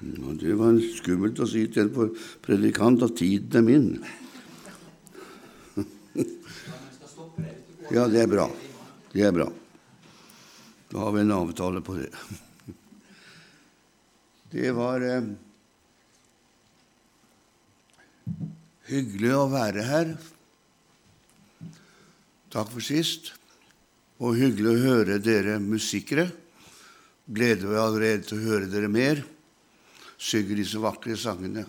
Ja, 0.00 0.32
det 0.40 0.54
var 0.58 0.78
skummelt 0.96 1.40
å 1.42 1.46
si 1.46 1.66
til 1.72 1.90
en 1.90 2.12
predikant 2.42 3.04
at 3.04 3.16
tiden 3.20 3.60
er 3.60 3.66
min. 3.66 3.88
Ja, 7.92 8.06
det 8.08 8.22
er 8.22 8.30
bra. 8.30 8.46
Det 9.12 9.26
er 9.26 9.34
bra. 9.36 9.50
Da 10.88 11.02
har 11.02 11.12
vi 11.12 11.20
en 11.20 11.34
avtale 11.34 11.82
på 11.84 11.98
det. 11.98 12.08
Det 14.52 14.70
var 14.76 15.04
eh, 15.04 15.28
hyggelig 18.88 19.34
å 19.36 19.44
være 19.52 19.84
her. 19.88 20.14
Takk 22.52 22.72
for 22.72 22.84
sist. 22.84 23.34
Og 24.20 24.36
hyggelig 24.40 24.72
å 24.72 24.82
høre 24.86 25.20
dere 25.20 25.56
musikere. 25.60 26.30
Gleder 27.28 27.72
meg 27.72 27.80
allerede 27.80 28.28
til 28.28 28.40
å 28.40 28.50
høre 28.50 28.72
dere 28.72 28.92
mer. 28.92 29.24
Synger 30.22 30.60
disse 30.60 30.78
vakre 30.78 31.16
sangene. 31.18 31.64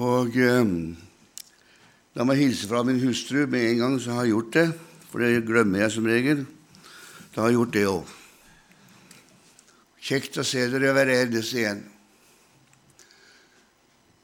Og 0.00 0.36
eh, 0.38 0.72
la 2.16 2.24
meg 2.24 2.40
hilse 2.40 2.70
fra 2.70 2.80
min 2.86 3.02
hustru 3.02 3.42
med 3.50 3.66
en 3.66 3.82
gang 3.82 3.98
så 4.00 4.16
har 4.16 4.24
jeg 4.24 4.36
gjort 4.36 4.56
det, 4.56 4.66
for 5.10 5.24
det 5.24 5.44
glemmer 5.48 5.84
jeg 5.84 5.94
som 5.96 6.08
regel. 6.08 6.44
Da 7.34 7.42
har 7.42 7.50
jeg 7.50 7.58
gjort 7.58 7.76
det 7.76 7.86
òg. 7.90 8.16
Kjekt 10.00 10.40
å 10.40 10.46
se 10.46 10.64
dere 10.72 10.94
være 10.96 11.18
eneste 11.26 11.60
igjen. 11.60 11.82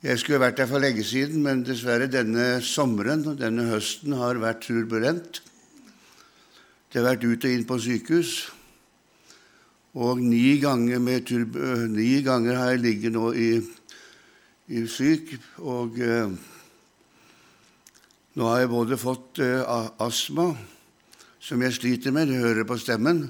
Jeg 0.07 0.21
skulle 0.23 0.41
vært 0.41 0.61
der 0.61 0.69
for 0.71 0.81
lenge 0.81 1.03
siden, 1.05 1.43
men 1.43 1.65
dessverre 1.67 2.07
denne 2.09 2.63
sommeren 2.65 3.25
og 3.27 3.41
denne 3.41 3.67
høsten 3.73 4.15
har 4.17 4.39
vært 4.41 4.63
turbulent. 4.69 5.41
Det 6.93 7.03
har 7.03 7.11
vært 7.11 7.27
ut 7.27 7.45
og 7.45 7.53
inn 7.53 7.67
på 7.67 7.79
sykehus. 7.83 8.37
Og 9.97 10.21
ni 10.21 10.59
ganger, 10.61 11.01
ni 11.89 12.11
ganger 12.21 12.59
har 12.59 12.75
jeg 12.75 12.83
ligget 12.85 13.15
nå 13.15 13.31
i, 13.33 13.51
i 14.69 14.83
syk. 14.93 15.33
Og 15.65 15.97
eh, 16.05 16.35
nå 18.37 18.51
har 18.51 18.61
jeg 18.61 18.73
både 18.75 18.99
fått 19.01 19.41
eh, 19.41 19.65
astma, 20.05 20.51
som 21.41 21.65
jeg 21.65 21.79
sliter 21.79 22.13
med, 22.13 22.29
det 22.29 22.43
hører 22.43 22.69
på 22.69 22.77
stemmen, 22.83 23.23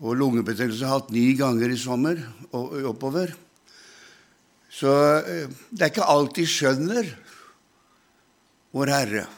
og 0.00 0.16
lungebetennelse 0.16 0.88
har 0.88 0.96
jeg 0.96 1.04
hatt 1.04 1.14
ni 1.14 1.26
ganger 1.38 1.70
i 1.70 1.78
sommer 1.78 2.18
og 2.56 2.74
oppover. 2.90 3.30
Så 4.66 4.90
eh, 5.20 5.46
det 5.70 5.84
er 5.84 5.92
ikke 5.92 6.10
alltid 6.10 6.50
skjønner 6.50 7.18
Vår 8.74 8.90
Herre. 8.90 9.28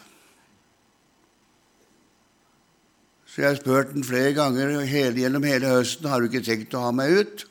Så 3.33 3.41
jeg 3.41 3.49
har 3.49 3.57
spurt 3.57 3.95
den 3.95 4.05
flere 4.05 4.35
ganger 4.37 4.83
hele, 4.85 5.17
gjennom 5.23 5.47
hele 5.49 5.71
høsten 5.79 6.05
har 6.13 6.21
du 6.21 6.29
ikke 6.29 6.45
tenkt 6.45 6.75
å 6.77 6.83
ha 6.85 6.91
meg 6.93 7.15
ut. 7.17 7.45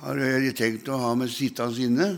Har 0.00 0.16
du 0.16 0.48
tenkt 0.56 0.88
å 0.88 0.96
ha 1.02 1.10
meg 1.18 1.28
sittende 1.28 1.84
inne? 1.84 2.08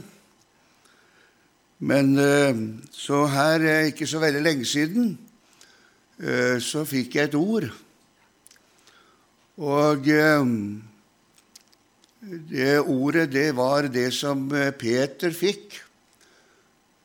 Men 1.82 2.12
eh, 2.14 2.62
så 2.94 3.24
her, 3.32 3.66
eh, 3.66 3.88
ikke 3.90 4.06
så 4.06 4.22
veldig 4.22 4.44
lenge 4.44 4.68
siden, 4.68 5.18
så 6.60 6.82
fikk 6.84 7.14
jeg 7.16 7.30
et 7.30 7.34
ord. 7.38 7.64
Og 9.56 10.04
det 12.50 12.80
ordet, 12.80 13.30
det 13.32 13.56
var 13.56 13.88
det 13.88 14.10
som 14.12 14.42
eh, 14.52 14.72
Peter 14.76 15.32
fikk 15.32 15.80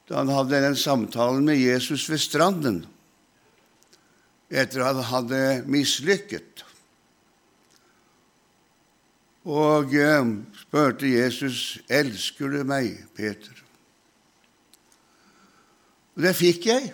da 0.06 0.20
han 0.20 0.30
hadde 0.30 0.60
den 0.62 0.76
samtalen 0.78 1.48
med 1.48 1.58
Jesus 1.58 2.04
ved 2.12 2.22
stranden 2.22 2.84
etter 4.56 4.86
at 4.86 4.96
han 4.96 5.10
hadde 5.10 5.42
mislykket. 5.68 6.64
Og 9.46 9.94
eh, 9.94 10.32
spurte 10.58 11.12
Jesus, 11.12 11.78
'Elsker 11.90 12.50
du 12.50 12.64
meg, 12.64 13.06
Peter?' 13.16 13.62
Og 16.16 16.24
det 16.24 16.36
fikk 16.36 16.66
jeg. 16.66 16.94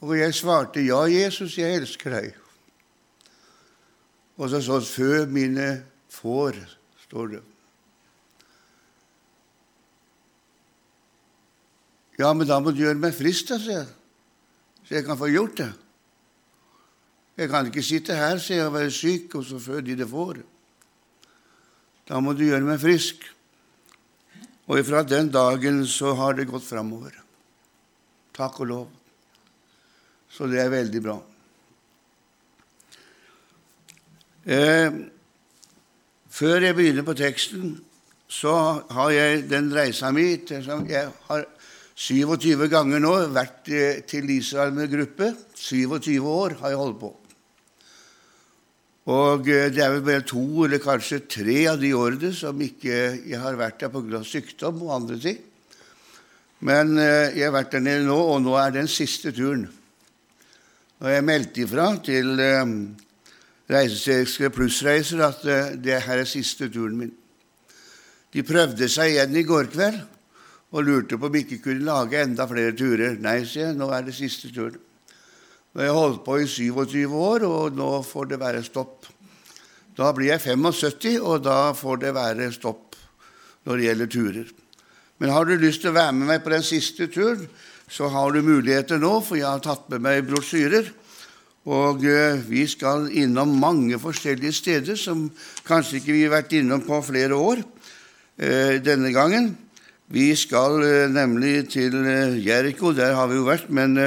Og 0.00 0.18
jeg 0.18 0.34
svarte, 0.34 0.80
'Ja, 0.80 1.04
Jesus, 1.04 1.58
jeg 1.58 1.76
elsker 1.76 2.10
deg'. 2.10 2.34
Og 4.36 4.50
så 4.50 4.60
sånn 4.60 4.84
før 4.84 5.26
mine 5.26 5.84
får, 6.08 6.56
står 7.06 7.28
det. 7.28 7.42
Ja, 12.18 12.32
men 12.32 12.48
da 12.48 12.58
må 12.60 12.72
du 12.72 12.80
gjøre 12.80 13.00
meg 13.00 13.14
frisk, 13.14 13.46
sier 13.46 13.72
jeg, 13.72 13.88
så 14.84 14.94
jeg 14.94 15.04
kan 15.04 15.18
få 15.20 15.28
gjort 15.28 15.56
det. 15.60 15.72
Jeg 17.36 17.50
kan 17.52 17.68
ikke 17.68 17.84
sitte 17.84 18.16
her, 18.16 18.38
sier 18.40 18.62
jeg, 18.62 18.68
og 18.70 18.76
være 18.78 18.92
syk, 18.94 19.34
og 19.36 19.44
så 19.44 19.58
føde 19.60 19.84
de 19.90 19.96
det 20.00 20.08
får. 20.08 20.40
Da 22.08 22.20
må 22.22 22.32
du 22.32 22.46
gjøre 22.46 22.64
meg 22.64 22.80
frisk. 22.80 23.26
Og 24.66 24.80
ifra 24.80 25.02
den 25.06 25.28
dagen 25.30 25.82
så 25.86 26.14
har 26.16 26.38
det 26.38 26.48
gått 26.48 26.64
framover. 26.64 27.12
Takk 28.36 28.60
og 28.64 28.70
lov. 28.70 28.86
Så 30.32 30.48
det 30.50 30.62
er 30.62 30.72
veldig 30.72 31.02
bra. 31.04 31.16
Eh, 34.46 34.96
før 36.30 36.66
jeg 36.66 36.78
begynner 36.78 37.06
på 37.06 37.16
teksten, 37.18 37.76
så 38.28 38.56
har 38.96 39.12
jeg 39.12 39.44
den 39.50 39.70
reisa 39.74 40.10
mi 40.10 40.26
Jeg 40.36 41.12
har 41.28 41.46
27 41.94 42.68
ganger 42.68 43.00
nå 43.00 43.14
vært 43.34 43.68
eh, 43.68 44.02
til 44.08 44.30
Israel 44.30 44.72
med 44.72 44.90
gruppe. 44.90 45.34
27 45.54 46.20
år 46.22 46.58
har 46.60 46.74
jeg 46.74 46.78
holdt 46.80 47.00
på. 47.00 47.14
Og 49.06 49.48
eh, 49.48 49.68
det 49.70 49.84
er 49.84 49.94
vel 49.94 50.04
bare 50.06 50.26
to 50.26 50.64
eller 50.66 50.82
kanskje 50.82 51.22
tre 51.30 51.58
av 51.70 51.80
de 51.82 51.92
årene 51.94 52.32
som 52.34 52.60
ikke 52.62 52.96
jeg 53.22 53.40
har 53.42 53.58
vært 53.58 53.84
der 53.84 53.92
pga. 53.94 54.22
sykdom 54.26 54.82
og 54.82 54.94
andre 55.00 55.18
ting. 55.22 55.40
Men 56.66 56.98
eh, 56.98 57.36
jeg 57.36 57.46
har 57.46 57.54
vært 57.54 57.76
der 57.76 57.84
nede 57.86 58.06
nå, 58.08 58.16
og 58.16 58.42
nå 58.42 58.56
er 58.58 58.74
den 58.74 58.90
siste 58.90 59.32
turen. 59.36 59.68
Og 61.00 61.10
jeg 61.12 61.26
meldte 61.28 61.62
ifra 61.62 61.90
til 62.02 62.38
reiseselskapet 63.70 64.54
Plussreiser 64.54 65.22
at 65.26 65.46
eh, 65.46 65.74
det 65.82 66.02
her 66.06 66.22
er 66.22 66.28
siste 66.28 66.68
turen 66.72 66.98
min. 67.00 67.14
De 68.32 68.44
prøvde 68.46 68.88
seg 68.90 69.14
igjen 69.14 69.38
i 69.38 69.46
går 69.46 69.70
kveld 69.72 70.02
og 70.76 70.84
lurte 70.84 71.18
på 71.18 71.28
om 71.28 71.32
de 71.32 71.44
ikke 71.44 71.62
kunne 71.64 71.86
lage 71.86 72.20
enda 72.20 72.46
flere 72.48 72.74
turer. 72.76 73.16
Nei, 73.22 73.40
sier 73.46 73.70
jeg, 73.70 73.78
nå 73.78 73.88
er 73.94 74.06
det 74.06 74.16
siste 74.16 74.50
turen. 74.54 74.78
Jeg 75.76 75.92
holdt 75.92 76.22
på 76.24 76.38
i 76.40 76.46
27 76.48 77.12
år, 77.12 77.44
og 77.44 77.76
nå 77.76 77.90
får 78.06 78.30
det 78.32 78.40
være 78.40 78.64
stopp. 78.64 79.08
Da 79.96 80.12
blir 80.16 80.32
jeg 80.32 80.44
75, 80.44 81.18
og 81.20 81.42
da 81.44 81.72
får 81.76 82.02
det 82.04 82.14
være 82.16 82.52
stopp 82.54 82.96
når 83.66 83.76
det 83.76 83.88
gjelder 83.88 84.12
turer. 84.12 84.52
Men 85.20 85.32
har 85.32 85.48
du 85.48 85.56
lyst 85.60 85.82
til 85.84 85.92
å 85.92 85.96
være 85.96 86.14
med 86.16 86.30
meg 86.30 86.44
på 86.44 86.52
den 86.52 86.64
siste 86.64 87.08
turen, 87.12 87.44
så 87.88 88.08
har 88.10 88.32
du 88.32 88.40
muligheter 88.42 89.00
nå, 89.00 89.18
for 89.24 89.38
jeg 89.38 89.48
har 89.48 89.62
tatt 89.64 89.88
med 89.92 90.02
meg 90.04 90.24
brosjyrer 90.26 90.88
og 91.66 92.04
eh, 92.06 92.38
vi 92.46 92.62
skal 92.70 93.08
innom 93.10 93.56
mange 93.58 93.98
forskjellige 93.98 94.54
steder 94.54 94.98
som 94.98 95.26
kanskje 95.66 95.98
ikke 95.98 96.14
vi 96.14 96.22
har 96.22 96.36
vært 96.36 96.54
innom 96.54 96.84
på 96.86 97.00
flere 97.02 97.34
år 97.34 97.62
eh, 98.38 98.78
denne 98.78 99.10
gangen. 99.14 99.50
Vi 100.12 100.28
skal 100.38 100.82
eh, 100.86 101.10
nemlig 101.10 101.68
til 101.72 101.94
Jeriko, 102.44 102.92
der 102.94 103.16
har 103.18 103.30
vi 103.30 103.40
jo 103.40 103.46
vært, 103.48 103.70
men 103.74 103.98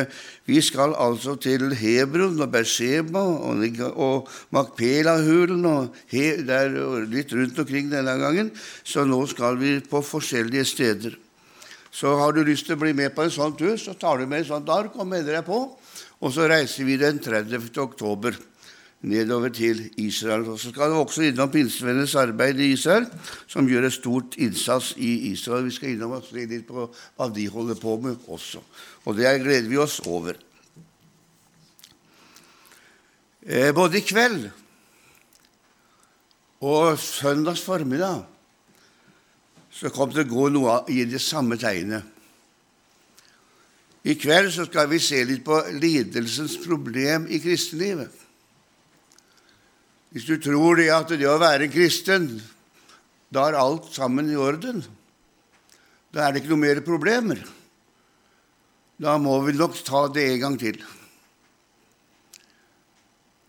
vi 0.47 0.61
skal 0.63 0.95
altså 0.97 1.35
til 1.35 1.73
Hebron 1.75 2.39
og 2.39 2.51
Berseba 2.53 3.21
og, 3.21 4.29
Makpela-hulen 4.55 5.65
og 5.67 5.97
he, 6.09 6.39
der, 6.47 6.71
litt 7.05 7.33
rundt 7.35 7.59
omkring 7.59 7.91
denne 7.91 8.15
gangen. 8.21 8.53
Så 8.83 9.03
nå 9.05 9.19
skal 9.29 9.59
vi 9.59 9.77
på 9.83 10.01
forskjellige 10.01 10.65
steder. 10.65 11.17
Så 11.91 12.15
har 12.17 12.33
du 12.33 12.43
lyst 12.45 12.69
til 12.69 12.77
å 12.77 12.81
bli 12.81 12.93
med 12.95 13.13
på 13.15 13.25
en 13.25 13.33
sånn 13.33 13.57
tur, 13.59 13.75
så 13.77 13.95
tar 13.97 14.21
du 14.21 14.29
med 14.29 14.43
et 14.43 14.49
sånt 14.49 14.69
ark 14.71 14.95
og 14.95 15.09
melder 15.09 15.39
deg 15.39 15.45
på. 15.47 15.63
Og 16.19 16.33
så 16.33 16.47
reiser 16.49 16.87
vi 16.87 16.97
den 17.01 17.19
30. 17.23 17.69
oktober 17.81 18.37
nedover 19.01 19.49
til 19.49 19.89
Israel. 19.97 20.47
Og 20.49 20.59
Så 20.59 20.69
skal 20.69 20.91
vi 20.91 20.99
også 20.99 21.21
innom 21.21 21.51
pinsevennenes 21.51 22.15
arbeid 22.15 22.59
i 22.59 22.71
Israel, 22.73 23.07
som 23.47 23.67
gjør 23.67 23.87
et 23.87 23.93
stort 23.93 24.35
innsats 24.37 24.93
i 24.97 25.31
Israel. 25.31 25.65
Vi 25.65 25.75
skal 25.75 25.93
innom 25.93 26.17
og 26.17 26.27
se 26.27 26.45
litt 26.45 26.67
på 26.67 26.89
hva 26.89 27.29
de 27.35 27.47
holder 27.49 27.79
på 27.79 27.95
med 28.03 28.27
også. 28.27 28.61
Og 29.05 29.15
det 29.17 29.41
gleder 29.43 29.69
vi 29.69 29.77
oss 29.77 29.99
over. 30.05 30.33
Eh, 33.43 33.71
både 33.73 33.97
i 33.97 34.05
kveld 34.05 34.49
og 36.59 36.99
søndags 36.99 37.61
formiddag 37.63 38.25
så 39.71 39.89
kom 39.95 40.11
det 40.11 40.25
å 40.25 40.29
gå 40.29 40.49
noe 40.51 40.81
i 40.91 41.05
det 41.07 41.21
samme 41.23 41.55
tegnet. 41.57 42.03
I 44.03 44.15
kveld 44.19 44.51
så 44.51 44.65
skal 44.67 44.89
vi 44.91 44.99
se 44.99 45.21
litt 45.27 45.43
på 45.45 45.55
lidelsens 45.75 46.57
problem 46.63 47.27
i 47.31 47.39
kristenlivet. 47.39 48.11
Hvis 50.09 50.25
du 50.25 50.39
tror 50.41 50.79
det 50.79 50.89
at 50.93 51.11
det 51.13 51.27
å 51.29 51.37
være 51.41 51.69
kristen, 51.69 52.31
da 53.29 53.45
er 53.49 53.59
alt 53.59 53.91
sammen 53.93 54.31
i 54.31 54.37
orden, 54.39 54.81
da 56.09 56.25
er 56.25 56.33
det 56.33 56.41
ikke 56.41 56.55
noe 56.55 56.63
mer 56.63 56.81
problemer. 56.85 57.43
Da 58.99 59.19
må 59.21 59.37
vi 59.45 59.53
nok 59.55 59.77
ta 59.85 60.07
det 60.11 60.25
en 60.31 60.41
gang 60.41 60.57
til. 60.59 60.79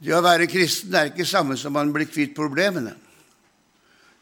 Det 0.00 0.12
å 0.16 0.22
være 0.24 0.48
kristen 0.48 0.94
er 0.96 1.10
ikke 1.10 1.28
samme 1.28 1.56
som 1.60 1.74
man 1.76 1.90
blir 1.92 2.08
kvitt 2.08 2.36
problemene. 2.36 2.94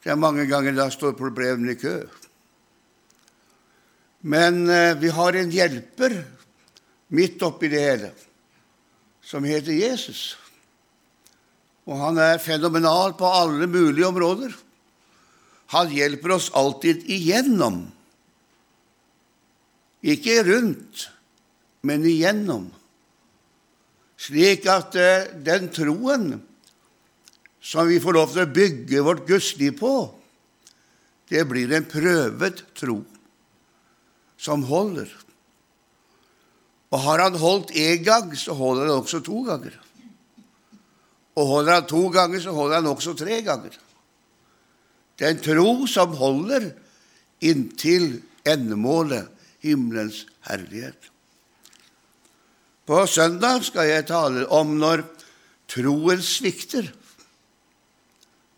Det 0.03 0.15
er 0.15 0.19
mange 0.19 0.47
ganger 0.51 0.75
da 0.79 0.89
står 0.95 1.19
problemene 1.19 1.75
i 1.75 1.79
kø. 1.79 1.99
Men 4.31 4.65
eh, 4.71 4.95
vi 4.99 5.11
har 5.15 5.37
en 5.39 5.53
hjelper 5.55 6.17
midt 7.15 7.43
oppi 7.47 7.71
det 7.71 7.83
hele, 7.83 8.11
som 9.23 9.47
heter 9.47 9.75
Jesus. 9.75 10.33
Og 11.89 11.97
han 11.97 12.19
er 12.21 12.43
fenomenal 12.43 13.15
på 13.17 13.29
alle 13.29 13.67
mulige 13.71 14.09
områder. 14.09 14.53
Han 15.73 15.93
hjelper 15.93 16.37
oss 16.37 16.51
alltid 16.57 17.09
igjennom. 17.09 17.87
Ikke 20.05 20.43
rundt, 20.47 21.09
men 21.83 22.05
igjennom 22.07 22.69
slik 24.19 24.67
at 24.71 24.97
eh, 24.99 25.31
den 25.47 25.71
troen 25.75 26.33
som 27.63 27.89
vi 27.89 28.01
får 28.03 28.17
lov 28.17 28.33
til 28.33 28.45
å 28.45 28.55
bygge 28.55 29.05
vårt 29.07 29.27
gudsliv 29.29 29.79
på, 29.79 29.95
det 31.29 31.45
blir 31.49 31.73
en 31.77 31.87
prøvet 31.89 32.63
tro 32.79 33.03
som 34.41 34.65
holder. 34.67 35.11
Og 36.89 37.03
har 37.05 37.21
han 37.27 37.37
holdt 37.37 37.75
én 37.77 38.01
gang, 38.07 38.31
så 38.33 38.57
holder 38.57 38.89
han 38.89 39.03
også 39.03 39.21
to 39.27 39.43
ganger. 39.47 39.75
Og 41.39 41.47
holder 41.47 41.79
han 41.79 41.87
to 41.87 42.09
ganger, 42.11 42.43
så 42.43 42.55
holder 42.55 42.81
han 42.81 42.91
også 42.91 43.15
tre 43.19 43.41
ganger. 43.47 43.77
Det 45.19 45.27
er 45.27 45.35
en 45.35 45.43
tro 45.43 45.71
som 45.91 46.15
holder 46.19 46.71
inntil 47.47 48.21
endemålet, 48.47 49.29
himmelens 49.63 50.25
herlighet. 50.47 51.11
På 52.87 53.03
søndag 53.07 53.67
skal 53.67 53.91
jeg 53.91 54.07
tale 54.09 54.47
om 54.55 54.79
når 54.81 55.03
troen 55.71 56.23
svikter. 56.25 56.87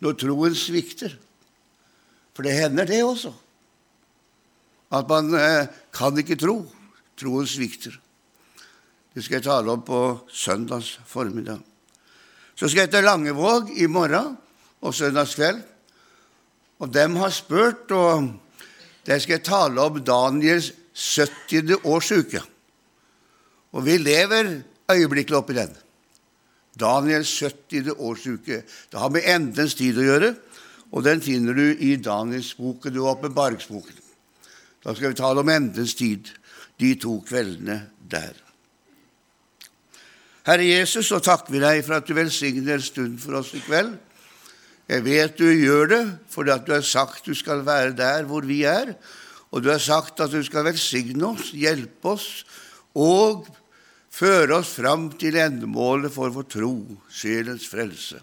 Når 0.01 0.17
troen 0.21 0.55
svikter. 0.57 1.17
For 2.33 2.47
det 2.47 2.55
hender, 2.55 2.87
det 2.87 3.01
også. 3.03 3.33
At 4.91 5.09
man 5.09 5.33
eh, 5.35 5.67
kan 5.93 6.17
ikke 6.17 6.39
tro. 6.39 6.61
Troen 7.19 7.49
svikter. 7.49 7.97
Det 9.11 9.25
skal 9.25 9.41
jeg 9.41 9.49
tale 9.49 9.75
om 9.75 9.83
på 9.83 9.99
søndags 10.31 10.95
formiddag. 11.05 11.59
Så 12.61 12.67
skal 12.69 12.83
jeg 12.85 12.91
til 12.93 13.07
Langevåg 13.07 13.71
i 13.81 13.87
morgen 13.89 14.35
og 14.85 14.93
søndagskveld. 14.93 15.63
Og 16.85 16.91
dem 16.93 17.15
har 17.17 17.31
spurt, 17.33 17.89
og 17.89 18.27
der 19.05 19.17
skal 19.17 19.39
jeg 19.39 19.47
tale 19.47 19.81
om 19.81 19.97
Daniels 20.05 20.67
70. 20.93 21.79
årsuke. 21.81 22.41
Og 23.73 23.85
vi 23.85 23.95
lever 23.97 24.51
øyeblikkelig 24.93 25.39
oppi 25.39 25.57
den. 25.57 25.73
Daniels 26.77 27.33
70. 27.39 27.95
årsuke. 27.97 28.61
Det 28.91 28.99
har 28.99 29.09
med 29.09 29.25
endens 29.25 29.73
tid 29.81 29.97
å 29.97 30.05
gjøre, 30.05 30.31
og 30.93 31.09
den 31.09 31.25
finner 31.25 31.57
du 31.57 31.65
i 31.65 31.95
Daniels 31.97 32.53
boken, 32.61 32.93
du 32.93 33.01
åpenbaringsboken. 33.09 33.97
Da 34.85 34.93
skal 34.93 35.15
vi 35.15 35.17
tale 35.17 35.41
om 35.41 35.49
endens 35.49 35.97
tid 35.97 36.29
de 36.77 36.93
to 37.01 37.17
kveldene 37.25 37.81
der. 38.05 38.50
Herre 40.41 40.65
Jesus, 40.65 41.05
så 41.11 41.19
takker 41.21 41.53
vi 41.53 41.59
deg 41.61 41.83
for 41.85 41.99
at 41.99 42.07
du 42.07 42.15
velsigner 42.17 42.79
en 42.79 42.81
stund 42.81 43.19
for 43.21 43.37
oss 43.37 43.51
i 43.53 43.61
kveld. 43.61 43.93
Jeg 44.89 45.05
vet 45.05 45.37
du 45.37 45.45
gjør 45.45 45.91
det 45.91 46.01
fordi 46.33 46.53
at 46.55 46.65
du 46.65 46.73
har 46.73 46.85
sagt 46.85 47.29
du 47.29 47.35
skal 47.37 47.61
være 47.67 47.93
der 47.95 48.25
hvor 48.27 48.47
vi 48.49 48.63
er, 48.65 48.95
og 49.53 49.61
du 49.61 49.69
har 49.69 49.83
sagt 49.83 50.19
at 50.23 50.33
du 50.33 50.41
skal 50.43 50.65
velsigne 50.65 51.29
oss, 51.29 51.51
hjelpe 51.53 52.15
oss 52.15 52.27
og 52.97 53.45
føre 54.11 54.57
oss 54.57 54.73
fram 54.81 55.11
til 55.21 55.37
endemålet 55.39 56.11
for 56.11 56.33
vår 56.33 56.49
tro, 56.49 56.73
sjelens 57.05 57.69
frelse. 57.69 58.17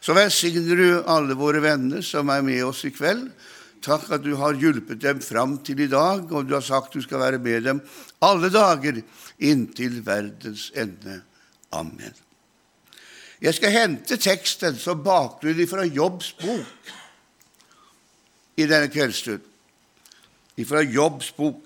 Så 0.00 0.16
velsigner 0.16 0.80
du 0.80 0.88
alle 1.04 1.36
våre 1.36 1.60
venner 1.60 2.00
som 2.00 2.32
er 2.32 2.40
med 2.46 2.64
oss 2.64 2.86
i 2.88 2.94
kveld. 2.94 3.28
Takk 3.84 4.08
at 4.16 4.24
du 4.24 4.32
har 4.40 4.56
hjulpet 4.56 5.00
dem 5.04 5.20
fram 5.24 5.58
til 5.64 5.84
i 5.84 5.92
dag, 5.92 6.24
og 6.24 6.48
du 6.48 6.56
har 6.56 6.64
sagt 6.64 6.96
du 6.96 7.04
skal 7.04 7.20
være 7.20 7.38
med 7.40 7.68
dem 7.68 7.84
alle 8.24 8.48
dager 8.52 9.04
inntil 9.38 10.00
verdens 10.04 10.70
ende. 10.72 11.20
Amen. 11.72 12.14
Jeg 13.40 13.56
skal 13.56 13.72
hente 13.72 14.18
teksten 14.20 14.76
som 14.76 15.00
bakgrunn 15.04 15.62
fra 15.70 15.86
Jobbs 15.86 16.32
bok 16.40 16.90
i 18.60 18.66
denne 18.68 18.90
kveldsstund. 18.92 19.46
Fra 20.68 20.82
Jobbs 20.84 21.30
bok. 21.32 21.62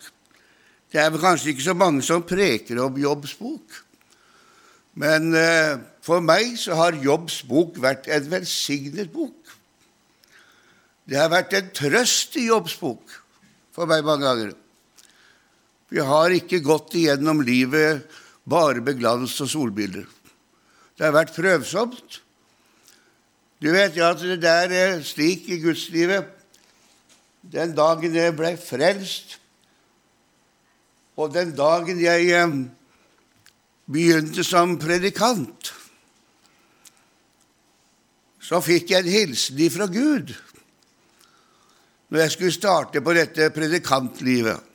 Det 0.93 1.01
er 1.03 1.11
vel 1.11 1.23
kanskje 1.25 1.51
ikke 1.51 1.67
så 1.67 1.75
mange 1.75 2.05
som 2.07 2.23
preker 2.23 2.79
om 2.85 3.01
Jobbs 3.01 3.35
bok. 3.41 3.81
Men 4.95 5.33
eh, 5.35 5.81
for 6.05 6.23
meg 6.23 6.55
så 6.61 6.77
har 6.79 7.01
Jobbs 7.03 7.41
bok 7.49 7.81
vært 7.83 8.07
en 8.15 8.29
velsignet 8.31 9.11
bok. 9.11 9.35
Det 11.05 11.19
har 11.19 11.33
vært 11.33 11.57
en 11.59 11.73
trøst 11.75 12.39
i 12.39 12.47
Jobbs 12.47 12.77
bok 12.79 13.17
for 13.75 13.91
meg 13.91 14.07
mange 14.07 14.29
ganger. 14.29 14.53
Vi 15.91 16.07
har 16.07 16.33
ikke 16.37 16.63
gått 16.63 16.95
igjennom 16.99 17.43
livet 17.45 18.07
bare 18.45 18.85
beglans 18.85 19.37
og 19.41 19.51
solbilder. 19.51 20.07
Det 20.95 21.07
har 21.07 21.15
vært 21.15 21.35
prøvsomt. 21.37 22.21
Du 23.63 23.71
vet 23.73 23.97
ja, 23.97 24.13
at 24.13 24.21
det 24.21 24.51
er 24.51 24.75
eh, 24.75 25.05
slik 25.07 25.49
i 25.49 25.61
gudslivet 25.63 26.27
Den 27.45 27.75
dagen 27.77 28.15
jeg 28.17 28.33
ble 28.37 28.55
frelst, 28.57 29.39
og 31.21 31.35
den 31.35 31.53
dagen 31.57 32.01
jeg 32.01 32.31
eh, 32.33 32.55
begynte 33.85 34.45
som 34.45 34.79
predikant, 34.81 35.73
så 38.41 38.61
fikk 38.65 38.95
jeg 38.95 39.05
en 39.05 39.13
hilsen 39.13 39.61
ifra 39.61 39.89
Gud 39.93 40.33
når 42.09 42.21
jeg 42.21 42.33
skulle 42.35 42.55
starte 42.55 43.01
på 43.03 43.13
dette 43.17 43.49
predikantlivet. 43.51 44.74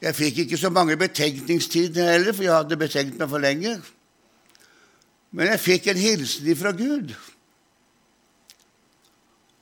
Jeg 0.00 0.16
fikk 0.16 0.38
ikke 0.44 0.56
så 0.56 0.70
mange 0.72 0.96
betenkningstider 0.96 2.12
heller, 2.14 2.32
for 2.32 2.46
jeg 2.46 2.54
hadde 2.54 2.78
betenkt 2.80 3.18
meg 3.20 3.28
for 3.28 3.42
lenge. 3.42 3.74
Men 5.36 5.52
jeg 5.52 5.62
fikk 5.62 5.90
en 5.92 6.00
hilsen 6.00 6.48
ifra 6.50 6.72
Gud. 6.76 7.12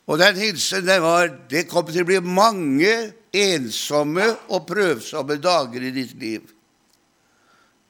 Og 0.08 0.20
den 0.20 0.38
hilsen 0.40 0.86
var 1.02 1.28
det 1.50 1.66
kom 1.68 1.90
til 1.90 2.06
å 2.06 2.08
bli 2.08 2.20
mange 2.24 2.92
ensomme 3.34 4.30
og 4.48 4.64
prøvsomme 4.70 5.36
dager 5.42 5.84
i 5.84 5.92
ditt 5.92 6.14
liv. 6.20 6.46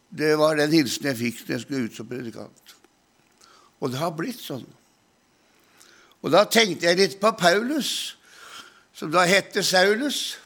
Det 0.08 0.32
var 0.40 0.56
den 0.58 0.72
hilsen 0.72 1.10
jeg 1.10 1.20
fikk 1.20 1.44
når 1.44 1.54
jeg 1.54 1.64
skulle 1.66 1.84
ut 1.86 2.00
som 2.00 2.08
predikant. 2.08 2.74
Og 3.78 3.92
det 3.92 4.00
har 4.00 4.16
blitt 4.16 4.40
sånn. 4.40 4.66
Og 6.24 6.32
da 6.34 6.42
tenkte 6.50 6.88
jeg 6.88 6.98
litt 6.98 7.18
på 7.22 7.30
Paulus, 7.38 8.16
som 8.96 9.12
da 9.14 9.22
hette 9.28 9.62
Saulus. 9.62 10.38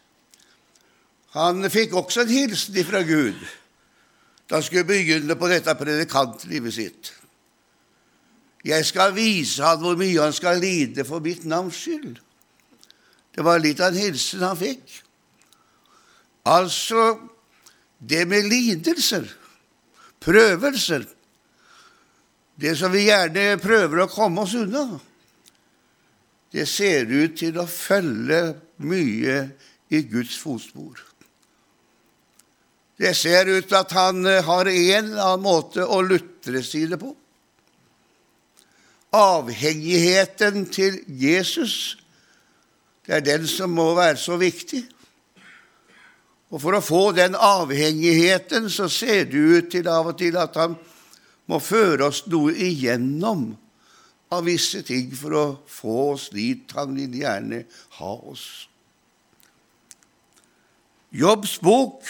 Han 1.32 1.64
fikk 1.72 1.94
også 1.96 2.26
en 2.26 2.32
hilsen 2.32 2.84
fra 2.84 3.02
Gud 3.08 3.40
da 4.50 4.58
han 4.58 4.64
skulle 4.66 4.84
begynne 4.84 5.32
på 5.40 5.48
dette 5.48 5.72
predikantlivet 5.80 6.74
sitt. 6.76 7.12
Jeg 8.68 8.84
skal 8.84 9.14
vise 9.16 9.62
ham 9.64 9.80
hvor 9.80 9.96
mye 9.96 10.20
han 10.20 10.34
skal 10.36 10.60
lide 10.60 11.06
for 11.08 11.24
mitt 11.24 11.46
navns 11.48 11.78
skyld. 11.80 12.18
Det 13.32 13.44
var 13.46 13.62
litt 13.62 13.80
av 13.80 13.94
en 13.94 14.02
hilsen 14.02 14.44
han 14.44 14.58
fikk. 14.60 14.98
Altså 16.52 17.14
det 17.96 18.26
med 18.28 18.50
lidelser, 18.50 19.24
prøvelser, 20.20 21.06
det 22.60 22.74
som 22.78 22.92
vi 22.92 23.06
gjerne 23.06 23.56
prøver 23.62 24.04
å 24.04 24.10
komme 24.12 24.44
oss 24.44 24.52
unna, 24.58 24.84
det 26.52 26.66
ser 26.68 27.08
ut 27.08 27.38
til 27.40 27.56
å 27.56 27.64
følge 27.64 28.42
mye 28.84 29.38
i 29.88 30.02
Guds 30.12 30.36
fotspor. 30.42 31.00
Det 33.02 33.16
ser 33.18 33.48
ut 33.50 33.66
til 33.66 33.80
at 33.80 33.92
han 33.96 34.22
har 34.46 34.68
en 34.70 35.08
eller 35.10 35.24
annen 35.24 35.42
måte 35.42 35.82
å 35.82 35.98
lutre 36.06 36.62
sine 36.62 36.98
på. 37.00 37.10
Avhengigheten 39.12 40.68
til 40.72 41.02
Jesus 41.20 41.96
det 43.02 43.16
er 43.16 43.24
den 43.26 43.46
som 43.50 43.72
må 43.74 43.88
være 43.98 44.16
så 44.16 44.36
viktig. 44.38 44.84
Og 46.52 46.60
for 46.62 46.76
å 46.76 46.84
få 46.84 47.02
den 47.16 47.34
avhengigheten 47.34 48.68
så 48.70 48.86
ser 48.92 49.24
det 49.32 49.40
ut 49.40 49.70
til 49.72 49.88
av 49.90 50.12
og 50.12 50.18
til 50.20 50.36
at 50.38 50.56
han 50.60 50.76
må 51.50 51.58
føre 51.58 52.06
oss 52.12 52.22
noe 52.30 52.54
igjennom 52.54 53.48
av 54.32 54.44
visse 54.46 54.84
ting 54.86 55.10
for 55.16 55.36
å 55.36 55.46
få 55.68 55.96
oss 56.12 56.28
dit 56.32 56.70
han 56.76 56.94
vil 56.96 57.16
gjerne 57.24 57.64
ha 57.98 58.12
oss. 58.30 58.46
Jobbs 61.12 61.58
bok, 61.60 62.06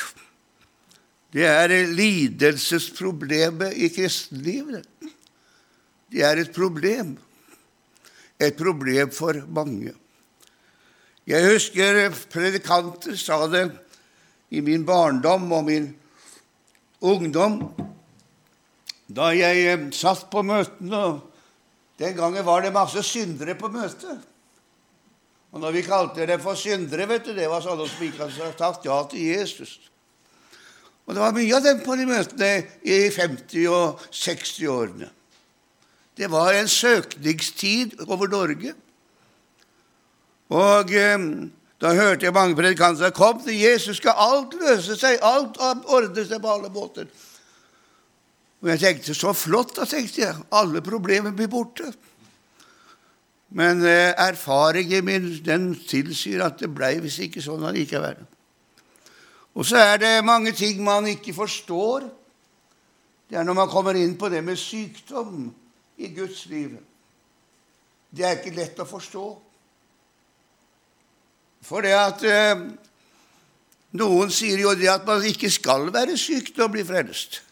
det 1.33 1.47
er 1.49 1.73
lidelsesproblemet 1.89 3.73
i 3.81 3.89
kristenlivet. 3.89 4.85
Det 6.13 6.21
er 6.21 6.43
et 6.43 6.53
problem. 6.53 7.17
Et 8.41 8.57
problem 8.57 9.11
for 9.15 9.39
mange. 9.49 9.95
Jeg 11.27 11.47
husker 11.47 12.11
predikanter 12.33 13.17
sa 13.17 13.47
det 13.49 13.69
i 14.51 14.61
min 14.61 14.85
barndom 14.85 15.53
og 15.53 15.65
min 15.65 15.93
ungdom. 17.01 17.63
da 19.09 19.29
jeg 19.37 19.67
eh, 19.69 19.91
satt 19.93 20.31
på 20.31 20.43
møtene 20.43 21.21
Den 21.99 22.17
gangen 22.17 22.45
var 22.45 22.63
det 22.63 22.73
masse 22.73 23.03
syndere 23.03 23.55
på 23.55 23.69
møtet. 23.69 24.19
Og 25.53 25.61
når 25.61 25.71
vi 25.71 25.83
kalte 25.83 26.27
dem 26.27 26.41
for 26.41 26.55
syndere, 26.55 27.07
vet 27.07 27.25
du, 27.25 27.35
det 27.37 27.49
var 27.49 27.61
sånne 27.63 27.87
som 27.87 28.03
ikke 28.03 28.25
hadde 28.25 28.57
sagt 28.59 28.85
ja 28.89 28.97
til 29.07 29.21
Jesus. 29.21 29.92
Og 31.07 31.15
det 31.15 31.23
var 31.23 31.35
mye 31.35 31.57
av 31.57 31.65
dem 31.65 31.81
på 31.83 31.97
de 31.99 32.07
møtene 32.07 32.53
i 32.87 33.01
50- 33.11 33.67
og 33.73 34.05
60-årene. 34.11 35.09
Det 36.17 36.29
var 36.31 36.53
en 36.55 36.69
søkningstid 36.69 37.97
over 38.07 38.31
Norge. 38.31 38.75
Og 40.53 40.93
eh, 40.95 41.27
da 41.83 41.93
hørte 41.97 42.29
jeg 42.29 42.37
mange 42.37 42.55
predikanter 42.55 43.11
kom 43.17 43.41
til 43.43 43.57
Jesus, 43.59 43.99
skal 43.99 44.19
alt 44.21 44.55
løse 44.61 44.95
seg, 45.01 45.19
alt 45.25 45.59
ordne 45.63 46.27
seg 46.29 46.43
på 46.43 46.53
alle 46.53 46.71
måter. 46.71 47.09
Og 48.63 48.71
jeg 48.71 48.79
tenkte 48.79 49.17
så 49.19 49.33
flott, 49.35 49.75
da 49.75 49.87
tenkte 49.89 50.23
jeg. 50.23 50.43
Alle 50.55 50.85
problemer 50.85 51.35
blir 51.35 51.51
borte. 51.51 51.89
Men 53.53 53.83
eh, 53.85 54.13
erfaringen 54.15 55.05
min 55.05 55.27
den 55.45 55.73
tilsier 55.89 56.45
at 56.47 56.63
det 56.63 56.71
blei 56.73 56.95
visst 57.03 57.25
ikke 57.25 57.43
sånn 57.43 57.67
allikevel. 57.69 58.21
Og 59.55 59.67
så 59.69 59.77
er 59.77 59.97
det 60.01 60.25
mange 60.25 60.53
ting 60.57 60.81
man 60.85 61.07
ikke 61.07 61.35
forstår. 61.37 62.07
Det 63.29 63.39
er 63.39 63.45
når 63.45 63.57
man 63.57 63.69
kommer 63.73 63.97
inn 63.97 64.17
på 64.19 64.29
det 64.33 64.43
med 64.45 64.57
sykdom 64.61 65.51
i 65.97 66.09
Guds 66.17 66.47
liv. 66.47 66.77
Det 68.13 68.25
er 68.25 68.39
ikke 68.39 68.57
lett 68.57 68.81
å 68.81 68.89
forstå. 68.89 69.27
For 71.63 71.85
det 71.85 71.95
at 71.97 72.25
eh, 72.27 72.65
Noen 73.93 74.31
sier 74.33 74.57
jo 74.57 74.71
det 74.73 74.89
at 74.89 75.05
man 75.05 75.25
ikke 75.29 75.51
skal 75.53 75.91
være 75.93 76.17
syk 76.17 76.55
til 76.55 76.65
å 76.65 76.71
bli 76.73 76.85
frelst. 76.87 77.43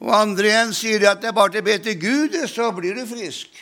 Og 0.00 0.12
andre 0.16 0.48
igjen 0.48 0.70
sier 0.72 1.04
at 1.10 1.20
det 1.20 1.28
er 1.28 1.36
bare 1.36 1.52
til 1.52 1.60
å 1.60 1.66
be 1.66 1.74
til 1.84 1.98
Gud, 2.00 2.36
så 2.48 2.70
blir 2.72 2.96
du 2.96 3.02
frisk. 3.04 3.58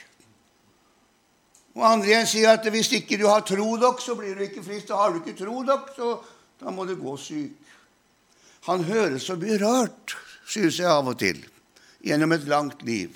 Og 1.74 1.82
andre 1.86 2.12
igjen 2.12 2.30
sier 2.30 2.52
at 2.52 2.66
hvis 2.70 2.92
ikke 3.00 3.18
du 3.18 3.26
har 3.26 3.42
tro 3.46 3.66
nok, 3.78 3.98
så 4.02 4.14
blir 4.18 4.38
du 4.38 4.44
ikke 4.46 4.62
frisk. 4.62 4.86
Da 4.92 5.00
har 5.02 5.10
du 5.10 5.18
ikke 5.18 5.34
tro 5.40 5.64
nok, 5.66 5.90
så 5.96 6.12
da 6.60 6.72
må 6.74 6.86
du 6.88 6.94
gå 6.98 7.16
syk. 7.20 7.54
Han 8.68 8.84
høres 8.84 9.28
så 9.28 9.36
mye 9.40 9.58
rart, 9.62 10.16
synes 10.48 10.78
jeg 10.80 10.90
av 10.90 11.08
og 11.08 11.18
til, 11.20 11.38
gjennom 12.04 12.34
et 12.34 12.48
langt 12.50 12.82
liv. 12.84 13.14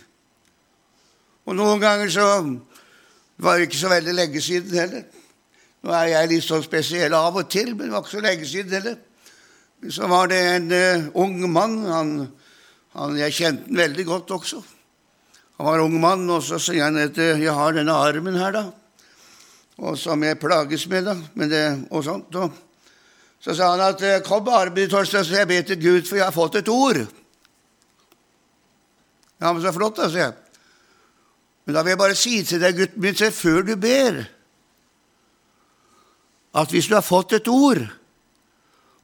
Og 1.45 1.57
noen 1.59 1.81
ganger 1.83 2.13
så 2.13 2.27
var 3.43 3.59
det 3.59 3.67
ikke 3.67 3.81
så 3.83 3.91
veldig 3.93 4.15
lenge 4.15 4.43
siden 4.45 4.79
heller. 4.79 5.09
Nå 5.83 5.95
er 5.99 6.13
jeg 6.13 6.31
litt 6.31 6.47
sånn 6.47 6.63
spesiell 6.63 7.15
av 7.19 7.37
og 7.41 7.49
til, 7.51 7.73
men 7.75 7.89
det 7.89 7.95
var 7.97 8.05
ikke 8.05 8.15
så 8.15 8.23
lenge 8.23 8.47
siden 8.47 8.77
heller. 8.79 9.01
Så 9.91 10.07
var 10.07 10.31
det 10.31 10.39
en 10.39 10.69
uh, 10.71 11.09
ung 11.19 11.41
mann. 11.51 11.81
han 11.91 12.13
han, 12.93 13.17
jeg 13.17 13.33
kjente 13.33 13.71
han 13.71 13.79
veldig 13.81 14.05
godt 14.07 14.35
også. 14.37 14.61
Han 15.59 15.69
var 15.69 15.83
ung 15.85 15.95
mann, 16.01 16.29
og 16.31 16.43
så 16.45 16.59
sier 16.61 16.85
han 16.85 16.99
at 17.01 17.17
'jeg 17.17 17.55
har 17.55 17.73
denne 17.73 17.93
armen 17.93 18.37
her', 18.37 18.53
da. 18.53 18.71
Og 19.79 19.99
som 19.99 20.23
jeg 20.23 20.39
plages 20.39 20.87
med, 20.89 21.05
da. 21.05 21.17
Men 21.35 21.51
det, 21.51 21.87
og 21.91 22.05
sånt. 22.05 22.35
Og 22.35 22.53
så 23.43 23.55
sa 23.59 23.73
han 23.73 23.81
at 23.83 24.03
eh, 24.03 24.21
'kom 24.23 24.49
armen 24.49 24.75
din, 24.75 24.91
Torstein, 24.91 25.25
så 25.25 25.35
jeg 25.35 25.49
ber 25.49 25.63
til 25.63 25.83
Gud, 25.83 26.07
for 26.07 26.17
jeg 26.17 26.25
har 26.25 26.33
fått 26.33 26.55
et 26.55 26.69
ord'. 26.69 27.07
Ja, 29.41 29.53
men 29.53 29.63
så 29.63 29.73
flott, 29.73 29.97
da, 29.97 30.09
sier 30.09 30.31
jeg. 30.31 30.35
Men 31.65 31.75
da 31.75 31.83
vil 31.83 31.91
jeg 31.91 31.99
bare 31.99 32.15
si 32.15 32.43
til 32.47 32.61
deg, 32.63 32.77
gutten 32.77 33.03
min, 33.03 33.17
se 33.17 33.31
før 33.31 33.63
du 33.67 33.75
ber, 33.77 34.23
at 36.55 36.71
hvis 36.71 36.87
du 36.87 36.95
har 36.95 37.03
fått 37.03 37.33
et 37.33 37.49
ord, 37.49 37.83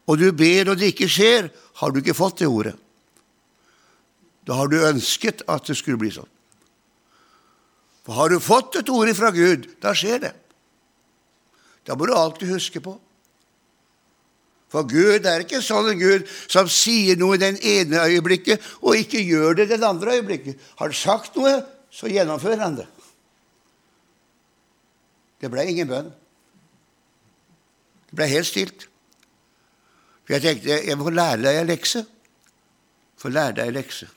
og 0.07 0.19
du 0.19 0.31
ber 0.33 0.71
og 0.71 0.79
det 0.79 0.93
ikke 0.95 1.09
skjer, 1.11 1.51
har 1.75 1.91
du 1.91 1.99
ikke 1.99 2.15
fått 2.15 2.39
det 2.39 2.47
ordet. 2.47 2.77
Da 4.47 4.55
har 4.55 4.69
du 4.69 4.79
ønsket 4.79 5.43
at 5.49 5.67
det 5.67 5.77
skulle 5.77 5.99
bli 5.99 6.13
sånn. 6.15 6.31
For 8.07 8.15
har 8.15 8.31
du 8.31 8.39
fått 8.41 8.79
et 8.81 8.89
ord 8.89 9.11
fra 9.17 9.31
Gud, 9.35 9.67
da 9.83 9.93
skjer 9.93 10.23
det. 10.23 10.33
Da 11.85 11.97
må 11.97 12.07
du 12.07 12.15
alltid 12.15 12.49
huske 12.55 12.81
på. 12.81 12.95
For 14.69 14.85
Gud 14.85 15.25
er 15.25 15.45
ikke 15.45 15.63
sånn 15.65 15.95
en 15.95 16.01
Gud 16.01 16.27
som 16.51 16.69
sier 16.69 17.17
noe 17.21 17.39
i 17.39 17.41
den 17.41 17.57
ene 17.65 18.05
øyeblikket 18.05 18.65
og 18.83 18.99
ikke 19.01 19.23
gjør 19.25 19.63
det 19.63 19.71
den 19.73 19.87
andre 19.89 20.19
øyeblikket. 20.19 20.61
Har 20.77 20.91
han 20.91 20.97
sagt 20.97 21.39
noe, 21.41 21.55
så 21.91 22.11
gjennomfører 22.13 22.61
han 22.61 22.77
det. 22.83 22.89
Det 25.41 25.49
ble 25.53 25.65
ingen 25.71 25.89
bønn. 25.89 26.13
Det 28.11 28.19
ble 28.19 28.29
helt 28.29 28.49
stilt. 28.49 28.87
For 30.27 30.37
jeg 30.37 30.45
tenkte 30.45 30.81
jeg 30.85 31.01
må 31.01 31.13
lære 31.15 31.41
deg 31.47 31.63
en 31.63 31.71
lekse. 31.71 32.05
Få 33.19 33.33
lære 33.33 33.57
deg 33.61 33.71
en 33.71 33.79
lekse. 33.79 34.11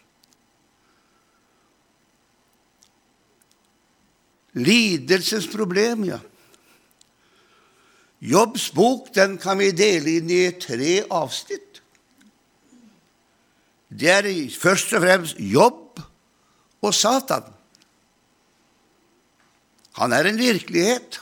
Lidelsens 4.60 5.48
problem, 5.48 6.04
ja. 6.10 6.20
Jobbs 8.22 8.70
bok 8.76 9.10
den 9.16 9.38
kan 9.42 9.58
vi 9.58 9.72
dele 9.74 10.20
inn 10.20 10.30
i 10.30 10.44
tre 10.62 11.02
avsnitt. 11.10 11.82
Det 13.90 14.12
er 14.14 14.30
først 14.54 14.94
og 14.96 15.04
fremst 15.04 15.40
jobb 15.42 16.00
og 16.82 16.94
Satan. 16.96 17.50
Han 20.00 20.14
er 20.14 20.30
en 20.30 20.40
virkelighet. 20.40 21.20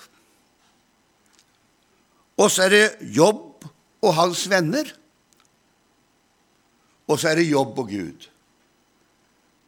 Og 2.40 2.52
så 2.52 2.68
er 2.68 2.76
det 2.76 3.14
jobb 3.16 3.66
og 4.06 4.14
hans 4.16 4.46
venner. 4.52 4.92
Og 7.10 7.20
så 7.20 7.32
er 7.32 7.42
det 7.42 7.50
jobb 7.50 7.80
og 7.80 7.90
Gud. 7.90 8.28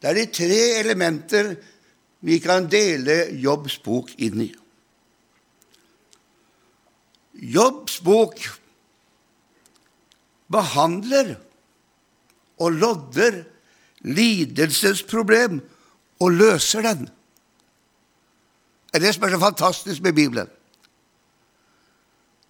Det 0.02 0.10
er 0.10 0.18
de 0.18 0.26
tre 0.34 0.62
elementer 0.80 1.56
vi 2.26 2.38
kan 2.42 2.68
dele 2.70 3.32
Jobbs 3.42 3.80
bok 3.82 4.12
inn 4.22 4.44
i. 4.46 4.50
Jobbs 7.42 7.98
bok 8.06 8.38
behandler 10.52 11.36
og 12.62 12.76
lodder 12.78 13.42
lidelsesproblem 14.06 15.60
og 16.22 16.36
løser 16.38 16.86
den. 16.86 17.08
Det 18.92 19.00
er 19.00 19.06
det 19.06 19.14
som 19.16 19.26
er 19.26 19.34
så 19.34 19.40
fantastisk 19.42 20.04
med 20.06 20.14
Bibelen. 20.14 20.50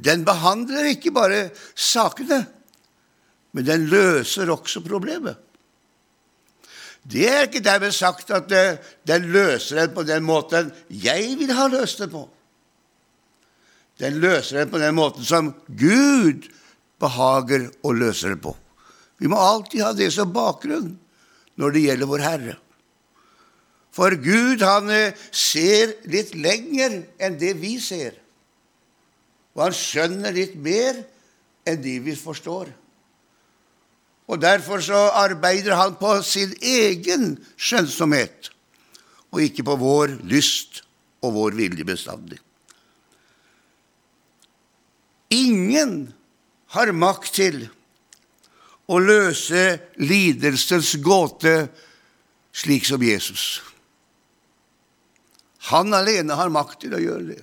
Den 0.02 0.26
behandler 0.26 0.90
ikke 0.90 1.14
bare 1.14 1.52
sakene, 1.76 2.42
men 3.54 3.66
den 3.68 3.86
løser 3.92 4.50
også 4.50 4.82
problemet. 4.82 5.38
Det 7.02 7.26
er 7.30 7.48
ikke 7.48 7.64
dermed 7.66 7.94
sagt 7.94 8.30
at 8.34 8.52
eh, 8.54 8.78
den 9.08 9.26
løser 9.34 9.80
den 9.80 9.94
på 9.96 10.04
den 10.06 10.24
måten 10.24 10.70
jeg 10.90 11.38
vil 11.40 11.54
ha 11.54 11.68
løst 11.70 12.02
den 12.02 12.12
på. 12.14 12.28
Den 14.01 14.17
løser 14.22 14.62
den 14.62 14.72
på 14.72 14.81
den 14.81 14.98
måten 14.98 15.25
som 15.27 15.51
Gud 15.67 16.48
behager 17.01 17.70
å 17.86 17.93
løse 17.93 18.31
den 18.31 18.41
på. 18.41 18.55
Vi 19.22 19.29
må 19.29 19.38
alltid 19.38 19.84
ha 19.86 19.93
det 19.93 20.10
som 20.15 20.34
bakgrunn 20.34 20.96
når 21.62 21.75
det 21.75 21.86
gjelder 21.86 22.10
vår 22.10 22.25
Herre. 22.25 22.58
For 23.91 24.15
Gud, 24.15 24.63
han 24.63 24.89
eh, 24.89 25.17
ser 25.36 25.98
litt 26.10 26.34
lenger 26.34 27.01
enn 27.22 27.38
det 27.38 27.53
vi 27.60 27.75
ser. 27.84 28.15
Og 29.53 29.65
han 29.67 29.75
skjønner 29.75 30.34
litt 30.34 30.55
mer 30.55 31.03
enn 31.67 31.81
de 31.84 31.98
vi 32.01 32.15
forstår. 32.17 32.72
Og 34.31 34.39
Derfor 34.39 34.79
så 34.79 35.10
arbeider 35.20 35.75
han 35.75 35.98
på 36.00 36.13
sin 36.24 36.53
egen 36.63 37.36
skjønnsomhet, 37.60 38.48
og 39.36 39.43
ikke 39.43 39.65
på 39.67 39.75
vår 39.81 40.15
lyst 40.24 40.86
og 41.20 41.36
vår 41.36 41.60
vilje 41.60 41.86
bestandig. 41.88 42.39
Ingen 45.32 46.12
har 46.76 46.92
makt 46.92 47.34
til 47.40 47.64
å 48.92 49.00
løse 49.00 49.80
lidelsens 50.02 50.96
gåte 51.04 51.56
slik 52.52 52.88
som 52.88 53.04
Jesus. 53.04 53.62
Han 55.72 55.94
alene 55.96 56.36
har 56.36 56.52
makt 56.52 56.82
til 56.84 56.98
å 56.98 57.02
gjøre 57.02 57.28
det. 57.32 57.42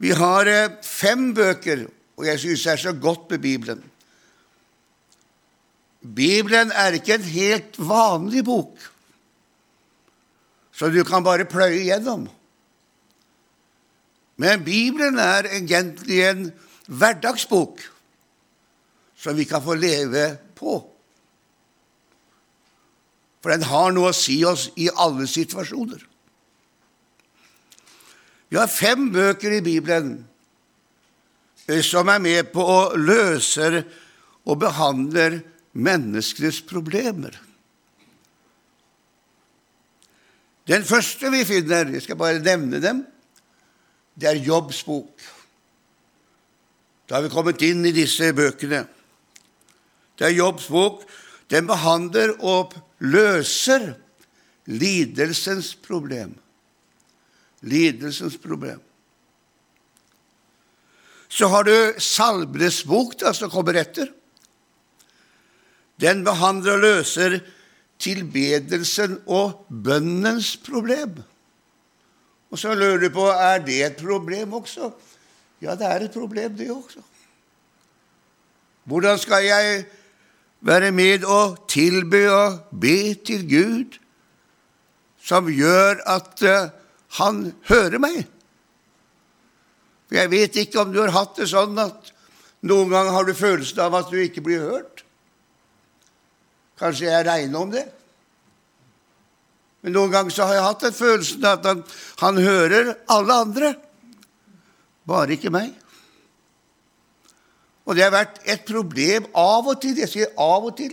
Vi 0.00 0.12
har 0.16 0.48
eh, 0.48 0.76
fem 0.86 1.32
bøker 1.36 1.88
og 2.20 2.26
jeg 2.28 2.40
syns 2.42 2.66
det 2.66 2.72
er 2.74 2.80
så 2.82 2.92
godt 2.92 3.30
med 3.32 3.40
Bibelen. 3.40 3.80
Bibelen 6.00 6.72
er 6.72 6.96
ikke 6.96 7.16
en 7.16 7.28
helt 7.28 7.78
vanlig 7.80 8.42
bok, 8.44 8.76
så 10.72 10.88
du 10.92 11.00
kan 11.04 11.24
bare 11.24 11.48
pløye 11.48 11.82
gjennom. 11.86 12.26
Men 14.40 14.64
Bibelen 14.64 15.18
er 15.20 15.48
egentlig 15.50 16.22
en 16.24 16.46
hverdagsbok 16.88 17.82
som 19.20 19.36
vi 19.36 19.44
kan 19.44 19.60
få 19.62 19.76
leve 19.76 20.32
på. 20.56 20.78
For 23.40 23.52
den 23.52 23.66
har 23.68 23.92
noe 23.92 24.12
å 24.12 24.16
si 24.16 24.38
oss 24.48 24.70
i 24.80 24.88
alle 24.88 25.28
situasjoner. 25.28 26.06
Vi 28.50 28.58
har 28.58 28.72
fem 28.72 29.10
bøker 29.12 29.58
i 29.58 29.64
Bibelen 29.64 30.16
som 31.86 32.08
er 32.10 32.18
med 32.18 32.48
på 32.50 32.64
å 32.66 32.80
løse 32.98 33.84
og 34.42 34.58
behandle 34.58 35.28
menneskenes 35.78 36.64
problemer. 36.66 37.36
Den 40.66 40.82
første 40.86 41.30
vi 41.30 41.44
finner, 41.46 41.92
jeg 41.94 42.02
skal 42.08 42.18
bare 42.18 42.42
nevne 42.42 42.80
dem, 42.82 43.04
det 44.20 44.28
er 44.28 44.42
Jobbs 44.44 44.82
bok. 44.84 45.24
Da 47.08 47.16
har 47.16 47.24
vi 47.24 47.32
kommet 47.32 47.62
inn 47.66 47.82
i 47.88 47.94
disse 47.94 48.28
bøkene. 48.36 48.84
Det 50.18 50.28
er 50.28 50.36
Jobbs 50.36 50.68
bok. 50.70 51.02
Den 51.50 51.66
behandler 51.66 52.36
og 52.44 52.76
løser 53.00 53.94
lidelsens 54.70 55.72
problem. 55.82 56.36
Lidelsens 57.66 58.36
problem. 58.40 58.78
Så 61.30 61.48
har 61.50 61.64
du 61.66 61.74
Salmenes 62.02 62.82
bok, 62.86 63.16
da, 63.18 63.32
som 63.34 63.50
kommer 63.50 63.78
etter. 63.80 64.10
Den 66.00 66.24
behandler 66.26 66.78
og 66.78 66.84
løser 66.84 67.38
tilbedelsen 68.00 69.18
og 69.30 69.66
bønnens 69.68 70.54
problem. 70.64 71.20
Og 72.50 72.58
så 72.58 72.74
lurer 72.74 72.98
du 72.98 73.08
på 73.14 73.28
er 73.30 73.62
det 73.62 73.78
et 73.86 73.96
problem 74.00 74.58
også. 74.58 74.90
Ja, 75.62 75.76
det 75.78 75.86
er 75.86 76.06
et 76.06 76.14
problem, 76.14 76.56
det 76.56 76.70
også. 76.72 77.02
Hvordan 78.84 79.18
skal 79.18 79.44
jeg 79.44 79.84
være 80.60 80.90
med 80.92 81.24
og 81.24 81.64
tilby 81.68 82.24
og 82.26 82.60
be 82.80 83.14
til 83.14 83.44
Gud, 83.46 83.98
som 85.22 85.46
gjør 85.52 86.00
at 86.08 86.42
uh, 86.42 86.72
han 87.20 87.52
hører 87.68 88.00
meg? 88.02 88.24
For 90.08 90.18
Jeg 90.18 90.30
vet 90.30 90.56
ikke 90.56 90.80
om 90.80 90.92
du 90.92 90.98
har 91.04 91.14
hatt 91.14 91.36
det 91.38 91.46
sånn 91.52 91.78
at 91.78 92.10
noen 92.66 92.90
ganger 92.90 93.14
har 93.14 93.28
du 93.28 93.34
følelsen 93.36 93.78
av 93.84 93.94
at 94.00 94.10
du 94.10 94.18
ikke 94.18 94.42
blir 94.42 94.64
hørt. 94.64 95.04
Kanskje 96.80 97.12
jeg 97.12 97.26
regner 97.28 97.60
om 97.60 97.70
det. 97.70 97.86
Men 99.80 99.94
noen 99.96 100.12
ganger 100.12 100.34
så 100.34 100.48
har 100.48 100.58
jeg 100.58 100.66
hatt 100.66 100.82
den 100.84 100.96
følelsen 100.96 101.46
at 101.48 101.64
han, 101.64 101.84
han 102.20 102.40
hører 102.44 102.92
alle 103.12 103.36
andre, 103.46 103.70
bare 105.08 105.36
ikke 105.36 105.52
meg. 105.54 105.72
Og 107.88 107.96
det 107.96 108.04
har 108.04 108.12
vært 108.14 108.42
et 108.44 108.66
problem 108.68 109.30
av 109.34 109.70
og 109.72 109.80
til. 109.82 109.96
Jeg 109.98 110.12
sier 110.12 110.34
av 110.38 110.68
og 110.68 110.76
til. 110.78 110.92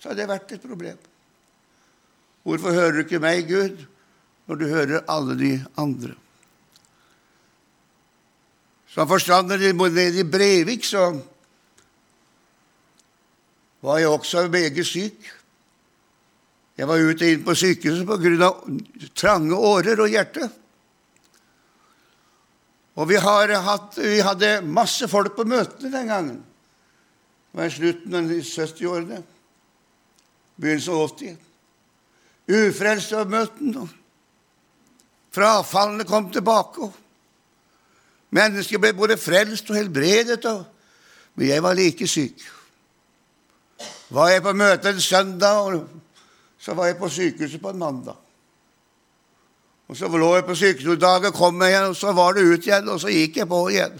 Så 0.00 0.10
har 0.10 0.16
det 0.16 0.30
vært 0.30 0.54
et 0.54 0.62
problem. 0.62 0.96
Hvorfor 2.44 2.76
hører 2.76 2.96
du 2.96 3.02
ikke 3.02 3.20
meg, 3.24 3.48
Gud, 3.48 3.82
når 4.48 4.60
du 4.60 4.64
hører 4.68 5.04
alle 5.10 5.36
de 5.40 5.52
andre? 5.80 6.14
Som 8.94 9.10
forstander 9.10 9.58
nede 9.58 10.20
i 10.20 10.26
Brevik 10.28 10.84
så 10.86 11.08
var 13.84 13.98
jeg 13.98 14.08
også 14.08 14.46
meget 14.48 14.86
syk. 14.86 15.32
Jeg 16.74 16.88
var 16.90 16.98
ute 16.98 17.30
inn 17.30 17.44
på 17.46 17.54
sykehuset 17.54 18.06
pga. 18.08 18.50
trange 19.14 19.54
årer 19.54 20.00
og 20.00 20.10
hjerte. 20.10 20.48
Og 22.94 23.08
vi, 23.10 23.18
hatt, 23.18 23.98
vi, 23.98 24.20
hadde 24.22 24.60
masse 24.62 25.08
folk 25.10 25.34
på 25.36 25.46
møtene 25.46 25.90
den 25.90 26.10
gangen. 26.10 26.42
Det 27.50 27.58
var 27.58 27.70
i 27.70 27.74
slutten 27.74 28.18
av 28.18 28.30
70-årene. 28.30 29.22
Begynnelsen 30.54 30.94
av 30.94 31.06
80. 31.08 31.38
Ufrelste 32.54 33.18
av 33.18 33.30
møtene. 33.30 33.86
Frafallene 35.34 36.06
kom 36.06 36.30
tilbake. 36.30 36.90
Mennesker 38.34 38.82
ble 38.82 38.92
både 38.94 39.18
frelst 39.18 39.70
og 39.70 39.78
helbredet. 39.78 40.42
Men 41.34 41.50
jeg 41.50 41.62
var 41.62 41.78
like 41.78 42.06
syk. 42.10 42.46
Var 44.14 44.30
jeg 44.30 44.42
på 44.42 44.54
møte 44.54 44.90
en 44.90 45.02
søndag, 45.02 45.82
så 46.64 46.72
var 46.72 46.88
jeg 46.88 46.96
på 46.96 47.10
sykehuset 47.12 47.60
på 47.60 47.74
en 47.74 47.78
mandag. 47.78 48.16
Og 49.88 49.96
Så 49.96 50.08
lå 50.08 50.30
jeg 50.34 50.46
på 50.46 50.54
sykehuset 50.56 51.00
dagen, 51.00 51.32
kom 51.32 51.60
jeg 51.62 51.74
igjen, 51.74 51.90
og 51.90 51.96
så 51.96 52.12
var 52.16 52.32
det 52.32 52.46
ut 52.48 52.66
igjen, 52.66 52.88
og 52.88 53.00
så 53.00 53.12
gikk 53.12 53.36
jeg 53.36 53.48
på 53.48 53.58
igjen. 53.68 53.98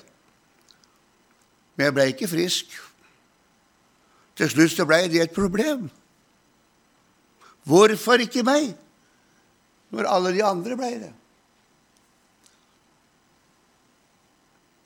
Men 1.77 1.85
jeg 1.85 1.95
ble 1.95 2.07
ikke 2.13 2.31
frisk. 2.31 2.73
Til 4.39 4.51
slutt 4.51 4.73
så 4.73 4.87
ble 4.89 5.03
det 5.13 5.21
et 5.23 5.35
problem. 5.35 5.91
Hvorfor 7.69 8.25
ikke 8.25 8.45
meg, 8.47 8.73
når 9.93 10.09
alle 10.09 10.33
de 10.33 10.45
andre 10.45 10.79
ble 10.79 10.91
det? 11.03 11.13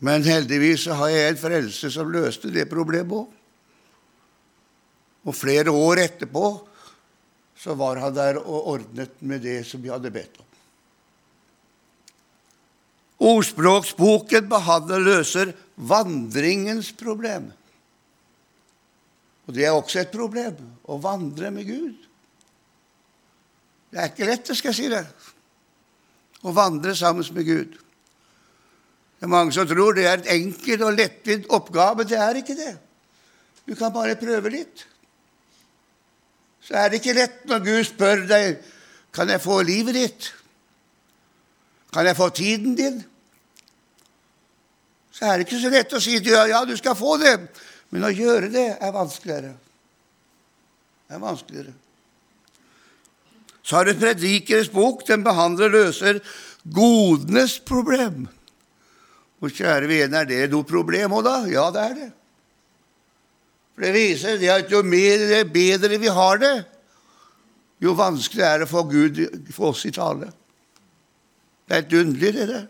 Men 0.03 0.27
heldigvis 0.27 0.87
så 0.87 0.99
har 0.99 1.15
jeg 1.15 1.31
en 1.31 1.41
frelse 1.41 1.91
som 1.91 2.11
løste 2.11 2.51
det 2.55 2.67
problemet 2.71 3.23
òg. 3.23 3.31
Og 5.29 5.35
flere 5.35 5.71
år 5.75 6.03
etterpå 6.05 6.45
så 7.59 7.75
var 7.75 7.99
han 7.99 8.15
der 8.15 8.39
og 8.39 8.69
ordnet 8.75 9.17
med 9.21 9.43
det 9.43 9.65
som 9.67 9.83
vi 9.83 9.91
hadde 9.91 10.13
bedt 10.15 10.39
om. 10.39 10.47
Ordspråksboken 13.29 14.47
behandler 14.51 15.03
løser 15.03 15.51
vandringens 15.75 16.93
problem. 16.95 17.51
Og 19.49 19.57
det 19.57 19.65
er 19.67 19.75
også 19.75 20.05
et 20.05 20.13
problem 20.13 20.61
å 20.87 21.01
vandre 21.03 21.51
med 21.51 21.67
Gud. 21.67 21.97
Det 23.89 23.99
er 23.99 24.11
ikke 24.13 24.29
lett, 24.29 24.45
det 24.47 24.59
skal 24.59 24.71
jeg 24.71 24.79
si 24.79 24.91
det, 24.93 25.03
å 26.45 26.53
vandre 26.55 26.93
sammen 26.95 27.27
med 27.35 27.47
Gud. 27.49 27.79
Det 29.19 29.27
er 29.27 29.33
mange 29.33 29.57
som 29.57 29.67
tror 29.67 29.97
det 29.97 30.05
er 30.07 30.21
en 30.21 30.29
enkel 30.37 30.85
og 30.87 30.95
lettvint 30.95 31.49
oppgave. 31.51 32.07
Det 32.07 32.21
er 32.23 32.39
ikke 32.39 32.55
det. 32.55 32.75
Du 33.67 33.75
kan 33.75 33.91
bare 33.91 34.15
prøve 34.21 34.53
litt. 34.53 34.85
Så 36.65 36.77
er 36.77 36.91
det 36.91 37.01
ikke 37.01 37.17
lett 37.17 37.45
når 37.49 37.65
Gud 37.65 37.85
spør 37.89 38.27
deg 38.29 38.59
kan 39.15 39.31
jeg 39.33 39.41
få 39.43 39.63
livet 39.67 39.97
ditt. 39.97 40.29
Kan 41.95 42.07
jeg 42.07 42.17
få 42.19 42.29
tiden 42.37 42.77
din? 42.79 43.01
Så 45.11 45.27
er 45.27 45.39
det 45.39 45.49
ikke 45.49 45.63
så 45.63 45.73
lett 45.73 45.97
å 45.97 46.03
si 46.03 46.19
ja, 46.21 46.61
du 46.69 46.77
skal 46.79 46.97
få 46.99 47.17
det. 47.19 47.35
Men 47.91 48.05
å 48.07 48.13
gjøre 48.13 48.51
det 48.53 48.69
er 48.77 48.95
vanskeligere. 48.95 49.55
Det 51.09 51.17
er 51.17 51.23
vanskeligere. 51.23 51.73
Så 53.65 53.77
har 53.77 53.89
du 53.89 53.97
Predikeres 53.99 54.69
bok. 54.73 55.07
Den 55.09 55.25
behandler 55.25 55.73
løser 55.73 56.21
godenes 56.65 57.59
problem. 57.65 58.29
Og 59.41 59.55
kjære 59.55 59.89
vene, 59.89 60.23
er 60.23 60.29
det 60.29 60.47
noe 60.53 60.67
problem 60.69 61.17
òg, 61.19 61.25
da? 61.27 61.37
Ja, 61.51 61.69
det 61.73 61.83
er 61.83 61.99
det. 61.99 62.09
For 63.79 63.87
det 63.87 63.95
viser 63.95 64.41
det 64.43 64.49
at 64.51 64.73
jo 64.75 64.81
mer, 64.83 65.21
det 65.31 65.53
bedre 65.55 66.01
vi 66.03 66.11
har 66.11 66.41
det, 66.43 66.57
jo 67.79 67.93
vanskeligere 67.95 68.57
er 68.57 68.65
det 68.65 68.67
for 68.73 68.89
Gud 68.91 69.21
for 69.55 69.71
oss 69.71 69.85
i 69.87 69.93
tale. 69.95 70.33
Det 71.63 71.77
er 71.77 71.85
et 71.85 71.95
underlig, 72.01 72.33
det 72.35 72.49
der. 72.51 72.65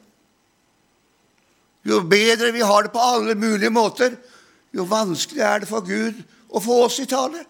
Jo 1.89 2.03
bedre 2.05 2.53
vi 2.53 2.61
har 2.61 2.85
det 2.85 2.93
på 2.93 3.01
alle 3.01 3.39
mulige 3.41 3.73
måter, 3.73 4.19
jo 4.77 4.85
vanskeligere 4.85 5.55
er 5.55 5.65
det 5.65 5.71
for 5.71 5.89
Gud 5.89 6.21
å 6.53 6.61
få 6.61 6.83
oss 6.91 7.01
i 7.01 7.09
tale. 7.09 7.41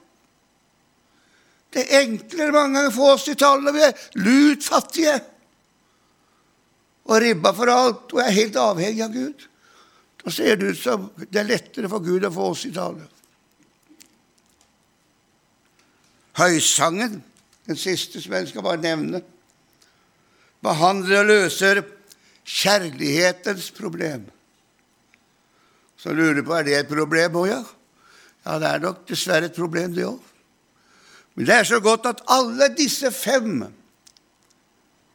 Det 1.75 1.83
er 1.83 2.05
enklere 2.05 2.55
mange 2.55 2.79
ganger 2.79 2.93
å 2.93 2.97
få 3.01 3.11
oss 3.17 3.27
i 3.27 3.37
tale 3.43 3.67
når 3.67 3.75
vi 3.75 3.85
er 3.89 4.09
lut 4.23 4.71
fattige 4.71 5.19
og 7.11 7.23
ribba 7.27 7.57
for 7.59 7.75
alt 7.75 8.15
og 8.15 8.23
er 8.23 8.35
helt 8.39 8.63
avhengig 8.63 9.03
av 9.03 9.19
Gud. 9.19 9.47
Da 10.23 10.31
ser 10.31 10.63
det 10.63 10.77
ut 10.77 10.85
som 10.87 11.11
det 11.19 11.43
er 11.43 11.51
lettere 11.57 11.91
for 11.91 12.07
Gud 12.07 12.23
å 12.23 12.37
få 12.39 12.53
oss 12.55 12.69
i 12.71 12.77
tale. 12.79 13.18
Høysangen, 16.39 17.23
den 17.67 17.79
siste 17.79 18.23
som 18.23 18.37
jeg 18.37 18.49
skal 18.53 18.65
bare 18.65 18.81
nevne, 18.83 19.23
behandler 20.63 21.23
og 21.23 21.31
løser 21.31 21.83
kjærlighetens 22.49 23.71
problem. 23.77 24.29
Så 25.99 26.15
lurer 26.15 26.39
du 26.39 26.45
på 26.47 26.55
er 26.55 26.67
det 26.67 26.79
et 26.79 26.91
problem 26.91 27.41
òg, 27.43 27.51
ja. 27.51 27.63
Ja, 28.47 28.59
det 28.63 28.71
er 28.71 28.85
nok 28.87 29.03
dessverre 29.09 29.51
et 29.51 29.59
problem, 29.59 29.93
det 29.97 30.07
òg. 30.07 30.23
Men 31.35 31.47
det 31.47 31.55
er 31.55 31.67
så 31.69 31.81
godt 31.83 32.07
at 32.07 32.23
alle 32.31 32.71
disse 32.79 33.11
fem 33.15 33.67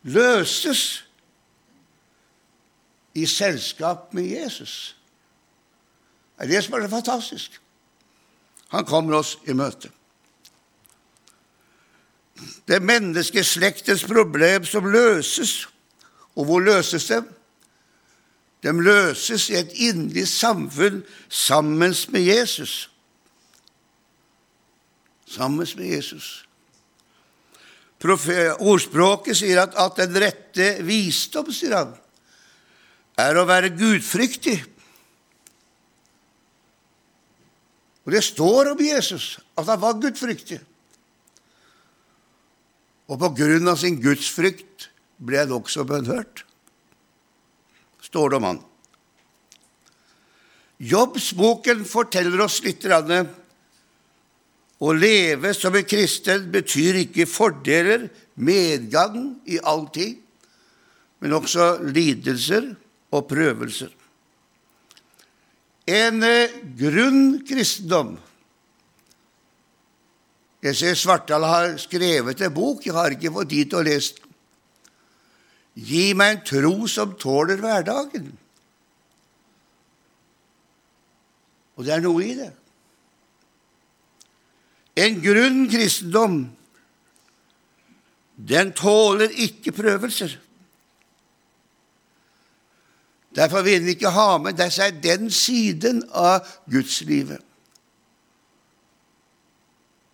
løses 0.03 1.03
i 3.15 3.25
selskap 3.25 4.13
med 4.13 4.27
Jesus. 4.27 4.95
Det 6.37 6.45
er 6.47 6.55
det 6.55 6.63
som 6.63 6.75
er 6.75 6.85
så 6.85 6.91
fantastisk. 6.91 7.59
Han 8.73 8.85
kommer 8.85 9.19
oss 9.19 9.37
i 9.47 9.53
møte. 9.55 9.91
Det 12.67 12.77
er 12.77 12.85
menneskeslektens 12.87 14.05
problem 14.07 14.65
som 14.65 14.87
løses 14.87 15.63
og 16.35 16.45
hvor 16.45 16.63
løses 16.63 17.05
de? 17.11 17.21
De 18.63 18.71
løses 18.83 19.49
i 19.51 19.57
et 19.59 19.73
inderlig 19.75 20.27
samfunn 20.27 21.03
sammen 21.29 21.95
med 22.09 22.21
Jesus. 22.21 22.89
Sammen 25.27 25.67
med 25.77 25.85
Jesus. 25.85 26.45
Ordspråket 28.03 29.37
sier 29.37 29.61
at, 29.63 29.75
at 29.79 29.99
den 29.99 30.19
rette 30.19 30.69
visdom, 30.83 31.51
sier 31.55 31.75
han, 31.77 31.93
er 33.19 33.37
å 33.37 33.45
være 33.47 33.71
gudfryktig. 33.77 34.57
Og 38.03 38.11
det 38.11 38.23
står 38.25 38.73
om 38.73 38.81
Jesus 38.83 39.37
at 39.55 39.67
han 39.69 39.79
var 39.79 39.99
gudfryktig. 40.01 40.59
Og 43.11 43.19
på 43.19 43.29
grunn 43.37 43.67
av 43.67 43.79
sin 43.81 43.99
gudsfrykt 44.01 44.89
ble 45.23 45.41
han 45.43 45.55
også 45.55 45.85
bønnhørt, 45.87 46.43
står 48.03 48.31
det 48.31 48.39
om 48.39 48.47
han. 48.47 48.61
Jobbsboken 50.83 51.83
forteller 51.87 52.43
oss 52.43 52.59
litt 52.65 52.83
rann, 52.91 53.29
å 54.83 54.91
leve 54.91 55.53
som 55.55 55.75
en 55.79 55.87
kristen 55.87 56.49
betyr 56.51 57.03
ikke 57.05 57.27
fordeler, 57.29 58.09
medgang 58.35 59.37
i 59.47 59.59
all 59.63 59.85
tid, 59.93 60.17
men 61.23 61.35
også 61.37 61.77
lidelser 61.85 62.73
og 63.13 63.27
prøvelser. 63.29 63.91
En 65.87 66.23
eh, 66.23 66.51
grunn 66.79 67.43
kristendom 67.47 68.15
Jeg 70.63 70.77
ser 70.79 70.95
Svartdal 70.95 71.43
har 71.43 71.73
skrevet 71.81 72.41
en 72.41 72.53
bok, 72.55 72.85
jeg 72.85 72.95
har 72.95 73.11
ikke 73.11 73.33
fått 73.35 73.51
tid 73.51 73.71
til 73.71 73.81
å 73.81 73.87
lese 73.87 74.15
den. 74.15 74.29
Gi 75.73 76.03
meg 76.15 76.35
en 76.37 76.43
tro 76.45 76.87
som 76.87 77.15
tåler 77.19 77.59
hverdagen. 77.59 78.27
Og 81.73 81.87
det 81.87 81.95
er 81.95 82.03
noe 82.05 82.21
i 82.23 82.35
det. 82.37 82.51
En 85.03 85.17
grunn 85.23 85.63
kristendom, 85.71 86.43
den 88.37 88.71
tåler 88.77 89.33
ikke 89.41 89.73
prøvelser. 89.73 90.37
Derfor 93.33 93.65
vil 93.65 93.81
den 93.81 93.95
ikke 93.95 94.13
ha 94.13 94.37
med 94.37 94.61
seg 94.71 95.01
den 95.01 95.31
siden 95.33 96.03
av 96.13 96.45
gudslivet. 96.69 97.41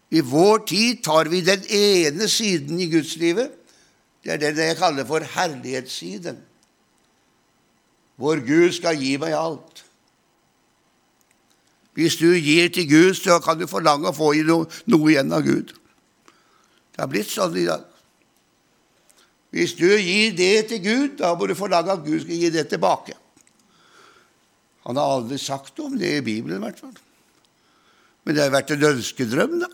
I 0.10 0.22
vår 0.26 0.64
tid 0.70 1.04
tar 1.06 1.30
vi 1.30 1.42
den 1.46 1.66
ene 1.70 2.28
siden 2.30 2.80
i 2.82 2.90
gudslivet. 2.90 3.52
Det 4.24 4.34
er 4.36 4.42
den 4.42 4.58
jeg 4.58 4.78
kaller 4.80 5.06
for 5.08 5.24
herlighetssiden. 5.36 6.40
Hvor 8.20 8.42
Gud 8.44 8.74
skal 8.76 8.98
gi 9.00 9.16
meg 9.22 9.36
alt. 9.38 9.84
Hvis 11.96 12.18
du 12.20 12.32
gir 12.32 12.70
til 12.74 12.88
Gud, 12.90 13.14
så 13.20 13.40
kan 13.44 13.60
du 13.60 13.68
forlange 13.68 14.10
å 14.10 14.16
få 14.16 14.32
noe, 14.48 14.68
noe 14.88 15.12
igjen 15.12 15.34
av 15.36 15.44
Gud. 15.46 15.74
Det 16.96 17.02
har 17.02 17.10
blitt 17.12 17.32
sånn 17.32 17.58
i 17.60 17.68
dag. 17.68 17.86
Hvis 19.56 19.74
du 19.78 19.88
gir 19.88 20.36
det 20.38 20.70
til 20.70 20.82
Gud, 20.84 21.18
da 21.22 21.34
må 21.36 21.48
du 21.50 21.56
forlange 21.58 21.96
at 21.96 22.06
Gud 22.06 22.22
skal 22.24 22.42
gi 22.44 22.52
det 22.54 22.68
tilbake. 22.70 23.16
Han 24.88 24.98
har 25.00 25.18
aldri 25.18 25.40
sagt 25.42 25.80
om 25.84 25.98
det 26.00 26.16
i 26.18 26.26
Bibelen, 26.26 26.60
i 26.60 26.66
hvert 26.66 26.80
fall. 26.82 26.96
Men 28.24 28.36
det 28.36 28.44
har 28.46 28.54
vært 28.54 28.74
en 28.76 28.90
ønskedrøm, 28.94 29.60
da. 29.64 29.70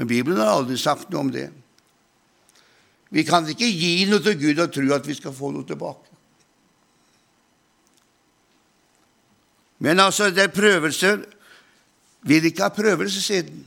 Men 0.00 0.08
Bibelen 0.08 0.38
har 0.40 0.54
aldri 0.56 0.78
sagt 0.80 1.10
noe 1.12 1.20
om 1.20 1.30
det. 1.32 1.50
Vi 3.12 3.20
kan 3.28 3.44
ikke 3.52 3.66
gi 3.68 4.06
noe 4.08 4.22
til 4.24 4.38
Gud 4.40 4.62
og 4.62 4.70
tro 4.72 4.94
at 4.96 5.04
vi 5.04 5.16
skal 5.18 5.34
få 5.36 5.50
noe 5.52 5.66
tilbake. 5.68 6.06
Men 9.84 10.00
altså, 10.00 10.30
det 10.32 10.46
er 10.46 10.54
prøvelser 10.54 11.20
Vil 12.28 12.44
ikke 12.44 12.66
ha 12.66 12.68
prøvelsessiden. 12.68 13.60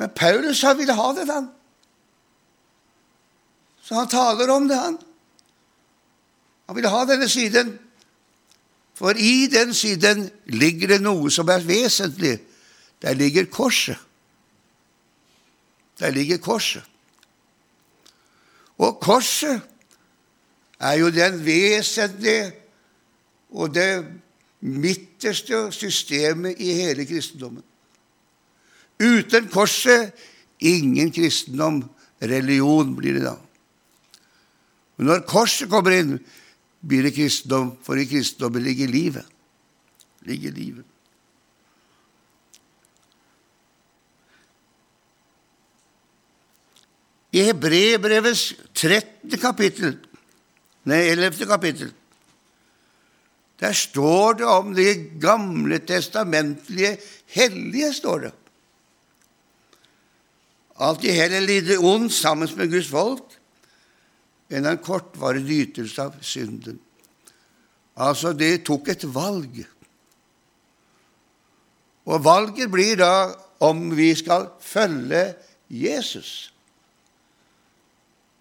Men 0.00 0.12
Paulus 0.16 0.62
han 0.64 0.78
ville 0.78 0.94
ha 0.96 1.08
det, 1.12 1.26
han. 1.28 1.50
Så 3.84 3.94
han 3.98 4.08
taler 4.08 4.52
om 4.52 4.68
det, 4.68 4.78
han. 4.80 4.96
Han 6.66 6.76
ville 6.76 6.92
ha 6.92 7.02
denne 7.04 7.28
siden. 7.28 7.74
For 8.96 9.12
i 9.16 9.50
den 9.52 9.74
siden 9.76 10.30
ligger 10.48 10.94
det 10.94 11.02
noe 11.04 11.28
som 11.28 11.52
er 11.52 11.60
vesentlig. 11.68 12.38
Der 13.04 13.16
ligger 13.20 13.52
korset. 13.52 14.00
Der 16.00 16.10
ligger 16.10 16.40
korset. 16.40 16.84
Og 18.80 18.96
korset 19.00 19.60
er 20.80 20.92
jo 20.92 21.10
den 21.12 21.44
vesentlige 21.44 22.52
og 23.50 23.74
det 23.74 24.06
midterste 24.60 25.66
systemet 25.72 26.56
i 26.58 26.72
hele 26.72 27.06
kristendommen. 27.06 27.62
Uten 29.00 29.48
korset 29.48 30.12
ingen 30.60 31.12
kristendom. 31.12 31.84
Religion 32.20 32.96
blir 32.96 33.16
det 33.16 33.24
da. 33.24 33.36
Men 34.96 35.08
når 35.08 35.22
korset 35.28 35.70
kommer 35.72 35.94
inn, 35.96 36.18
blir 36.84 37.06
det 37.06 37.14
kristendom, 37.16 37.72
for 37.84 37.96
i 37.96 38.04
kristendommen 38.08 38.64
ligger 38.64 38.88
livet. 38.92 39.24
Ligger 40.28 40.52
livet. 40.52 40.84
I 47.32 47.44
Hebrebrevets 47.46 48.54
13. 48.74 49.38
kapittel, 49.38 49.94
nei, 50.90 51.02
11. 51.12 51.46
kapittel, 51.46 51.92
der 53.60 53.76
står 53.76 54.40
det 54.40 54.46
om 54.48 54.74
de 54.74 54.94
gamle 55.20 55.78
testamentlige 55.84 56.96
hellige, 57.36 57.92
står 57.94 58.24
det. 58.24 58.32
Alt 60.80 61.04
i 61.04 61.12
heller 61.12 61.44
lider 61.44 61.82
ondt 61.84 62.14
sammen 62.16 62.48
med 62.56 62.72
Guds 62.72 62.88
folk, 62.88 63.36
enn 64.50 64.66
en 64.66 64.80
kortvarig 64.82 65.44
nytelse 65.44 66.06
av 66.08 66.16
synden. 66.24 66.80
Altså, 68.00 68.32
det 68.32 68.64
tok 68.66 68.88
et 68.90 69.04
valg. 69.12 69.60
Og 72.08 72.24
valget 72.24 72.72
blir 72.72 72.96
da 72.98 73.12
om 73.62 73.90
vi 73.94 74.08
skal 74.16 74.48
følge 74.64 75.34
Jesus. 75.68 76.48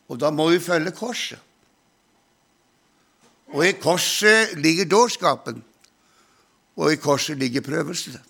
Og 0.09 0.19
da 0.19 0.31
må 0.33 0.49
vi 0.49 0.61
følge 0.61 0.91
korset. 0.95 1.39
Og 3.53 3.65
i 3.65 3.73
korset 3.81 4.57
ligger 4.61 4.85
dårskapen, 4.85 5.63
og 6.77 6.93
i 6.93 6.99
korset 7.01 7.37
ligger 7.37 7.65
prøvelsene. 7.65 8.21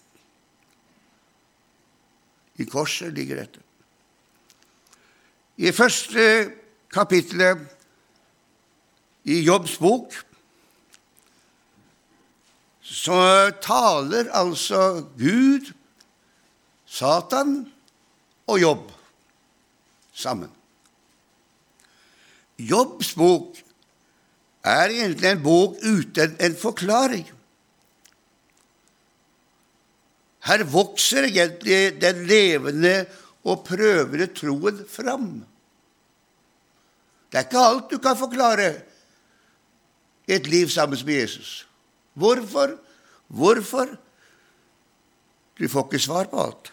I 2.60 2.68
korset 2.68 3.14
ligger 3.14 3.42
dette. 3.42 3.60
I 5.60 5.72
første 5.76 6.24
kapittelet 6.92 7.68
i 9.28 9.42
Jobbs 9.44 9.78
bok 9.78 10.16
så 12.90 13.52
taler 13.62 14.32
altså 14.34 15.04
Gud, 15.20 15.68
Satan 16.86 17.54
og 18.48 18.62
Jobb 18.62 18.88
sammen. 20.14 20.50
Jobbs 22.60 23.14
bok 23.16 23.60
er 24.68 24.92
egentlig 24.92 25.30
en 25.32 25.44
bok 25.44 25.78
uten 25.80 26.36
en 26.44 26.58
forklaring. 26.60 27.28
Her 30.50 30.64
vokser 30.68 31.30
egentlig 31.30 32.00
den 32.02 32.26
levende 32.28 32.94
og 33.48 33.64
prøvende 33.68 34.28
troen 34.36 34.84
fram. 34.90 35.32
Det 37.30 37.38
er 37.38 37.46
ikke 37.46 37.64
alt 37.64 37.92
du 37.92 37.98
kan 38.02 38.18
forklare 38.18 38.70
i 40.28 40.36
et 40.36 40.48
liv 40.48 40.70
sammen 40.70 41.00
med 41.06 41.14
Jesus. 41.14 41.68
Hvorfor? 42.14 42.76
Hvorfor? 43.28 43.88
Du 45.60 45.68
får 45.68 45.88
ikke 45.88 46.00
svar 46.00 46.30
på 46.32 46.42
alt. 46.42 46.72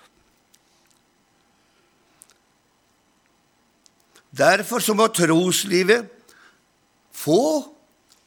Derfor 4.37 4.83
så 4.85 4.95
må 4.97 5.09
troslivet 5.15 6.11
få 7.17 7.41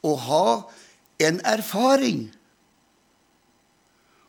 og 0.02 0.16
ha 0.26 0.46
en 1.22 1.38
erfaring. 1.46 2.24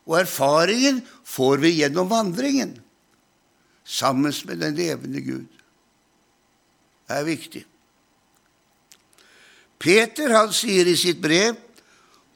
Og 0.05 0.19
erfaringen 0.19 1.01
får 1.25 1.61
vi 1.63 1.75
gjennom 1.79 2.09
vandringen 2.11 2.75
sammen 3.85 4.33
med 4.47 4.61
den 4.61 4.77
levende 4.77 5.21
Gud. 5.25 5.49
Det 7.07 7.17
er 7.17 7.27
viktig. 7.27 7.63
Peter 9.81 10.33
han 10.35 10.51
sier 10.53 10.87
i 10.87 10.97
sitt 10.99 11.21
brev 11.23 11.57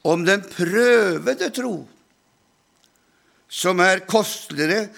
om 0.06 0.24
den 0.26 0.42
prøvede 0.42 1.50
tro, 1.54 1.76
som 3.48 3.80
er 3.82 4.02
kosteligere 4.08 4.88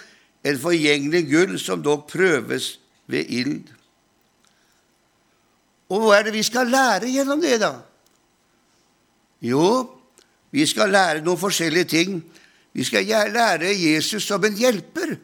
enn 0.46 0.60
forgjengelig 0.60 1.24
gull 1.28 1.58
som 1.60 1.82
dog 1.84 2.06
prøves 2.08 2.76
ved 3.08 3.28
ild. 3.28 3.77
Og 5.88 6.02
hva 6.02 6.18
er 6.18 6.28
det 6.28 6.34
vi 6.36 6.44
skal 6.44 6.68
lære 6.68 7.10
gjennom 7.10 7.40
det, 7.40 7.60
da? 7.62 7.72
Jo, 9.44 9.64
vi 10.50 10.66
skal 10.66 10.92
lære 10.92 11.24
noen 11.24 11.40
forskjellige 11.40 11.90
ting. 11.94 12.20
Vi 12.76 12.84
skal 12.84 13.06
lære 13.32 13.72
Jesus 13.72 14.26
som 14.28 14.44
en 14.44 14.56
hjelper, 14.56 15.16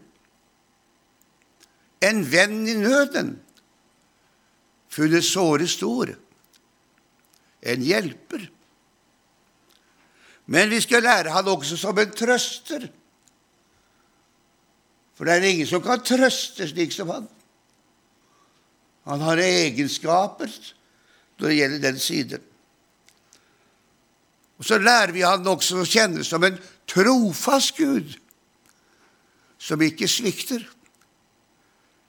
en 2.04 2.20
venn 2.32 2.66
i 2.68 2.74
nøden, 2.76 3.34
funnet 4.92 5.24
såre 5.24 5.66
stor 5.68 6.12
en 7.64 7.84
hjelper. 7.84 8.44
Men 10.46 10.70
vi 10.70 10.80
skal 10.84 11.02
lære 11.02 11.32
han 11.32 11.48
også 11.48 11.78
som 11.80 11.98
en 11.98 12.12
trøster. 12.12 12.88
For 15.14 15.24
det 15.24 15.36
er 15.36 15.48
ingen 15.48 15.68
som 15.68 15.82
kan 15.82 16.02
trøste 16.04 16.68
slik 16.68 16.92
som 16.92 17.12
han. 17.14 17.28
Han 19.04 19.20
har 19.20 19.40
egenskaper 19.42 20.50
når 21.38 21.48
det 21.48 21.56
gjelder 21.58 21.82
den 21.82 21.98
siden. 22.00 22.44
Og 24.58 24.64
Så 24.64 24.78
lærer 24.78 25.12
vi 25.12 25.24
han 25.26 25.46
også 25.46 25.82
å 25.82 25.88
kjenne 25.88 26.24
som 26.24 26.44
en 26.46 26.56
trofast 26.88 27.76
Gud, 27.76 28.14
som 29.58 29.82
ikke 29.82 30.08
svikter. 30.08 30.62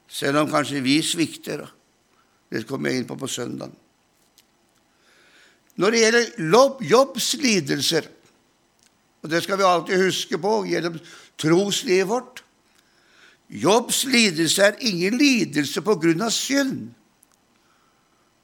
Selv 0.07 0.43
om 0.43 0.51
kanskje 0.51 0.83
vi 0.85 0.99
svikter. 1.03 1.65
Det 2.51 2.63
kommer 2.69 2.91
jeg 2.91 3.01
inn 3.01 3.09
på 3.09 3.17
på 3.19 3.27
søndag. 3.27 3.73
Når 5.75 5.91
det 5.91 6.01
gjelder 6.03 6.83
Jobbs 6.87 7.33
lidelser, 7.41 8.07
og 9.23 9.31
det 9.31 9.41
skal 9.43 9.57
vi 9.59 9.67
alltid 9.67 10.03
huske 10.05 10.37
på 10.39 10.53
gjennom 10.69 10.99
troslivet 11.41 12.07
vårt 12.07 12.44
Jobbs 13.49 14.03
lidelse 14.09 14.63
er 14.63 14.79
ingen 14.79 15.17
lidelse 15.17 15.81
på 15.85 15.95
grunn 16.01 16.23
av 16.25 16.33
synd. 16.33 16.87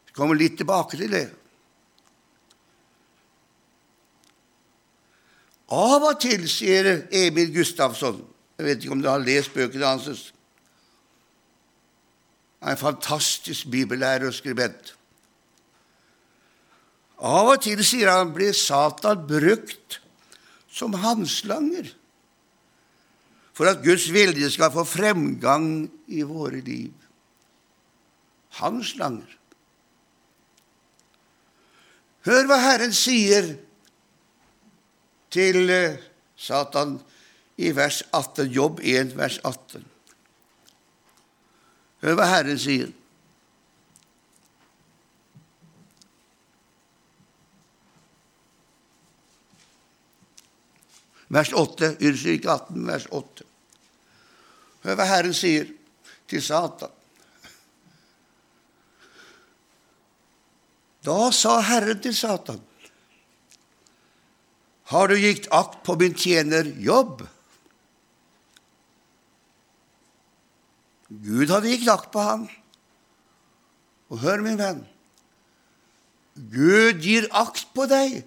Vi 0.05 0.13
kommer 0.17 0.37
litt 0.37 0.59
tilbake 0.59 0.99
til 0.99 1.13
det. 1.13 1.27
Av 5.71 6.03
og 6.03 6.19
til, 6.19 6.43
sier 6.51 7.07
Emil 7.15 7.53
Gustavsson 7.55 8.17
Jeg 8.59 8.65
vet 8.65 8.83
ikke 8.83 8.93
om 8.93 9.01
du 9.01 9.07
har 9.09 9.23
lest 9.23 9.53
bøkene 9.55 9.87
hans. 9.87 10.25
Han 12.61 12.69
er 12.69 12.75
en 12.75 12.81
fantastisk 12.81 13.71
bibellærer 13.73 14.27
og 14.27 14.35
skribent. 14.37 14.91
Av 17.17 17.49
og 17.55 17.63
til, 17.63 17.81
sier 17.85 18.11
han, 18.11 18.35
blir 18.35 18.53
Satan 18.53 19.23
brukt 19.25 19.97
som 20.69 20.93
handslanger 21.01 21.89
for 23.61 23.69
at 23.69 23.83
Guds 23.85 24.07
vilje 24.09 24.47
skal 24.49 24.71
få 24.73 24.81
fremgang 24.89 25.83
i 26.09 26.23
våre 26.25 26.63
liv. 26.65 26.95
Hans 28.57 28.95
langer. 28.97 29.35
Hør 32.25 32.49
hva 32.49 32.57
Herren 32.57 32.95
sier 32.97 33.51
til 35.29 35.69
eh, 35.69 35.99
Satan 36.33 36.95
i 37.61 37.69
vers 37.77 37.99
18, 38.09 38.49
Jobb 38.49 38.81
1, 38.81 39.13
vers 39.21 39.37
18. 39.45 39.85
Hør 42.01 42.17
hva 42.17 42.31
Herren 42.33 42.57
sier. 42.65 42.89
Vers 51.29 51.53
8. 51.53 51.93
Unnskyld, 52.01 52.41
ikke 52.41 52.53
18, 52.57 52.89
vers 52.89 53.09
8. 53.13 53.50
Hør 54.81 54.97
hva 54.97 55.07
Herren 55.09 55.35
sier 55.37 55.69
til 56.29 56.41
Satan. 56.43 56.91
Da 61.05 61.31
sa 61.33 61.57
Herren 61.65 62.01
til 62.01 62.13
Satan, 62.15 62.61
har 64.91 65.07
du 65.07 65.15
gitt 65.15 65.47
akt 65.55 65.79
på 65.87 65.95
min 65.97 66.13
tjener 66.17 66.67
Jobb? 66.83 67.23
Gud 71.11 71.51
hadde 71.51 71.71
gitt 71.71 71.87
akt 71.91 72.11
på 72.11 72.23
ham. 72.23 72.43
Og 74.11 74.19
hør, 74.19 74.43
min 74.43 74.59
venn, 74.59 74.81
Gud 76.51 76.99
gir 77.03 77.27
akt 77.35 77.69
på 77.75 77.87
deg. 77.87 78.21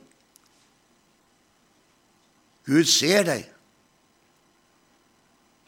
Gud 2.64 2.88
ser 2.88 3.27
deg. 3.29 3.54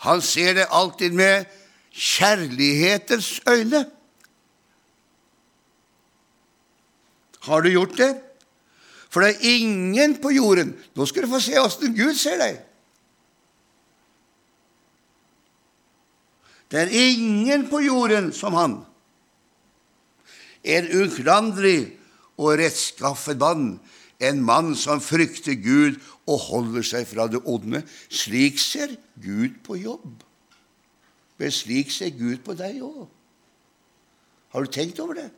Han 0.04 0.22
ser 0.22 0.54
det 0.54 0.68
alltid 0.70 1.12
med 1.16 1.46
kjærlighetens 1.90 3.40
øyne. 3.48 3.87
Har 7.46 7.61
du 7.61 7.70
gjort 7.70 7.96
det? 7.96 8.12
For 9.09 9.22
det 9.22 9.30
er 9.30 9.54
ingen 9.56 10.18
på 10.20 10.30
jorden 10.35 10.74
Nå 10.94 11.06
skal 11.06 11.24
du 11.24 11.30
få 11.30 11.38
se 11.40 11.54
åssen 11.61 11.94
Gud 11.96 12.18
ser 12.18 12.37
deg. 12.42 12.59
Det 16.66 16.80
er 16.82 16.90
ingen 16.90 17.68
på 17.70 17.78
jorden 17.80 18.32
som 18.35 18.56
han. 18.59 18.80
En 20.66 20.88
uklanderlig 20.98 21.94
og 22.37 22.59
rettskaffet 22.59 23.38
mann, 23.38 23.76
en 24.20 24.40
mann 24.42 24.74
som 24.79 25.00
frykter 25.05 25.59
Gud 25.61 25.98
og 26.26 26.38
holder 26.48 26.87
seg 26.87 27.09
fra 27.09 27.26
det 27.31 27.42
onde. 27.44 27.83
Slik 28.09 28.61
ser 28.62 28.96
Gud 29.22 29.61
på 29.66 29.76
jobb. 29.81 30.22
Men 31.37 31.52
slik 31.52 31.92
ser 31.92 32.14
Gud 32.16 32.40
på 32.44 32.57
deg 32.57 32.81
òg. 32.85 33.05
Har 34.55 34.64
du 34.64 34.72
tenkt 34.72 35.00
over 35.05 35.18
det? 35.18 35.29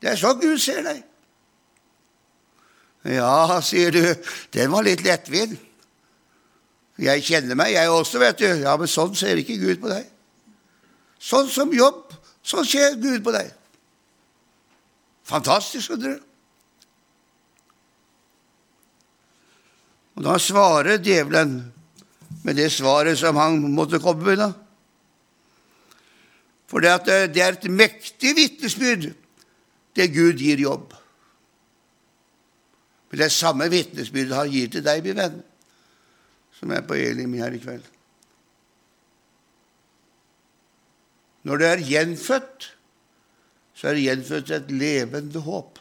Det 0.00 0.12
er 0.12 0.20
sånn 0.20 0.40
Gud 0.40 0.58
ser 0.62 0.82
deg. 0.86 1.02
Ja, 3.06 3.60
sier 3.62 3.92
du, 3.94 4.02
den 4.56 4.72
var 4.72 4.86
litt 4.86 5.04
lettvint. 5.06 5.60
Jeg 6.96 7.22
kjenner 7.26 7.58
meg, 7.58 7.74
jeg 7.76 7.92
også, 7.92 8.18
vet 8.22 8.40
du. 8.40 8.46
Ja, 8.64 8.72
men 8.80 8.88
sånn 8.88 9.12
ser 9.14 9.36
ikke 9.38 9.58
Gud 9.60 9.82
på 9.82 9.90
deg. 9.92 10.08
Sånn 11.20 11.48
som 11.52 11.74
jobb, 11.76 12.14
sånn 12.46 12.64
ser 12.66 12.96
Gud 13.00 13.20
på 13.24 13.34
deg. 13.36 13.52
Fantastisk, 15.28 15.90
skjønner 15.90 16.16
du. 16.16 16.25
Og 20.16 20.24
da 20.24 20.36
svarer 20.40 21.02
djevelen 21.04 21.58
med 22.46 22.56
det 22.56 22.70
svaret 22.72 23.18
som 23.20 23.36
han 23.36 23.60
måtte 23.74 24.00
komme 24.02 24.24
med. 24.24 24.38
da. 24.40 24.52
For 26.66 26.82
det, 26.82 26.94
det 27.34 27.42
er 27.42 27.54
et 27.54 27.68
mektig 27.70 28.32
vitnesbyrd, 28.36 29.10
det 29.96 30.12
Gud 30.14 30.40
gir 30.42 30.60
jobb. 30.60 30.94
Men 33.10 33.20
det 33.20 33.28
er 33.28 33.34
samme 33.34 33.68
vitnesbyrd 33.70 34.34
han 34.34 34.50
gir 34.50 34.72
til 34.72 34.84
deg, 34.86 35.04
min 35.04 35.20
venn, 35.20 35.36
som 36.56 36.72
er 36.74 36.82
på 36.86 36.98
Elim 36.98 37.36
her 37.38 37.54
i 37.54 37.60
kveld. 37.62 37.84
Når 41.46 41.60
du 41.60 41.64
er 41.68 41.86
gjenfødt, 41.86 42.72
så 43.76 43.90
er 43.90 43.94
det 43.94 44.06
gjenfødt 44.08 44.50
et 44.56 44.70
levende 44.74 45.42
håp. 45.44 45.78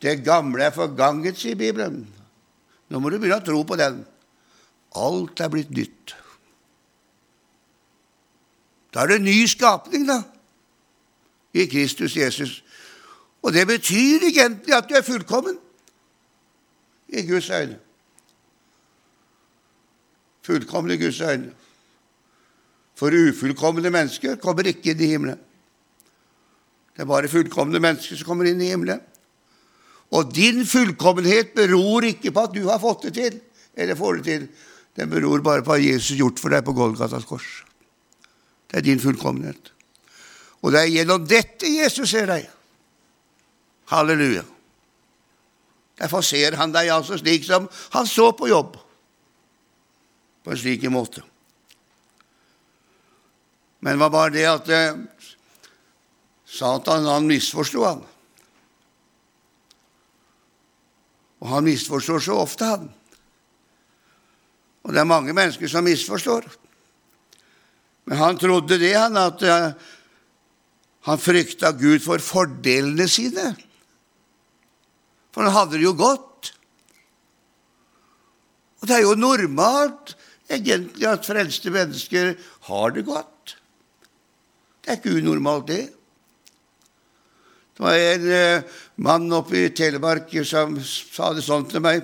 Det 0.00 0.20
gamle 0.24 0.68
er 0.68 0.76
forganget, 0.76 1.40
sier 1.40 1.58
Bibelen. 1.58 2.04
Nå 2.90 2.98
må 2.98 3.10
du 3.10 3.18
begynne 3.20 3.38
å 3.38 3.46
tro 3.46 3.62
på 3.66 3.78
den. 3.78 4.02
Alt 4.98 5.40
er 5.40 5.52
blitt 5.52 5.70
nytt. 5.74 6.14
Da 8.90 9.04
er 9.04 9.12
det 9.12 9.20
ny 9.22 9.36
skapning, 9.46 10.08
da, 10.08 10.24
i 11.54 11.66
Kristus 11.70 12.16
Jesus. 12.18 12.56
Og 13.46 13.54
det 13.54 13.62
betyr 13.70 14.26
egentlig 14.26 14.74
at 14.74 14.88
du 14.88 14.96
er 14.98 15.06
fullkommen 15.06 15.56
i 17.14 17.22
Guds 17.26 17.50
øyne. 17.50 17.78
Fullkommen 20.42 20.90
i 20.94 20.98
Guds 20.98 21.20
øyne. 21.20 21.52
For 22.98 23.14
ufullkomne 23.14 23.90
mennesker 23.90 24.36
kommer 24.42 24.66
ikke 24.68 24.92
inn 24.92 25.00
i 25.00 25.12
himmelen. 25.14 25.38
Det 26.96 27.06
er 27.06 27.08
bare 27.08 27.30
fullkomne 27.32 27.80
mennesker 27.80 28.18
som 28.18 28.28
kommer 28.28 28.50
inn 28.50 28.60
i 28.60 28.72
himmelen. 28.74 29.00
Og 30.10 30.30
din 30.34 30.64
fullkommenhet 30.66 31.54
beror 31.54 32.08
ikke 32.08 32.32
på 32.34 32.46
at 32.48 32.54
du 32.54 32.64
har 32.66 32.82
fått 32.82 33.06
det 33.08 33.14
til, 33.18 33.40
eller 33.78 33.98
får 33.98 34.18
det 34.18 34.24
til. 34.26 34.46
Den 34.98 35.10
beror 35.10 35.42
bare 35.46 35.62
på 35.62 35.74
hva 35.74 35.82
Jesus 35.82 36.18
gjort 36.18 36.40
for 36.42 36.50
deg 36.50 36.64
på 36.66 36.74
Golgatas 36.74 37.28
kors. 37.28 37.48
Det 38.70 38.80
er 38.80 38.86
din 38.86 39.02
fullkommenhet. 39.02 39.70
Og 40.60 40.74
det 40.74 40.82
er 40.82 40.94
gjennom 40.96 41.26
dette 41.26 41.70
Jesus 41.70 42.10
ser 42.10 42.26
deg. 42.30 42.48
Halleluja. 43.90 44.44
Derfor 46.00 46.24
ser 46.24 46.56
han 46.56 46.72
deg 46.72 46.90
altså 46.92 47.18
slik 47.20 47.44
som 47.46 47.66
han 47.94 48.08
så 48.08 48.30
på 48.36 48.48
jobb. 48.50 48.76
På 50.40 50.54
en 50.54 50.60
slik 50.60 50.86
måte. 50.90 51.22
Men 53.84 54.00
hva 54.00 54.10
var 54.12 54.32
det 54.32 54.44
at 54.48 54.68
eh, 54.72 54.96
Satan 56.50 57.08
han 57.08 57.28
misforsto 57.28 57.84
han? 57.86 58.02
Og 61.40 61.48
han 61.54 61.66
misforstår 61.66 62.24
så 62.24 62.36
ofte, 62.42 62.68
han. 62.68 62.88
Og 64.84 64.92
det 64.92 65.00
er 65.00 65.08
mange 65.08 65.34
mennesker 65.36 65.68
som 65.70 65.84
misforstår. 65.84 66.46
Men 68.08 68.20
han 68.20 68.38
trodde 68.40 68.78
det, 68.80 68.92
han, 68.96 69.16
at 69.16 69.42
uh, 69.44 69.72
han 71.08 71.20
frykta 71.20 71.72
Gud 71.78 72.00
for 72.04 72.22
fordelene 72.24 73.06
sine. 73.08 73.52
For 75.30 75.46
han 75.46 75.54
hadde 75.54 75.78
det 75.78 75.86
jo 75.86 75.94
godt. 75.96 76.52
Og 78.80 78.88
det 78.88 78.96
er 78.96 79.04
jo 79.04 79.16
normalt 79.16 80.16
egentlig 80.50 81.06
at 81.08 81.26
frelste 81.28 81.72
mennesker 81.72 82.34
har 82.68 82.96
det 82.96 83.06
godt. 83.08 83.56
Det 84.80 84.92
er 84.92 84.98
ikke 84.98 85.20
unormalt, 85.20 85.68
det. 85.68 85.84
Det 87.80 87.86
var 87.86 87.94
en 87.96 88.32
eh, 88.32 88.62
mann 89.00 89.30
oppe 89.32 89.56
i 89.56 89.68
Telemark 89.72 90.34
som 90.44 90.74
sa 90.84 91.30
det 91.32 91.40
sånn 91.40 91.62
til 91.64 91.80
meg. 91.80 92.02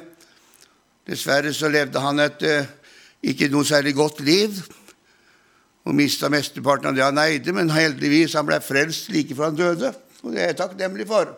Dessverre 1.04 1.50
så 1.52 1.68
levde 1.68 2.00
han 2.00 2.22
et 2.24 2.44
eh, 2.48 2.70
ikke 3.28 3.50
noe 3.52 3.68
særlig 3.68 3.92
godt 3.98 4.22
liv 4.24 4.56
og 5.84 5.92
mista 5.98 6.30
mesteparten 6.32 6.88
av 6.88 6.96
det 6.96 7.04
han 7.04 7.20
eide, 7.20 7.52
men 7.52 7.68
heldigvis 7.68 8.38
han 8.40 8.46
ble 8.48 8.56
frelst 8.64 9.10
like 9.12 9.36
før 9.36 9.50
han 9.50 9.58
døde. 9.58 9.90
Og 10.22 10.32
det 10.32 10.40
er 10.40 10.48
jeg 10.54 10.58
takknemlig 10.62 11.08
for. 11.12 11.34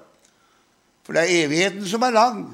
For 1.03 1.19
det 1.19 1.27
er 1.27 1.49
evigheten 1.49 1.91
som 1.91 2.07
er 2.07 2.15
lang. 2.15 2.47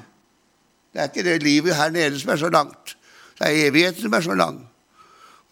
Det 0.89 1.03
er 1.03 1.13
ikke 1.13 1.27
det 1.29 1.37
livet 1.45 1.77
her 1.77 1.93
nede 1.93 2.17
som 2.17 2.33
er 2.33 2.41
så 2.47 2.49
langt. 2.49 2.95
Det 3.37 3.51
er 3.51 3.67
evigheten 3.67 4.07
som 4.07 4.17
er 4.17 4.25
så 4.25 4.39
lang. 4.41 4.57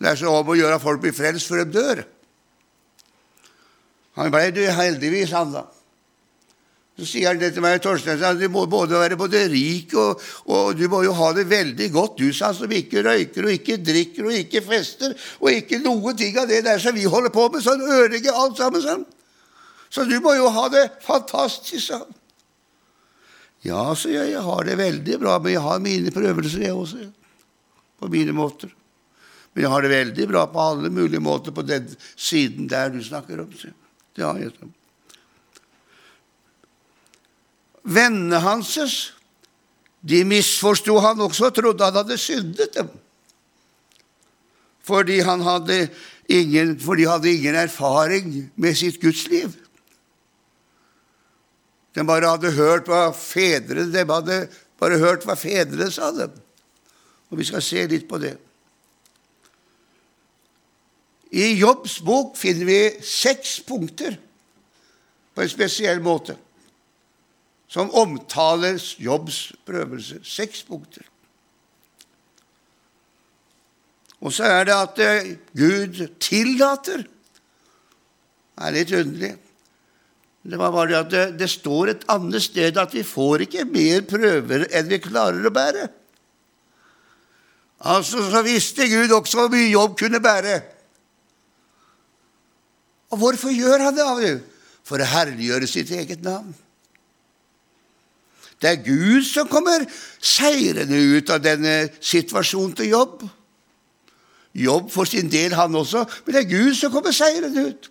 Det 0.01 0.09
er 0.09 0.17
så 0.23 0.33
om 0.33 0.49
å 0.49 0.57
gjøre 0.57 0.81
at 0.81 0.87
folk 0.89 1.05
blir 1.05 1.13
frelst 1.13 1.53
før 1.53 1.61
de 1.61 1.77
dør. 1.77 2.03
Han 4.17 4.33
ble 4.33 4.49
det 4.57 4.73
heldigvis, 4.81 5.37
han 5.37 5.53
da. 5.59 5.67
Så 6.93 7.07
sier 7.09 7.31
han 7.31 7.39
det 7.41 7.49
til 7.55 7.63
meg, 7.65 7.79
Torstein, 7.81 8.21
du 8.37 8.45
må 8.53 8.67
både 8.69 8.99
være 9.01 9.17
både 9.17 9.47
rik 9.49 9.95
og, 9.97 10.19
og, 10.45 10.75
du 10.77 10.85
må 10.91 11.01
jo 11.01 11.15
ha 11.17 11.31
det 11.33 11.47
veldig 11.49 11.87
godt, 11.93 12.19
du 12.21 12.29
sa, 12.37 12.51
som 12.53 12.69
ikke 12.69 13.01
røyker 13.01 13.47
og 13.47 13.55
ikke 13.55 13.79
drikker 13.81 14.27
og 14.29 14.35
ikke 14.37 14.61
fester 14.61 15.15
og 15.39 15.49
ikke 15.49 15.81
noen 15.81 16.17
ting 16.19 16.37
av 16.37 16.45
det 16.51 16.61
der 16.67 16.81
som 16.83 16.93
vi 16.93 17.07
holder 17.09 17.33
på 17.33 17.47
med, 17.49 17.65
sånn 17.65 17.81
ødelegger 17.81 18.37
alt 18.37 18.61
sammen 18.61 18.85
sånn. 18.85 19.07
Så 19.93 20.05
du 20.09 20.19
må 20.21 20.35
jo 20.37 20.51
ha 20.53 20.67
det 20.73 20.85
fantastisk 21.05 21.81
sa 21.87 22.03
han. 22.03 22.13
Ja, 23.63 23.81
så 23.95 24.11
jeg, 24.11 24.33
jeg 24.33 24.43
har 24.43 24.65
det 24.67 24.77
veldig 24.77 25.19
bra, 25.21 25.37
men 25.39 25.53
jeg 25.55 25.63
har 25.63 25.81
mine 25.81 26.11
prøvelser, 26.13 26.65
jeg 26.65 26.75
også. 26.75 27.09
På 28.01 28.09
mine 28.11 28.35
måter. 28.35 28.73
Men 29.53 29.63
jeg 29.63 29.71
har 29.71 29.85
det 29.85 29.91
veldig 29.93 30.27
bra 30.29 30.45
på 30.51 30.61
alle 30.61 30.91
mulige 30.91 31.23
måter 31.23 31.55
på 31.55 31.63
den 31.65 31.87
siden 32.15 32.67
der 32.67 32.91
du 32.91 32.99
snakker 33.03 33.39
om. 33.39 33.53
Så. 33.55 33.71
Det 34.17 34.25
har 34.25 34.41
jeg. 34.41 34.51
Sånn. 34.57 34.73
Vennene 37.83 38.39
hans 38.39 38.77
de 40.03 40.23
misforsto 40.27 40.97
han 40.99 41.21
også 41.23 41.49
og 41.49 41.55
trodde 41.55 41.85
han 41.85 41.95
hadde 41.95 42.19
syndet 42.19 42.75
dem. 42.75 42.89
Fordi 44.83 45.21
han 45.23 45.43
hadde 45.43 45.87
ingen, 46.27 46.75
for 46.79 46.99
de 46.99 47.07
hadde 47.07 47.31
ingen 47.31 47.55
erfaring 47.55 48.33
med 48.55 48.75
sitt 48.75 48.99
gudsliv. 49.01 49.55
De 51.95 52.03
bare 52.07 52.33
hadde 52.33 52.51
hørt 52.55 52.89
hva 52.91 53.11
fedrene 53.15 53.91
de 53.93 54.03
hadde 54.09 54.39
bare 54.79 54.99
hørt 54.99 55.23
hva 55.27 55.37
fedrene 55.39 55.87
sa 55.93 56.09
dem. 56.11 56.33
Og 57.31 57.39
vi 57.39 57.47
skal 57.47 57.63
se 57.63 57.85
litt 57.87 58.09
på 58.09 58.19
det. 58.19 58.33
I 61.33 61.53
Jobbs 61.57 61.97
bok 62.05 62.35
finner 62.37 62.67
vi 62.67 62.81
seks 63.07 63.61
punkter 63.65 64.19
på 65.33 65.41
en 65.41 65.49
spesiell 65.49 66.03
måte 66.03 66.35
som 67.73 67.89
omtaler 67.97 68.77
Jobbs 69.01 69.47
prøvelser. 69.65 70.21
Seks 70.21 70.61
punkter. 70.67 71.07
Og 74.23 74.31
så 74.31 74.45
er 74.47 74.67
det 74.69 74.75
at 74.75 75.01
eh, 75.03 75.31
Gud 75.57 76.03
tillater. 76.21 77.03
Det 78.53 78.67
er 78.67 78.75
litt 78.77 78.93
underlig. 78.93 79.33
Det 80.43 80.59
var 80.59 80.73
bare 80.75 81.01
at 81.01 81.11
det, 81.11 81.25
det 81.39 81.49
står 81.49 81.91
et 81.91 82.05
annet 82.11 82.43
sted 82.45 82.77
at 82.77 82.93
vi 82.93 83.03
får 83.07 83.47
ikke 83.47 83.65
mer 83.65 84.03
prøver 84.07 84.67
enn 84.75 84.89
vi 84.91 85.01
klarer 85.01 85.43
å 85.47 85.53
bære. 85.55 85.89
Altså 87.83 88.21
så 88.29 88.43
visste 88.45 88.87
Gud 88.91 89.11
også 89.11 89.41
hvor 89.41 89.51
mye 89.51 89.71
jobb 89.71 89.97
kunne 89.99 90.21
bære. 90.23 90.59
Og 93.11 93.19
hvorfor 93.19 93.51
gjør 93.55 93.87
han 93.87 93.97
det 93.97 94.05
av? 94.05 94.21
For 94.83 94.99
å 94.99 95.07
herliggjøre 95.07 95.67
sitt 95.69 95.91
eget 95.95 96.23
navn. 96.23 96.53
Det 98.63 98.69
er 98.69 98.83
Gud 98.85 99.25
som 99.27 99.47
kommer 99.51 99.83
seirende 100.23 100.95
ut 101.17 101.29
av 101.35 101.41
denne 101.43 101.89
situasjonen 101.99 102.75
til 102.79 102.93
jobb. 102.93 103.25
Jobb 104.55 104.91
for 104.93 105.09
sin 105.09 105.31
del, 105.31 105.51
han 105.57 105.75
også, 105.75 106.05
men 106.23 106.35
det 106.35 106.45
er 106.45 106.51
Gud 106.51 106.75
som 106.79 106.93
kommer 106.93 107.11
seirende 107.11 107.65
ut. 107.67 107.89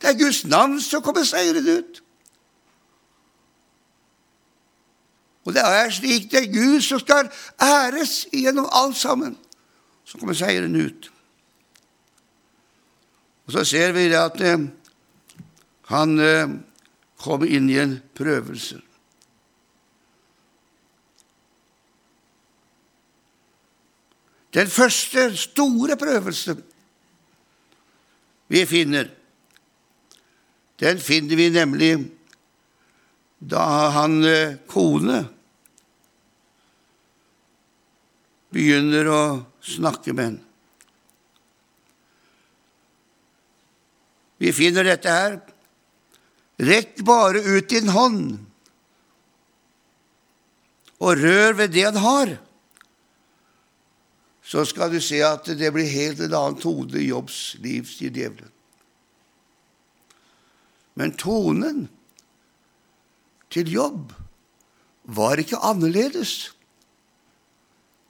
Det 0.00 0.08
er 0.08 0.18
Guds 0.18 0.44
navn 0.44 0.78
som 0.80 1.02
kommer 1.02 1.26
seirende 1.26 1.78
ut. 1.78 2.02
Og 5.44 5.54
det 5.56 5.64
er 5.64 5.90
slik 5.90 6.28
det 6.30 6.44
er 6.44 6.52
Gud 6.52 6.80
som 6.84 7.00
skal 7.02 7.30
æres 7.58 8.28
gjennom 8.32 8.68
alt 8.72 8.96
sammen, 8.96 9.34
som 10.04 10.20
kommer 10.20 10.38
seirende 10.38 10.84
ut. 10.86 11.10
Og 13.46 13.52
så 13.56 13.64
ser 13.64 13.92
vi 13.92 14.06
at 14.14 14.38
eh, 14.40 14.68
han 15.90 16.20
eh, 16.20 16.54
kommer 17.18 17.50
inn 17.50 17.66
i 17.70 17.80
en 17.82 17.96
prøvelse. 18.14 18.78
Den 24.54 24.70
første 24.70 25.30
store 25.38 25.96
prøvelsen 25.98 26.62
vi 28.50 28.64
finner, 28.66 29.06
den 30.82 30.98
finner 30.98 31.38
vi 31.38 31.50
nemlig 31.54 31.92
da 33.38 33.62
han 33.94 34.16
eh, 34.26 34.56
kone 34.68 35.20
begynner 38.50 39.06
å 39.06 39.22
snakke 39.62 40.12
med 40.16 40.24
henne. 40.24 40.46
Vi 44.40 44.50
finner 44.56 44.88
dette 44.88 45.12
her. 45.12 45.38
Rekk 46.60 47.02
bare 47.06 47.40
ut 47.44 47.68
din 47.70 47.88
hånd 47.92 48.24
og 51.00 51.16
rør 51.16 51.54
ved 51.56 51.72
det 51.72 51.86
han 51.86 52.00
har 52.00 52.32
så 54.50 54.64
skal 54.66 54.90
du 54.90 54.98
se 55.02 55.20
at 55.22 55.46
det 55.46 55.68
blir 55.70 55.86
helt 55.86 56.22
en 56.24 56.34
annen 56.34 56.58
tone 56.58 56.98
i 56.98 57.06
Jobbs 57.06 57.54
liv, 57.62 57.86
sier 57.86 58.10
djevelen. 58.10 58.50
Men 60.98 61.14
tonen 61.14 61.84
til 63.54 63.70
Jobb 63.70 64.10
var 65.06 65.38
ikke 65.38 65.60
annerledes 65.62 66.50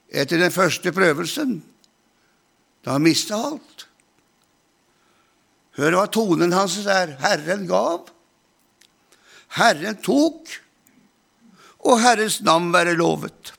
etter 0.09 0.41
den 0.41 0.53
første 0.53 0.91
prøvelsen, 0.91 1.59
da 2.81 2.97
han 2.97 3.05
mista 3.05 3.37
alt. 3.37 3.85
Hør 5.77 5.99
hva 5.99 6.09
tonen 6.11 6.57
hans 6.57 6.81
er. 6.89 7.15
Herren 7.21 7.69
gav, 7.69 8.09
Herren 9.61 10.01
tok, 10.01 10.57
og 11.85 12.01
Herrens 12.01 12.41
navn 12.41 12.73
være 12.73 12.97
lovet. 12.97 13.53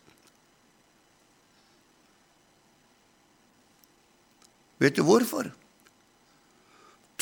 Vet 4.83 4.99
du 4.99 5.05
hvorfor? 5.07 5.47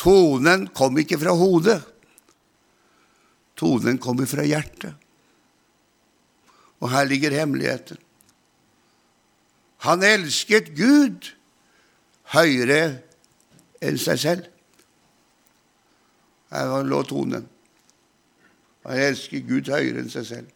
Tonen 0.00 0.68
kom 0.72 0.96
ikke 1.02 1.18
fra 1.20 1.34
hodet. 1.36 1.80
Tonen 3.60 3.98
kommer 4.00 4.28
fra 4.28 4.46
hjertet. 4.48 4.94
Og 6.80 6.88
her 6.94 7.04
ligger 7.04 7.36
hemmeligheten. 7.36 8.00
Han 9.84 10.04
elsket 10.04 10.72
Gud 10.76 11.28
høyere 12.32 13.00
enn 13.84 14.00
seg 14.00 14.20
selv. 14.20 14.48
Her 16.52 16.80
lå 16.84 17.02
tonen. 17.08 17.44
Han 18.88 19.04
elsker 19.04 19.44
Gud 19.44 19.68
høyere 19.68 20.00
enn 20.00 20.12
seg 20.12 20.28
selv. 20.28 20.48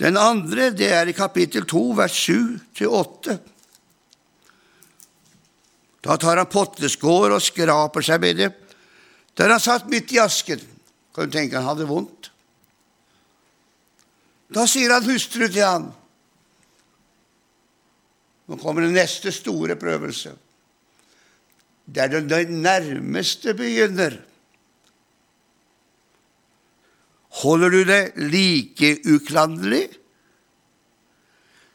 Den 0.00 0.16
andre 0.16 0.70
det 0.74 0.88
er 0.90 1.08
i 1.08 1.14
kapittel 1.14 1.68
2, 1.68 1.82
vers 2.00 2.16
7-8. 2.24 3.36
Da 6.02 6.18
tar 6.18 6.40
han 6.40 6.50
potteskår 6.50 7.36
og 7.36 7.44
skraper 7.44 8.04
seg 8.04 8.22
med 8.22 8.40
det. 8.40 8.50
Der 9.38 9.54
han 9.54 9.62
satt 9.62 9.88
midt 9.90 10.12
i 10.12 10.20
asken. 10.22 10.60
Kan 11.14 11.28
du 11.28 11.36
tenke 11.36 11.60
han 11.60 11.68
hadde 11.68 11.88
vondt? 11.88 12.32
Da 14.52 14.66
sier 14.68 14.92
han 14.92 15.06
hustru 15.06 15.46
til 15.46 15.62
han. 15.64 15.86
Nå 18.50 18.58
kommer 18.60 18.84
den 18.84 18.96
neste 18.98 19.32
store 19.32 19.78
prøvelse. 19.80 20.34
Der 21.86 22.12
den 22.12 22.60
nærmeste 22.62 23.54
begynner. 23.56 24.18
Holder 27.42 27.72
du 27.72 27.80
det 27.88 28.02
like 28.18 28.98
uklanderlig? 29.08 29.86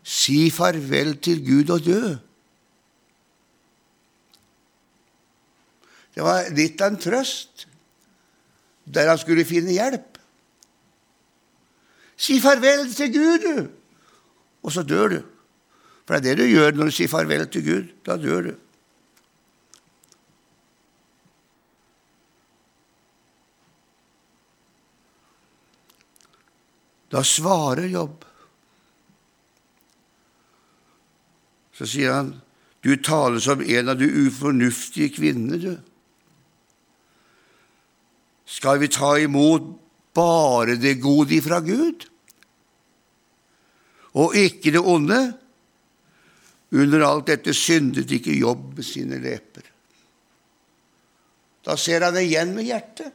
Si 0.03 0.49
farvel 0.53 1.17
til 1.23 1.41
Gud 1.47 1.73
og 1.73 1.85
dø. 1.87 2.15
Det 6.17 6.25
var 6.25 6.47
litt 6.57 6.81
av 6.81 6.95
en 6.95 6.97
trøst 6.97 7.67
der 8.89 9.05
han 9.05 9.19
skulle 9.21 9.43
finne 9.45 9.75
hjelp. 9.75 10.15
Si 12.17 12.39
farvel 12.41 12.87
til 12.89 13.11
Gud, 13.13 13.43
du! 13.43 13.57
Og 14.65 14.73
så 14.73 14.81
dør 14.81 15.11
du. 15.13 15.19
For 16.07 16.17
det 16.17 16.31
er 16.31 16.39
det 16.39 16.47
du 16.47 16.55
gjør 16.55 16.73
når 16.73 16.89
du 16.89 16.95
sier 16.95 17.11
farvel 17.11 17.43
til 17.53 17.65
Gud. 17.67 17.91
Da 18.07 18.15
dør 18.17 18.47
du. 18.47 18.55
Da 27.13 27.21
svarer 27.21 27.85
Jobb. 27.91 28.25
Så 31.77 31.85
sier 31.85 32.15
han, 32.15 32.33
'Du 32.81 32.95
taler 32.95 33.39
som 33.39 33.61
en 33.61 33.89
av 33.89 33.99
de 33.99 34.09
ufornuftige 34.25 35.13
kvinnene, 35.13 35.61
du.' 35.61 35.96
Skal 38.47 38.79
vi 38.79 38.87
ta 38.87 39.17
imot 39.19 39.65
bare 40.15 40.77
det 40.79 40.97
gode 41.03 41.35
ifra 41.35 41.59
Gud, 41.61 42.07
og 44.17 44.33
ikke 44.39 44.71
det 44.73 44.81
onde? 44.81 45.19
Under 46.73 47.03
alt 47.05 47.27
dette 47.29 47.53
syndet 47.55 48.11
ikke 48.11 48.33
Jobb 48.35 48.79
sine 48.83 49.19
leper. 49.23 49.67
Da 51.67 51.75
ser 51.79 52.03
han 52.07 52.17
igjen 52.19 52.55
med 52.55 52.67
hjertet. 52.67 53.13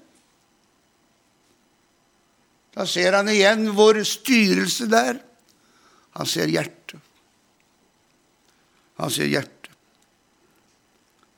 Da 2.73 2.87
ser 2.89 3.17
han 3.19 3.29
igjen 3.29 3.67
vår 3.77 4.03
styrelse 4.09 4.89
der. 4.93 5.19
Han 6.17 6.29
ser 6.29 6.53
hjertet. 6.53 7.01
Han 9.01 9.13
ser 9.13 9.29
hjertet. 9.29 9.73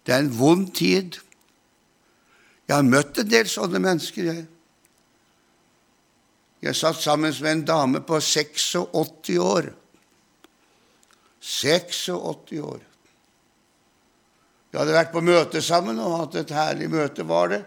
Det 0.05 0.15
er 0.15 0.23
en 0.23 0.35
vond 0.37 0.69
tid. 0.77 1.19
Jeg 2.65 2.77
har 2.77 2.87
møtt 2.87 3.19
en 3.21 3.29
del 3.29 3.49
sånne 3.51 3.81
mennesker, 3.83 4.29
jeg. 4.31 4.45
Jeg 6.65 6.79
satt 6.79 6.97
sammen 7.03 7.35
med 7.45 7.51
en 7.51 7.65
dame 7.69 8.01
på 8.01 8.17
86 8.25 9.37
år. 9.37 9.69
86 11.45 12.61
år. 12.65 12.81
Vi 14.73 14.81
hadde 14.81 14.97
vært 14.97 15.13
på 15.13 15.21
møte 15.23 15.61
sammen 15.63 16.01
og 16.01 16.17
hatt 16.23 16.41
et 16.41 16.55
herlig 16.57 16.89
møte, 16.91 17.27
var 17.29 17.53
det. 17.53 17.61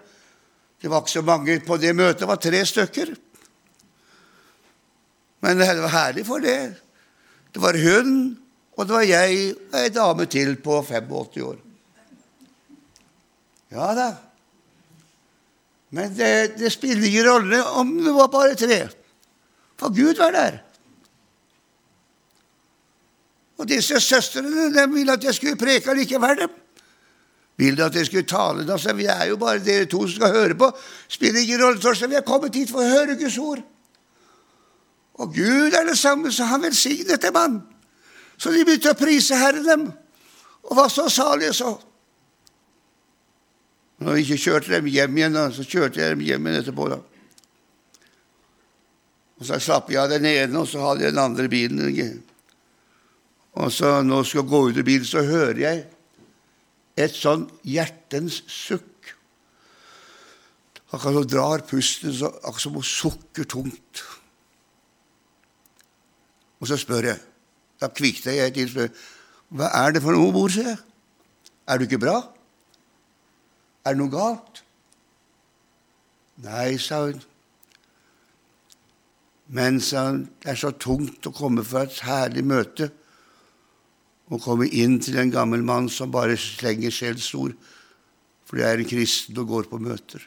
Det 0.82 0.90
var 0.90 1.06
ikke 1.06 1.14
så 1.14 1.24
mange 1.26 1.60
på 1.66 1.78
det 1.82 1.94
møtet, 1.96 2.24
det 2.24 2.30
var 2.30 2.42
tre 2.42 2.64
stykker. 2.66 3.14
Men 5.46 5.62
det 5.62 5.70
var 5.78 5.94
herlig 5.94 6.26
for 6.26 6.42
det. 6.42 6.60
Det 7.54 7.62
var 7.62 7.78
hun, 7.78 8.12
og 8.74 8.86
det 8.86 8.98
var 8.98 9.06
jeg 9.06 9.38
og 9.54 9.78
ei 9.78 9.94
dame 9.94 10.26
til 10.30 10.58
på 10.62 10.82
85 10.82 11.42
år. 11.46 11.62
Ja 13.78 13.94
da. 13.94 14.10
Men 15.96 16.14
det, 16.18 16.58
det 16.60 16.72
spiller 16.72 17.08
ingen 17.08 17.28
rolle 17.30 17.62
om 17.80 17.94
det 18.04 18.14
var 18.14 18.32
bare 18.32 18.56
tre, 18.60 18.80
for 19.80 19.94
Gud 19.96 20.20
var 20.20 20.34
der. 20.36 20.58
Og 23.58 23.70
disse 23.70 24.00
søstrene 24.04 24.68
de 24.74 24.84
ville 24.94 25.14
at 25.14 25.24
jeg 25.24 25.34
skulle 25.34 25.58
preke 25.58 25.94
likevel. 25.98 26.44
Vil 27.58 27.78
de 27.78 27.84
at 27.84 27.96
jeg 27.96 28.06
skulle 28.06 28.28
tale? 28.30 28.68
Sa 28.78 28.94
vi 28.94 29.08
er 29.10 29.32
jo 29.32 29.38
bare 29.42 29.64
dere 29.64 29.88
to 29.90 30.04
som 30.06 30.20
skal 30.20 30.36
høre 30.36 30.58
på. 30.58 30.70
Spiller 31.10 31.42
ingen 31.42 31.64
rolle, 31.64 31.82
Torstein. 31.82 32.12
Vi 32.12 32.20
er 32.20 32.26
kommet 32.28 32.56
hit 32.56 32.70
for 32.70 32.84
å 32.84 32.92
høre 32.92 33.18
Guds 33.18 33.38
ord. 33.42 33.64
Og 35.18 35.34
Gud 35.34 35.74
er 35.74 35.88
det 35.88 35.98
samme, 35.98 36.32
så 36.32 36.46
han 36.46 36.62
velsignet 36.62 37.22
dem, 37.22 37.36
han. 37.36 37.58
Så 38.38 38.54
de 38.54 38.62
begynte 38.66 38.94
å 38.94 39.00
prise 39.00 39.38
Herren 39.40 39.66
dem, 39.66 39.88
og 40.70 40.78
var 40.78 40.92
så 40.94 41.08
salige 41.10 41.56
så. 41.58 41.72
Når 43.98 44.14
vi 44.14 44.24
ikke 44.26 44.42
kjørte 44.44 44.76
dem 44.76 44.90
hjem 44.94 45.18
igjen, 45.18 45.38
da, 45.38 45.48
så 45.54 45.66
kjørte 45.66 46.02
jeg 46.02 46.14
dem 46.14 46.26
hjem 46.26 46.48
igjen 46.48 46.62
etterpå. 46.62 46.90
da. 46.92 47.00
Og 49.38 49.46
Så 49.46 49.60
slapp 49.62 49.90
jeg 49.90 50.02
av 50.02 50.12
den 50.14 50.26
ene, 50.26 50.60
og 50.60 50.68
så 50.70 50.82
hadde 50.86 51.06
jeg 51.06 51.16
den 51.16 51.24
andre 51.24 51.48
bilen. 51.50 52.24
Og 53.58 53.72
så 53.74 54.02
når 54.06 54.22
jeg 54.22 54.32
skal 54.34 54.50
gå 54.50 54.62
ut 54.70 54.78
av 54.78 54.86
bilen, 54.86 55.08
så 55.08 55.26
hører 55.26 55.64
jeg 55.64 55.84
et 56.98 57.14
sånn 57.14 57.48
hjertens 57.66 58.42
sukk. 58.50 59.14
Akkurat 60.88 61.18
som 61.18 61.28
drar 61.30 61.66
pusten, 61.68 62.14
så, 62.16 62.32
akkurat 62.42 62.64
som 62.64 62.78
hun 62.78 62.86
sukker 62.86 63.50
tungt. 63.50 64.04
Og 66.62 66.70
så 66.70 66.78
spør 66.80 67.12
jeg. 67.12 67.22
Da 67.82 67.90
kvikner 67.94 68.40
jeg 68.40 68.56
til 68.56 68.70
og 68.70 68.74
spør 68.74 69.14
hva 69.58 69.70
er 69.80 69.94
det 69.96 70.02
for 70.04 70.12
noe, 70.12 70.32
mor, 70.36 70.52
sier 70.52 70.74
jeg. 70.74 70.80
Er 71.72 71.80
du 71.80 71.86
ikke 71.86 72.02
bra? 72.02 72.18
Er 73.88 73.96
det 73.96 74.02
noe 74.02 74.12
galt? 74.12 74.62
Nei, 76.44 76.76
sa 76.82 77.06
hun. 77.06 77.22
Men, 79.48 79.80
sa 79.80 80.10
hun, 80.10 80.26
det 80.44 80.52
er 80.52 80.60
så 80.60 80.74
tungt 80.76 81.28
å 81.30 81.32
komme 81.36 81.64
fra 81.64 81.86
et 81.88 82.02
herlig 82.04 82.44
møte 82.44 82.90
og 84.28 84.44
komme 84.44 84.68
inn 84.68 84.98
til 85.00 85.16
en 85.22 85.32
gammel 85.32 85.64
mann 85.64 85.88
som 85.88 86.12
bare 86.12 86.36
slenger 86.36 86.92
skjellsord 86.92 87.56
fordi 88.48 88.64
jeg 88.64 88.76
er 88.76 88.82
en 88.82 88.88
kristen 88.88 89.40
og 89.42 89.50
går 89.50 89.66
på 89.72 89.80
møter. 89.84 90.22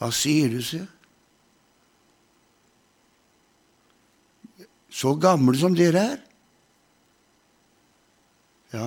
Hva 0.00 0.08
sier 0.16 0.48
du, 0.52 0.60
sier 0.64 0.86
jeg? 0.86 0.96
Så 4.90 5.12
gamle 5.20 5.54
som 5.60 5.76
dere 5.76 6.00
er? 6.14 6.22
Ja, 8.72 8.86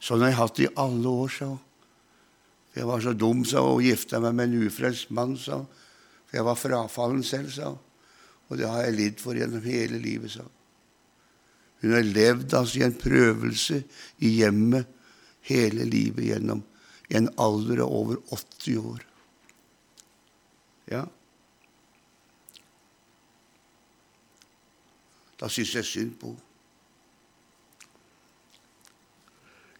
sånn 0.00 0.22
har 0.24 0.32
jeg 0.32 0.38
hatt 0.38 0.58
det 0.58 0.68
i 0.68 0.76
alle 0.84 1.16
år, 1.24 1.32
sa 1.32 1.50
hun. 1.54 1.64
Jeg 2.78 2.86
var 2.86 3.02
så 3.02 3.14
dum, 3.16 3.42
sa 3.48 3.62
hun, 3.64 3.78
og 3.78 3.86
gifta 3.86 4.20
meg 4.22 4.36
med 4.38 4.50
en 4.50 4.68
ufrelst 4.68 5.10
mann, 5.14 5.34
sa 5.40 5.62
hun. 5.62 5.66
For 6.28 6.38
jeg 6.38 6.46
var 6.46 6.60
frafallen 6.60 7.24
selv, 7.26 7.50
sa 7.54 7.72
hun. 7.72 7.82
Og 8.48 8.60
det 8.60 8.68
har 8.70 8.86
jeg 8.86 8.96
lidd 8.96 9.20
for 9.20 9.36
gjennom 9.36 9.64
hele 9.64 10.00
livet, 10.02 10.36
sa 10.36 10.44
hun. 10.46 10.54
Hun 11.82 11.94
har 11.94 12.06
levd 12.06 12.54
altså 12.58 12.80
i 12.80 12.86
en 12.88 12.96
prøvelse 12.98 13.82
i 14.26 14.32
hjemmet 14.40 14.88
hele 15.46 15.86
livet 15.86 16.26
gjennom 16.26 16.64
i 17.08 17.16
en 17.16 17.30
alder 17.40 17.84
av 17.84 17.92
over 17.94 18.18
80 18.34 18.80
år. 18.82 19.04
Ja. 20.90 21.04
Da 25.38 25.48
syns 25.52 25.76
jeg 25.78 25.86
synd 25.86 26.18
på 26.20 26.34
henne. 26.34 26.47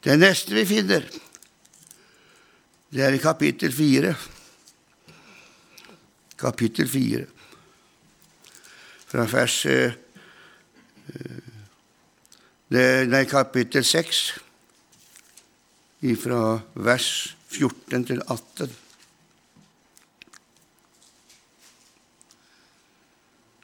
Det 0.03 0.15
neste 0.19 0.55
vi 0.55 0.65
finner, 0.67 1.05
det 2.89 3.03
er 3.05 3.13
i 3.17 3.21
kapittel 3.21 3.73
fire. 3.75 4.15
Kapittel 6.39 6.89
fire. 6.89 7.27
Fra 9.09 9.25
vers 9.29 9.57
eh, 9.67 9.97
Nei, 12.69 13.25
kapittel 13.25 13.85
seks. 13.85 14.23
Fra 16.23 16.43
vers 16.77 17.09
14 17.51 18.05
til 18.07 18.21
18. 18.23 18.75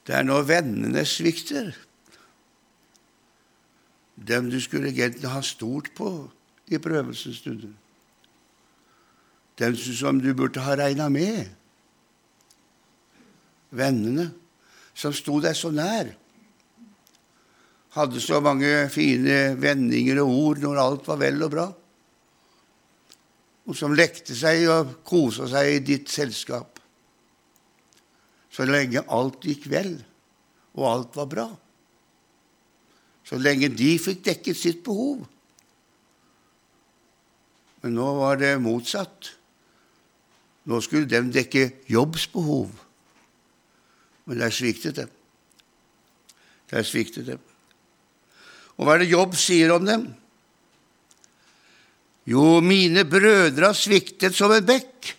Det 0.05 0.17
er 0.19 0.25
når 0.27 0.49
vennene 0.49 1.05
svikter 1.09 1.71
dem 4.15 4.51
du 4.51 4.61
skulle 4.63 4.93
egentlig 4.93 5.31
ha 5.31 5.43
stort 5.43 5.91
på 5.97 6.11
i 6.71 6.79
prøvelsesstunder. 6.79 7.73
Dem 9.59 9.77
som 9.77 10.21
du 10.23 10.33
burde 10.35 10.63
ha 10.63 10.75
regna 10.79 11.09
med. 11.09 11.51
Vennene 13.75 14.31
som 14.95 15.15
sto 15.15 15.41
deg 15.43 15.57
så 15.59 15.71
nær. 15.75 16.13
Hadde 17.95 18.23
så 18.23 18.41
mange 18.43 18.89
fine 18.91 19.55
vendinger 19.59 20.23
og 20.23 20.35
ord 20.35 20.63
når 20.63 20.83
alt 20.83 21.11
var 21.11 21.21
vel 21.23 21.43
og 21.47 21.53
bra. 21.53 21.67
Og 23.65 23.79
som 23.79 23.95
lekte 23.97 24.35
seg 24.37 24.67
og 24.71 24.97
kosa 25.07 25.47
seg 25.51 25.71
i 25.77 25.85
ditt 25.87 26.11
selskap. 26.11 26.81
Så 28.51 28.67
lenge 28.67 29.03
alt 29.11 29.43
gikk 29.43 29.67
vel, 29.71 29.97
og 30.79 30.91
alt 30.91 31.17
var 31.19 31.31
bra 31.31 31.47
så 33.25 33.39
lenge 33.41 33.71
de 33.73 33.95
fikk 34.01 34.25
dekket 34.27 34.59
sitt 34.59 34.83
behov. 34.85 35.25
Men 37.85 37.97
nå 37.97 38.09
var 38.19 38.39
det 38.41 38.55
motsatt. 38.65 39.33
Nå 40.65 40.81
skulle 40.85 41.09
de 41.09 41.21
dekke 41.33 41.67
Jobbs 41.93 42.27
behov. 42.33 42.71
Men 44.25 44.41
der 44.41 44.53
sviktet 44.53 44.97
dem. 44.97 45.11
Der 46.73 46.85
sviktet 46.89 47.29
dem. 47.29 47.41
Og 48.77 48.87
hva 48.87 48.97
er 48.97 49.05
det 49.05 49.13
Jobb 49.13 49.37
sier 49.39 49.75
om 49.75 49.85
dem? 49.87 50.07
Jo, 52.25 52.61
mine 52.65 53.05
brødre 53.05 53.69
har 53.69 53.77
sviktet 53.77 54.37
som 54.37 54.53
en 54.55 54.65
bekk. 54.65 55.13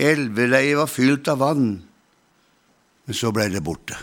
Elveleiet 0.00 0.80
var 0.80 0.88
fylt 0.88 1.28
av 1.28 1.42
vann. 1.44 1.74
Men 3.06 3.18
så 3.18 3.32
ble 3.34 3.48
det 3.50 3.64
borte. 3.64 3.96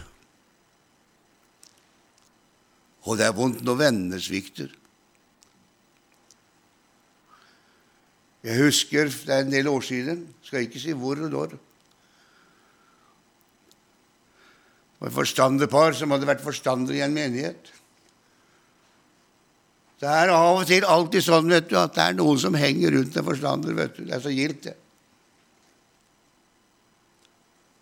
Og 3.07 3.17
det 3.17 3.25
er 3.25 3.35
vondt 3.37 3.63
når 3.65 3.79
vennene 3.79 4.19
svikter. 4.21 4.69
Jeg 8.43 8.61
husker 8.61 9.09
det 9.09 9.33
er 9.35 9.43
en 9.43 9.51
del 9.51 9.67
år 9.67 9.83
siden, 9.83 10.21
skal 10.45 10.63
ikke 10.63 10.79
si 10.79 10.93
hvor 10.95 11.19
og 11.19 11.31
når. 11.31 11.57
Det 14.99 15.03
var 15.03 15.11
et 15.11 15.15
forstanderpar 15.15 15.95
som 15.95 16.11
hadde 16.11 16.27
vært 16.27 16.43
forstander 16.43 16.95
i 16.95 17.03
en 17.03 17.15
menighet. 17.15 17.71
Det 19.99 20.07
er 20.07 20.31
av 20.31 20.61
og 20.61 20.67
til 20.67 20.85
alltid 20.87 21.23
sånn 21.23 21.49
vet 21.51 21.67
du, 21.71 21.75
at 21.79 21.95
det 21.95 22.03
er 22.03 22.15
noen 22.15 22.39
som 22.39 22.55
henger 22.55 22.95
rundt 22.95 23.17
en 23.19 23.27
forstander. 23.27 23.75
vet 23.75 23.97
du. 23.97 24.05
Det 24.05 24.15
er 24.15 24.23
så 24.23 24.31
gildt, 24.31 24.63
det. 24.69 24.75
Og 24.75 24.85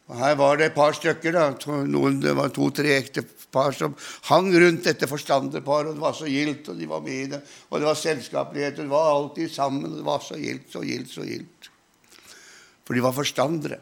Her 0.08 0.38
var 0.40 0.56
det 0.56 0.70
et 0.70 0.76
par 0.76 0.94
stykker. 0.96 1.34
da, 1.36 1.50
noen, 1.84 2.22
Det 2.22 2.36
var 2.36 2.50
to-tre 2.50 2.96
ektepar 2.96 3.74
som 3.76 3.96
hang 4.30 4.54
rundt 4.54 4.84
dette 4.84 5.08
forstanderparet. 5.08 5.90
og 5.90 5.96
Det 5.96 6.02
var 6.02 6.14
så 6.14 6.26
gildt, 6.26 6.70
og 6.70 6.78
de 6.78 6.88
var 6.88 7.02
med 7.02 7.14
i 7.14 7.28
det. 7.28 7.42
Og 7.70 7.80
det 7.80 7.88
var 7.88 7.96
selskapelighet, 7.96 8.80
og 8.80 8.86
det 8.86 8.90
var 8.90 9.12
alltid 9.12 9.52
sammen. 9.52 9.92
og 9.92 9.98
Det 9.98 10.06
var 10.06 10.20
så 10.20 10.36
gildt, 10.36 10.72
så 10.72 10.82
gildt, 10.82 11.12
så 11.12 11.28
gildt. 11.28 11.70
For 12.86 12.94
de 12.94 13.04
var 13.04 13.12
forstandere. 13.12 13.80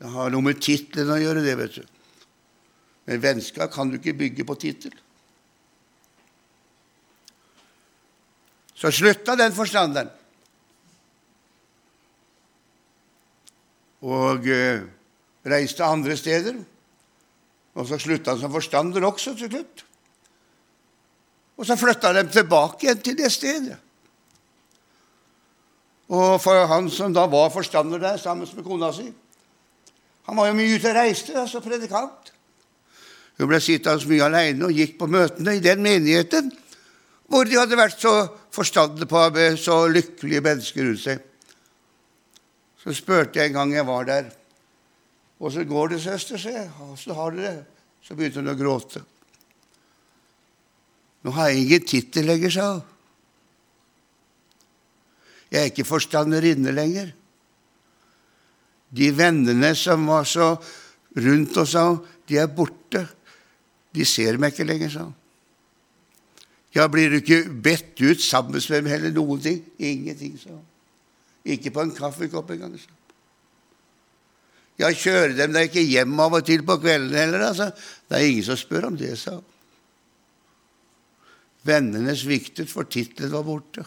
Det 0.00 0.08
har 0.08 0.30
noe 0.30 0.44
med 0.44 0.60
tittelen 0.60 1.12
å 1.12 1.20
gjøre, 1.20 1.44
det, 1.44 1.56
vet 1.56 1.80
du. 1.80 1.84
Men 3.06 3.20
vennskap 3.20 3.72
kan 3.72 3.88
du 3.88 3.96
ikke 3.96 4.16
bygge 4.16 4.44
på 4.44 4.54
tittel. 4.60 4.92
Så 8.76 8.92
slutta 8.92 9.36
den 9.36 9.52
forstanderen. 9.52 10.12
Og 14.00 14.46
eh, 14.48 14.82
reiste 15.46 15.84
andre 15.84 16.16
steder. 16.16 16.56
Og 17.74 17.86
så 17.86 17.98
slutta 18.00 18.34
han 18.34 18.40
som 18.40 18.52
forstander 18.52 19.04
også 19.06 19.34
til 19.38 19.50
slutt. 19.52 19.84
Og 21.60 21.66
så 21.68 21.76
flytta 21.76 22.12
de 22.16 22.24
tilbake 22.32 22.86
igjen 22.86 23.02
til 23.04 23.18
det 23.18 23.30
stedet. 23.32 23.76
Og 26.10 26.40
for 26.42 26.66
han 26.66 26.88
som 26.90 27.12
da 27.14 27.26
var 27.30 27.52
forstander 27.54 28.00
der 28.02 28.16
sammen 28.18 28.48
med 28.56 28.64
kona 28.66 28.90
si 28.92 29.12
Han 30.26 30.36
var 30.36 30.48
jo 30.48 30.54
mye 30.54 30.74
ute 30.76 30.90
og 30.90 30.96
reiste 30.96 31.34
altså 31.38 31.60
predikant. 31.60 32.32
Hun 33.38 33.48
ble 33.48 33.60
sittende 33.60 34.08
mye 34.08 34.26
alene 34.26 34.66
og 34.66 34.76
gikk 34.76 34.98
på 34.98 35.08
møtene 35.10 35.56
i 35.56 35.62
den 35.64 35.82
menigheten 35.82 36.50
hvor 37.30 37.46
de 37.46 37.58
hadde 37.58 37.78
vært 37.78 38.00
så 38.02 38.12
forstandere 38.50 39.06
på 39.06 39.18
å 39.18 39.30
med 39.30 39.58
så 39.58 39.84
lykkelige 39.86 40.42
mennesker 40.42 40.86
rundt 40.86 41.02
seg. 41.02 41.20
Så 42.80 42.94
spurte 42.96 43.40
jeg 43.40 43.50
en 43.50 43.58
gang 43.58 43.74
jeg 43.74 43.86
var 43.88 44.06
der, 44.08 44.30
åssen 45.40 45.68
går 45.68 45.94
det, 45.94 46.00
søster? 46.04 46.40
sier 46.40 46.62
jeg. 46.62 46.70
Åssen 46.84 47.16
har 47.16 47.34
dere 47.36 47.52
det? 47.58 47.80
Så 48.04 48.16
begynte 48.16 48.40
hun 48.40 48.52
å 48.52 48.56
gråte. 48.56 49.02
Nå 51.24 51.34
har 51.36 51.50
jeg 51.50 51.64
ingen 51.64 51.86
tittel 51.88 52.28
lenger, 52.30 52.54
sa 52.54 52.68
hun. 52.72 52.86
Jeg 55.50 55.60
er 55.60 55.72
ikke 55.72 55.88
forstanderinne 55.88 56.72
lenger. 56.72 57.10
De 58.90 59.10
vennene 59.14 59.72
som 59.78 60.06
var 60.08 60.24
så 60.28 60.54
rundt 61.18 61.56
oss, 61.60 61.74
sa 61.74 61.84
de 62.30 62.38
er 62.38 62.50
borte. 62.54 63.04
De 63.90 64.06
ser 64.06 64.38
meg 64.38 64.54
ikke 64.54 64.68
lenger, 64.70 64.94
sa 64.94 65.06
hun. 65.08 65.16
Ja, 66.70 66.86
blir 66.86 67.10
du 67.10 67.18
ikke 67.18 67.42
bedt 67.50 67.98
ut 67.98 68.22
sammen 68.22 68.54
med 68.54 68.68
dem 68.70 68.86
heller 68.86 69.14
noen 69.14 69.40
ting? 69.42 69.64
Ingenting, 69.82 70.36
sa 70.38 70.54
hun. 70.54 70.69
Ikke 71.44 71.72
på 71.72 71.84
en 71.84 71.94
kaffekopp 71.96 72.50
engang. 72.54 72.74
Ja, 74.80 74.88
kjører 74.96 75.34
dem 75.36 75.54
da 75.54 75.62
ikke 75.66 75.84
hjem 75.84 76.18
av 76.20 76.38
og 76.38 76.44
til 76.48 76.64
på 76.64 76.78
kvelden 76.80 77.16
heller, 77.16 77.46
altså? 77.50 77.70
Det 78.08 78.16
er 78.16 78.28
ingen 78.28 78.46
som 78.46 78.58
spør 78.60 78.88
om 78.88 78.98
det, 79.00 79.12
sa 79.20 79.36
hun. 79.36 79.48
Vennene 81.68 82.14
sviktet, 82.16 82.70
for 82.72 82.88
tittelen 82.88 83.34
var 83.34 83.44
borte. 83.44 83.84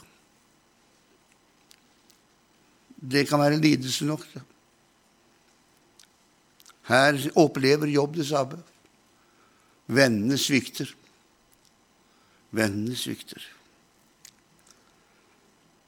Det 3.04 3.26
kan 3.28 3.42
være 3.42 3.58
lidelse 3.62 4.06
nok. 4.06 4.28
Da. 4.36 4.44
Her 6.92 7.18
opplever 7.40 7.90
jobb 7.90 8.20
det 8.20 8.28
samme. 8.30 8.62
Vennene 9.90 10.38
svikter. 10.40 10.94
Vennene 12.54 12.96
svikter. 12.96 13.42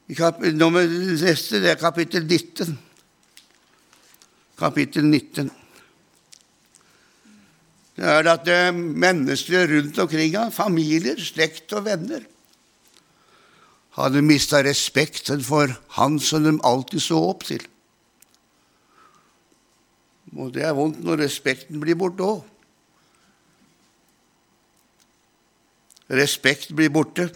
Nummer 0.05 0.85
neste 0.85 1.61
det 1.63 1.71
er 1.71 1.79
kapittel 1.81 2.27
19. 2.27 2.77
Kapittel 4.59 5.07
19. 5.09 5.49
Det 7.95 8.05
er 8.05 8.27
at 8.29 8.45
det 8.45 8.53
er 8.67 8.71
mennesker 8.75 9.71
rundt 9.71 9.99
omkring 10.03 10.35
ham, 10.35 10.51
familier, 10.51 11.17
slekt 11.17 11.73
og 11.73 11.87
venner, 11.87 12.21
hadde 13.95 14.21
mista 14.21 14.59
respekten 14.61 15.41
for 15.41 15.71
han 15.95 16.19
som 16.19 16.43
de 16.43 16.53
alltid 16.67 17.01
så 17.01 17.21
opp 17.31 17.47
til. 17.47 17.63
Og 20.35 20.51
det 20.53 20.67
er 20.67 20.75
vondt 20.75 20.99
når 21.01 21.23
respekten 21.23 21.79
blir 21.81 21.95
borte 21.97 22.27
òg. 22.27 22.43
Respekt 26.11 26.75
blir 26.75 26.91
borte. 26.93 27.31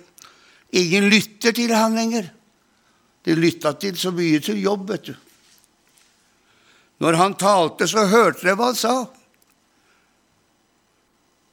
Ingen 0.76 1.08
lytter 1.10 1.56
til 1.56 1.72
han 1.74 1.96
lenger. 1.98 2.28
Lytta 3.38 3.74
til 3.78 3.98
så 4.00 4.12
mye 4.16 4.40
til 4.42 4.62
jobb, 4.64 4.88
vet 4.90 5.10
du. 5.12 5.16
Når 7.00 7.18
han 7.20 7.38
talte, 7.40 7.88
så 7.88 8.08
hørte 8.10 8.44
dere 8.44 8.58
hva 8.60 8.72
han 8.72 8.80
sa. 8.80 8.96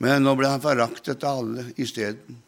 Men 0.03 0.27
nå 0.27 0.35
ble 0.37 0.51
han 0.51 0.63
foraktet 0.63 1.25
av 1.25 1.41
alle 1.45 1.69
isteden. 1.81 2.43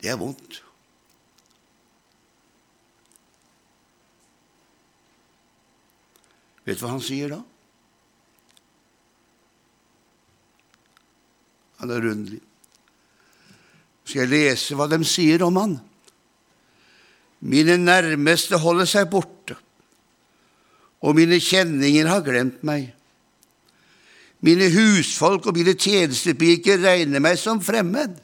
Det 0.00 0.08
er 0.08 0.18
vondt. 0.18 0.62
Vet 6.64 6.78
du 6.78 6.84
hva 6.84 6.94
han 6.94 7.04
sier 7.04 7.34
da? 7.34 7.40
Han 11.80 11.92
er 11.92 12.02
rundlig. 12.04 12.40
Skal 14.04 14.24
jeg 14.24 14.32
lese 14.32 14.76
hva 14.76 14.88
de 14.90 15.00
sier 15.06 15.44
om 15.46 15.56
han? 15.60 15.78
Mine 17.40 17.78
nærmeste 17.80 18.58
holder 18.60 18.88
seg 18.88 19.08
borte, 19.12 19.56
og 21.00 21.16
mine 21.16 21.38
kjenninger 21.40 22.08
har 22.10 22.24
glemt 22.24 22.60
meg. 22.66 22.90
Mine 24.44 24.68
husfolk 24.72 25.48
og 25.48 25.56
mine 25.56 25.72
tjenestepiker 25.76 26.80
regner 26.84 27.20
meg 27.20 27.38
som 27.40 27.60
fremmed. 27.64 28.18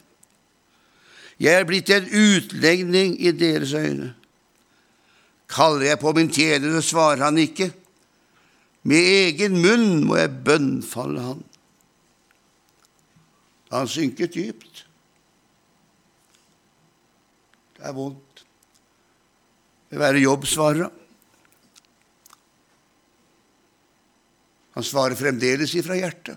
Jeg 1.40 1.60
er 1.60 1.66
blitt 1.68 1.90
en 1.92 2.06
utlegning 2.08 3.16
i 3.20 3.32
deres 3.36 3.72
øyne. 3.76 4.14
Kaller 5.48 5.92
jeg 5.92 6.00
på 6.00 6.12
min 6.16 6.32
tjener, 6.32 6.80
svarer 6.80 7.24
han 7.24 7.38
ikke. 7.38 7.70
Med 8.86 9.08
egen 9.12 9.60
munn 9.62 10.04
må 10.08 10.16
jeg 10.16 10.32
bønnfalle 10.44 11.22
han. 11.22 11.42
Han 13.72 13.88
synker 13.90 14.30
dypt. 14.30 14.84
Det 17.76 17.84
er 17.84 17.96
vondt. 17.96 18.25
Være 19.90 20.22
jobbsvarere. 20.24 20.90
Han 24.76 24.84
svarer 24.84 25.16
fremdeles 25.16 25.72
ifra 25.78 25.96
hjertet. 25.96 26.36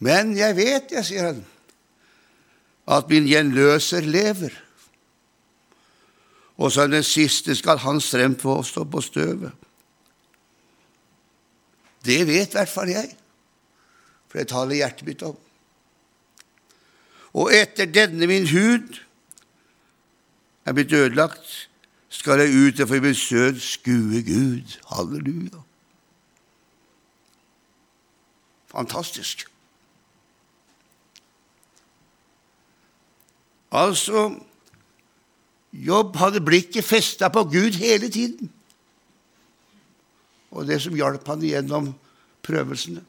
Men 0.00 0.32
jeg 0.34 0.56
vet, 0.56 0.92
jeg, 0.96 1.06
sier 1.06 1.28
han, 1.28 1.42
at 2.90 3.10
min 3.12 3.28
gjenløser 3.28 4.06
lever. 4.08 4.54
Og 6.60 6.72
som 6.72 6.90
den 6.90 7.04
siste 7.06 7.54
skal 7.56 7.78
han 7.84 8.00
strem 8.02 8.34
få 8.40 8.60
stå 8.66 8.86
på 8.88 9.02
støvet. 9.04 9.52
Det 12.04 12.18
vet 12.26 12.48
i 12.48 12.56
hvert 12.56 12.72
fall 12.72 12.90
jeg, 12.90 13.12
for 14.28 14.40
det 14.40 14.48
taler 14.50 14.80
hjertet 14.80 15.06
mitt 15.06 15.22
om. 15.28 15.36
Og 17.36 17.52
etter 17.54 17.86
denne 17.86 18.26
min 18.26 18.48
hud 18.50 18.96
er 20.70 20.74
blitt 20.74 20.92
ødelagt, 20.92 21.70
skal 22.08 22.38
jeg 22.38 22.54
ut 22.54 22.80
og 22.82 22.88
få 22.88 23.12
sønn 23.14 23.58
skue 23.58 24.22
Gud. 24.22 24.76
Halleluja. 24.90 25.62
Fantastisk. 28.70 29.46
Altså 33.70 34.30
Jobb 35.72 36.16
hadde 36.16 36.42
blikket 36.42 36.84
festa 36.84 37.28
på 37.28 37.44
Gud 37.44 37.78
hele 37.78 38.10
tiden. 38.10 38.50
Og 40.50 40.66
det 40.66 40.82
som 40.82 40.94
hjalp 40.94 41.26
han 41.26 41.42
gjennom 41.42 41.92
prøvelsene. 42.42 43.04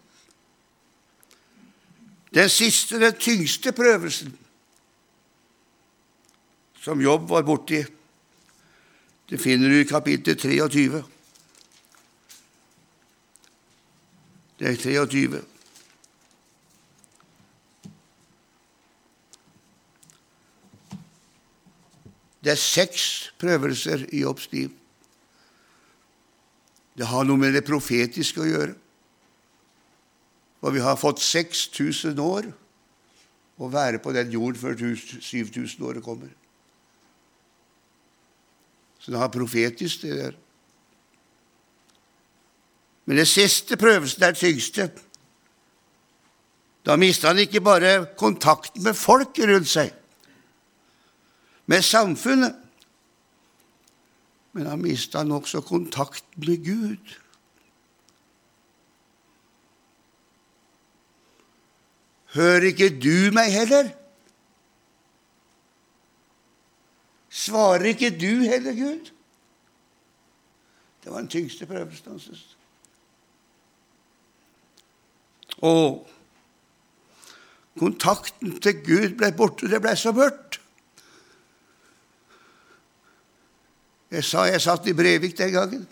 Den 2.33 2.49
siste, 2.49 2.99
den 3.01 3.17
tyngste 3.17 3.71
prøvelsen 3.71 4.37
som 6.81 7.01
Jobb 7.01 7.29
var 7.29 7.45
borti, 7.45 7.83
det 9.29 9.37
finner 9.39 9.69
du 9.69 9.77
i 9.79 9.87
kapittel 9.87 10.35
23. 10.35 11.03
Det 14.59 14.67
er 14.67 14.75
23. 14.81 15.41
Det 22.41 22.51
er 22.51 22.59
seks 22.59 23.05
prøvelser 23.39 24.07
i 24.09 24.25
Jobbs 24.25 24.49
liv. 24.51 24.73
Det 26.97 27.07
har 27.07 27.23
noe 27.29 27.39
med 27.39 27.53
det 27.55 27.63
profetiske 27.65 28.41
å 28.41 28.49
gjøre. 28.49 28.75
For 30.61 30.73
vi 30.73 30.83
har 30.83 30.99
fått 30.99 31.21
6000 31.23 32.19
år 32.21 32.51
å 33.61 33.69
være 33.69 34.01
på 34.01 34.13
den 34.17 34.33
jorden 34.33 34.59
før 34.59 34.75
7000 34.75 35.85
året 35.85 36.03
kommer. 36.05 36.33
Så 39.01 39.11
det 39.11 39.19
har 39.19 39.33
profetisk, 39.33 40.01
det 40.01 40.17
der. 40.17 40.35
Men 43.05 43.17
det 43.17 43.27
siste 43.27 43.77
prøvelsen 43.77 44.23
er 44.23 44.37
tyngste. 44.37 44.91
Da 46.85 46.95
mista 46.97 47.31
han 47.31 47.41
ikke 47.41 47.61
bare 47.61 48.05
kontakten 48.17 48.83
med 48.85 48.97
folk 48.97 49.37
rundt 49.37 49.69
seg, 49.69 49.91
med 51.65 51.85
samfunnet, 51.85 52.55
men 54.53 54.67
han 54.67 54.81
mista 54.81 55.21
også 55.23 55.61
kontakten 55.65 56.45
med 56.47 56.65
Gud. 56.65 57.17
Hører 62.33 62.71
ikke 62.71 62.89
du 62.95 63.31
meg 63.35 63.51
heller? 63.53 63.91
Svarer 67.31 67.93
ikke 67.93 68.11
du 68.11 68.43
heller, 68.43 68.75
Gud? 68.75 69.11
Det 71.03 71.11
var 71.11 71.23
den 71.23 71.31
tyngste 71.31 71.65
prøvelsen 71.65 72.11
hans. 72.11 72.57
Og 75.57 76.09
kontakten 77.79 78.57
til 78.61 78.83
Gud 78.83 79.15
ble 79.17 79.31
borte. 79.37 79.69
Det 79.71 79.79
ble 79.81 79.95
så 79.97 80.11
mørkt. 80.15 80.59
Jeg 84.11 84.27
sa 84.27 84.43
jeg 84.49 84.59
satt 84.61 84.89
i 84.91 84.95
Brevik 84.95 85.37
den 85.39 85.53
gangen. 85.55 85.87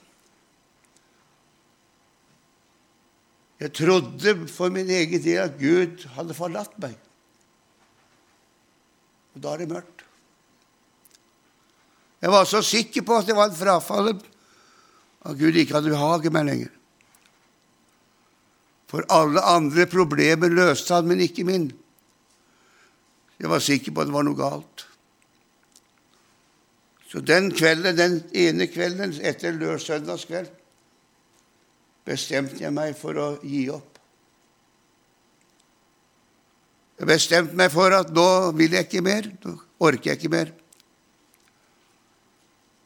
Jeg 3.60 3.74
trodde 3.76 4.36
for 4.48 4.72
min 4.72 4.90
egen 4.92 5.24
del 5.24 5.40
at 5.46 5.56
Gud 5.60 6.04
hadde 6.16 6.36
forlatt 6.36 6.76
meg. 6.84 7.00
Og 9.36 9.44
da 9.44 9.56
er 9.56 9.64
det 9.64 9.72
mørkt. 9.72 10.09
Jeg 12.20 12.32
var 12.34 12.46
så 12.46 12.62
sikker 12.66 13.06
på 13.08 13.20
at 13.20 13.30
det 13.30 13.36
var 13.38 13.50
en 13.50 13.56
frafall 13.56 14.12
at 14.12 15.38
Gud 15.40 15.56
ikke 15.56 15.78
hadde 15.78 15.94
behag 15.94 16.28
meg 16.34 16.48
lenger. 16.50 16.76
For 18.90 19.06
alle 19.14 19.42
andre 19.46 19.86
problemer 19.88 20.52
løste 20.52 20.96
han, 20.96 21.08
men 21.08 21.22
ikke 21.22 21.46
min. 21.48 21.70
Jeg 23.40 23.52
var 23.52 23.64
sikker 23.64 23.94
på 23.94 24.02
at 24.02 24.10
det 24.10 24.16
var 24.16 24.26
noe 24.28 24.40
galt. 24.40 24.86
Så 27.10 27.22
den 27.26 27.52
kvelden, 27.56 27.98
den 27.98 28.18
ene 28.38 28.68
kvelden 28.70 29.16
etter 29.26 29.56
lørdagskveld 29.56 30.50
bestemte 32.10 32.58
jeg 32.62 32.74
meg 32.74 32.96
for 32.98 33.18
å 33.18 33.30
gi 33.46 33.68
opp. 33.74 33.98
Jeg 37.00 37.08
bestemte 37.08 37.58
meg 37.58 37.72
for 37.72 37.94
at 37.96 38.10
nå 38.14 38.28
vil 38.60 38.76
jeg 38.76 38.90
ikke 38.90 39.06
mer. 39.06 39.30
Nå 39.46 39.56
orker 39.88 40.12
jeg 40.12 40.20
ikke 40.20 40.34
mer. 40.34 40.52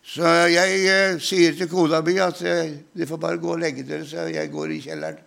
Så 0.04 0.28
jeg 0.51 0.80
eh, 0.91 1.20
sier 1.24 1.56
til 1.56 1.70
kona 1.72 2.01
mi 2.04 2.18
at 2.20 2.41
eh, 2.43 2.74
de 2.91 3.08
får 3.08 3.22
bare 3.22 3.39
gå 3.39 3.54
og 3.56 3.62
legge 3.62 3.86
dere, 3.88 4.06
så 4.08 4.28
jeg 4.28 4.51
går 4.51 4.76
i 4.76 4.82
kjelleren. 4.84 5.22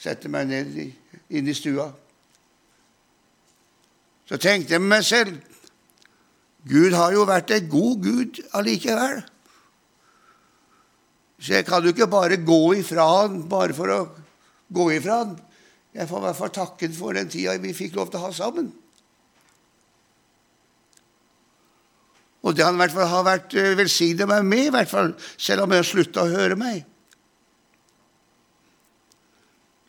Setter 0.00 0.32
meg 0.32 0.48
ned 0.48 0.78
i, 0.80 0.86
inn 1.36 1.50
i 1.50 1.56
stua. 1.56 1.90
Så 4.30 4.38
tenkte 4.40 4.76
jeg 4.76 4.80
med 4.80 4.94
meg 4.94 5.04
selv 5.04 5.36
Gud 6.68 6.92
har 6.92 7.12
jo 7.12 7.26
vært 7.28 7.52
en 7.56 7.68
god 7.72 8.02
Gud 8.04 8.40
allikevel. 8.56 9.22
Så 11.40 11.54
jeg 11.56 11.64
kan 11.68 11.84
jo 11.84 11.92
ikke 11.94 12.08
bare 12.10 12.36
gå 12.44 12.60
ifra 12.80 13.06
han 13.22 13.40
bare 13.48 13.76
for 13.76 13.92
å 13.92 14.00
gå 14.68 14.90
ifra 14.96 15.22
han. 15.22 15.38
Jeg 15.96 16.08
får 16.08 16.20
i 16.20 16.26
hvert 16.26 16.38
fall 16.38 16.52
takke 16.54 16.90
for 16.94 17.16
den 17.16 17.32
tida 17.32 17.56
vi 17.60 17.72
fikk 17.76 17.96
lov 17.96 18.12
til 18.12 18.20
å 18.20 18.26
ha 18.28 18.32
sammen. 18.36 18.68
Og 22.40 22.56
det 22.56 22.64
han 22.64 22.78
i 22.78 22.80
hvert 22.80 22.94
fall 22.94 23.10
har 23.10 23.26
vært 23.26 23.56
eh, 23.58 23.74
velsignet 23.76 24.28
meg 24.28 24.46
med, 24.48 24.68
i 24.68 24.72
hvert 24.74 24.90
fall, 24.90 25.12
selv 25.36 25.66
om 25.66 25.74
jeg 25.74 25.82
har 25.82 25.88
slutta 25.90 26.24
å 26.24 26.32
høre 26.32 26.56
meg. 26.60 26.86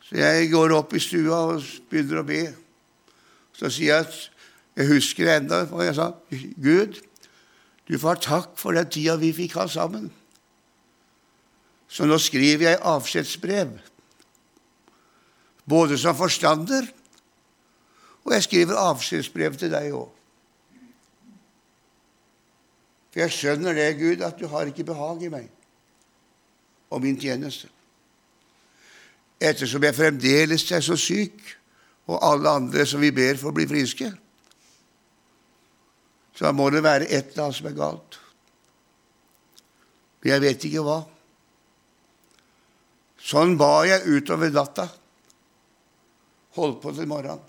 Så 0.04 0.18
jeg 0.20 0.50
går 0.52 0.74
opp 0.76 0.92
i 0.92 1.00
stua 1.00 1.38
og 1.54 1.70
begynner 1.88 2.20
å 2.20 2.26
be. 2.28 2.42
Så 3.56 3.70
sier 3.72 3.94
jeg 3.94 4.04
at 4.04 4.18
jeg 4.76 4.88
husker 4.92 5.30
enda 5.32 5.62
hva 5.70 5.86
jeg 5.86 5.96
sa. 5.96 6.10
Gud, 6.60 7.00
du 7.88 7.96
får 7.96 8.18
ha 8.18 8.24
takk 8.24 8.52
for 8.60 8.76
den 8.76 8.90
tida 8.92 9.16
vi 9.20 9.32
fikk 9.36 9.56
ha 9.60 9.66
sammen. 9.72 10.10
Så 11.92 12.04
nå 12.08 12.16
skriver 12.20 12.70
jeg 12.70 12.84
avskjedsbrev, 12.88 13.72
både 15.68 15.98
som 16.00 16.16
forstander, 16.16 16.88
og 18.22 18.32
jeg 18.32 18.46
skriver 18.46 18.80
avskjedsbrev 18.80 19.58
til 19.60 19.72
deg 19.72 19.96
òg. 19.96 20.08
For 23.12 23.20
jeg 23.20 23.34
skjønner 23.36 23.76
det, 23.76 23.90
Gud, 24.00 24.24
at 24.24 24.38
du 24.40 24.46
har 24.48 24.68
ikke 24.68 24.88
behag 24.88 25.26
i 25.26 25.30
meg 25.32 25.50
og 26.92 27.00
min 27.00 27.16
tjeneste. 27.20 27.68
Ettersom 29.40 29.84
jeg 29.84 29.96
fremdeles 29.96 30.64
er 30.72 30.82
så 30.84 30.96
syk, 30.96 31.40
og 32.10 32.18
alle 32.24 32.50
andre 32.50 32.84
som 32.88 33.00
vi 33.00 33.12
ber 33.14 33.38
for, 33.40 33.54
bli 33.54 33.64
friske, 33.68 34.10
så 36.36 36.52
må 36.56 36.68
det 36.72 36.82
være 36.84 37.08
et 37.08 37.32
eller 37.32 37.46
annet 37.46 37.58
som 37.58 37.68
er 37.68 37.76
galt. 37.76 38.18
Men 40.22 40.32
jeg 40.32 40.44
vet 40.44 40.66
ikke 40.68 40.84
hva. 40.86 40.98
Sånn 43.22 43.56
ba 43.58 43.84
jeg 43.86 44.06
utover 44.08 44.52
natta. 44.54 44.88
Holdt 46.56 46.80
på 46.82 46.92
til 46.96 47.08
morgenen. 47.10 47.42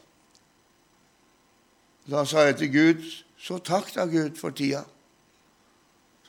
Da 2.10 2.26
sa 2.28 2.48
jeg 2.50 2.58
til 2.60 2.72
Gud, 2.74 3.06
så 3.40 3.60
takk 3.64 3.94
da, 3.96 4.06
Gud, 4.10 4.36
for 4.40 4.56
tida. 4.56 4.84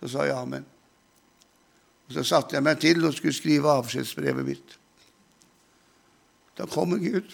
Så 0.05 0.11
sa 0.13 0.27
jeg 0.29 0.37
amen. 0.37 0.65
Og 2.05 2.13
Så 2.13 2.27
satte 2.29 2.53
jeg 2.53 2.65
meg 2.67 2.77
til 2.83 3.01
og 3.09 3.15
skulle 3.17 3.33
skrive 3.33 3.73
avskjedsbrevet 3.73 4.45
mitt. 4.45 4.75
Da 6.61 6.67
kommer 6.69 7.01
Gud. 7.01 7.33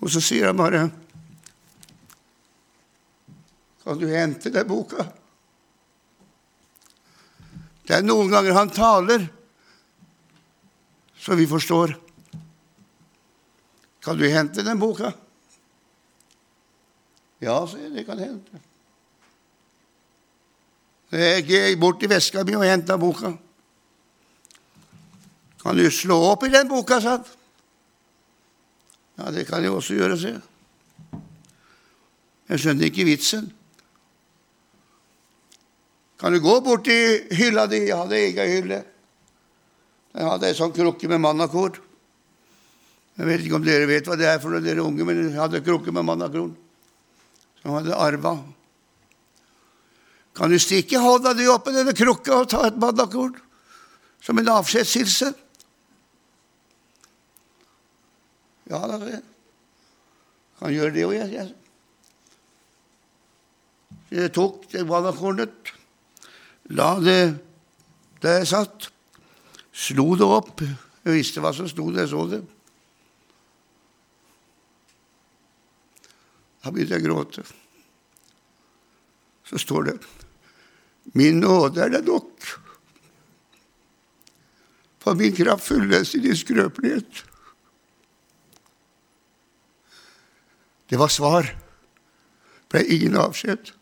Og 0.00 0.08
så 0.08 0.22
sier 0.24 0.48
han 0.48 0.56
bare 0.56 0.86
Kan 3.84 4.00
du 4.00 4.06
hente 4.08 4.48
deg 4.48 4.64
boka? 4.64 5.04
Det 7.84 7.98
er 7.98 8.06
noen 8.06 8.32
ganger 8.32 8.56
han 8.56 8.72
taler 8.72 9.26
så 11.20 11.36
vi 11.36 11.44
forstår. 11.48 11.92
Kan 14.00 14.16
du 14.16 14.24
hente 14.28 14.64
den 14.64 14.80
boka? 14.80 15.12
Ja, 17.44 17.58
sier 17.68 17.88
jeg, 17.88 17.92
det 17.98 18.06
kan 18.08 18.20
hende. 18.20 18.62
Jeg 21.14 21.44
gikk 21.46 21.80
bort 21.82 22.02
i 22.02 22.10
veska 22.10 22.42
mi 22.46 22.56
og 22.56 22.64
henta 22.66 22.96
boka. 22.98 23.34
Kan 25.60 25.78
du 25.78 25.84
slå 25.92 26.16
opp 26.32 26.46
i 26.46 26.52
den 26.52 26.68
boka, 26.68 27.00
sa 27.00 27.18
han. 27.18 27.28
Ja, 29.20 29.30
det 29.30 29.44
kan 29.46 29.62
jeg 29.62 29.72
også 29.72 29.94
gjøre, 29.98 30.16
sier 30.18 30.38
jeg. 30.38 31.20
Jeg 32.50 32.60
skjønner 32.60 32.90
ikke 32.90 33.06
vitsen. 33.08 33.46
Kan 36.20 36.34
du 36.34 36.40
gå 36.44 36.58
bort 36.64 36.88
i 36.92 36.98
hylla 37.36 37.68
di? 37.70 37.84
Jeg 37.86 38.00
hadde 38.00 38.20
egen 38.20 38.52
hylle. 38.56 38.82
Jeg 40.14 40.28
hadde 40.28 40.50
ei 40.50 40.56
sånn 40.56 40.74
krukke 40.74 41.08
med 41.10 41.22
mannakord. 41.22 41.78
Jeg 43.14 43.28
vet 43.28 43.46
ikke 43.46 43.58
om 43.60 43.64
dere 43.64 43.86
vet 43.88 44.08
hva 44.08 44.18
det 44.18 44.28
er 44.28 44.42
for 44.42 44.58
dere 44.60 44.82
unge, 44.82 45.06
men 45.06 45.20
jeg 45.28 45.38
hadde 45.38 45.62
krukke 45.64 45.94
med 45.94 46.06
mannakron 46.06 46.54
som 47.64 47.78
hadde 47.78 47.96
arva. 47.96 48.36
Kan 50.36 50.52
du 50.52 50.58
stikke 50.60 51.00
hånda 51.00 51.32
di 51.32 51.46
opp 51.48 51.70
i 51.70 51.72
denne 51.72 51.94
krukka 51.96 52.42
og 52.42 52.50
ta 52.52 52.66
et 52.68 52.76
mannakord 52.76 53.38
som 54.20 54.36
en 54.40 54.50
avskjedshilsen? 54.52 55.32
Ja 58.68 58.82
da, 58.88 58.98
jeg 59.08 59.22
kan 60.60 60.74
gjøre 60.74 60.92
det 60.92 61.06
òg, 61.08 61.16
jeg. 61.16 61.54
Jeg 64.14 64.32
tok 64.36 64.68
det 64.72 64.84
mannakornet, 64.88 65.72
la 66.76 66.94
det 67.00 67.20
der 68.20 68.42
jeg 68.42 68.50
satt, 68.52 68.90
slo 69.72 70.12
det 70.20 70.28
opp. 70.28 70.60
Jeg 71.04 71.16
visste 71.16 71.40
hva 71.44 71.52
som 71.56 71.68
sto 71.68 71.88
der, 71.88 72.04
jeg 72.04 72.12
så 72.12 72.28
det. 72.28 72.44
Da 76.64 76.72
begynte 76.72 76.96
å 76.96 77.04
gråte. 77.04 77.44
Så 79.44 79.60
står 79.60 79.90
det 79.90 79.98
Min 81.12 81.42
nåde 81.42 81.82
er 81.84 81.90
det 81.92 82.00
nok, 82.06 82.46
for 85.04 85.18
min 85.20 85.34
kraft 85.36 85.66
fylles 85.68 86.14
i 86.16 86.22
din 86.24 86.36
skrøpelighet. 86.36 87.20
Det 90.88 90.96
var 90.96 91.12
svar. 91.12 91.50
Ble 92.72 92.80
ingen 92.88 93.18
avskjed. 93.20 93.74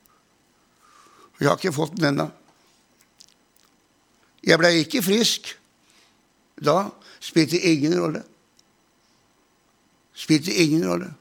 Jeg 1.39 1.47
har 1.47 1.59
ikke 1.61 1.75
fått 1.79 1.95
den 2.01 2.11
ennå. 2.11 2.27
Jeg 4.43 4.59
ble 4.59 4.75
ikke 4.83 5.05
frisk. 5.07 5.55
Da 6.59 6.91
spilte 7.23 7.63
ingen 7.71 7.95
rolle. 8.03 8.27
Spilte 10.19 10.59
ingen 10.59 10.83
rolle. 10.91 11.15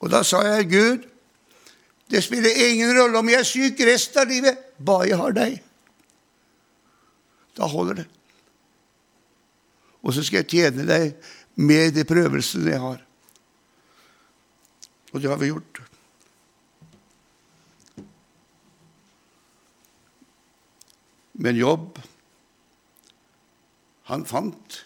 Og 0.00 0.12
da 0.12 0.22
sa 0.24 0.40
jeg, 0.46 0.70
Gud, 0.70 1.04
det 2.10 2.22
spiller 2.24 2.62
ingen 2.70 2.94
rolle 2.96 3.20
om 3.20 3.28
jeg 3.30 3.40
er 3.40 3.46
syk 3.48 3.82
resten 3.86 4.22
av 4.22 4.30
livet, 4.30 4.62
bare 4.80 5.10
jeg 5.10 5.20
har 5.20 5.36
deg. 5.36 5.60
Da 7.58 7.68
holder 7.68 8.00
det. 8.00 8.06
Og 10.00 10.16
så 10.16 10.24
skal 10.24 10.42
jeg 10.42 10.50
tjene 10.50 10.86
deg 10.88 11.12
med 11.60 11.92
de 11.94 12.06
prøvelsene 12.08 12.72
jeg 12.72 12.80
har. 12.80 13.02
Og 15.12 15.20
det 15.20 15.30
har 15.30 15.40
vi 15.40 15.50
gjort. 15.50 15.82
Men 21.40 21.56
jobb 21.56 22.00
Han 24.10 24.24
fant 24.26 24.80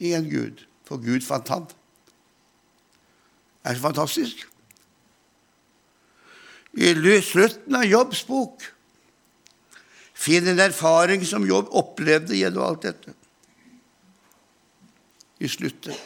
en 0.00 0.30
Gud, 0.30 0.62
for 0.88 0.96
Gud 1.04 1.20
fant 1.20 1.50
han. 1.52 1.66
Det 3.60 3.68
er 3.68 3.76
så 3.76 3.82
fantastisk. 3.82 4.49
I 6.78 7.20
slutten 7.22 7.74
av 7.74 7.84
Jobbs 7.84 8.22
bok 8.26 8.62
finner 10.14 10.52
en 10.52 10.66
erfaring 10.68 11.24
som 11.26 11.46
Jobb 11.48 11.72
opplevde 11.74 12.36
gjennom 12.36 12.66
alt 12.66 12.84
dette. 12.84 13.14
I 15.40 15.48
slutten. 15.48 15.96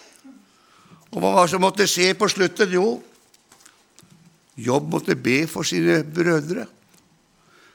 Og 1.11 1.19
hva 1.19 1.33
var 1.35 1.47
det 1.47 1.53
som 1.55 1.63
måtte 1.63 1.87
se 1.91 2.07
på 2.15 2.29
slutten? 2.31 2.71
Jo, 2.75 3.03
Jobb 4.55 4.93
måtte 4.93 5.17
be 5.19 5.45
for 5.51 5.67
sine 5.67 6.01
brødre. 6.07 6.69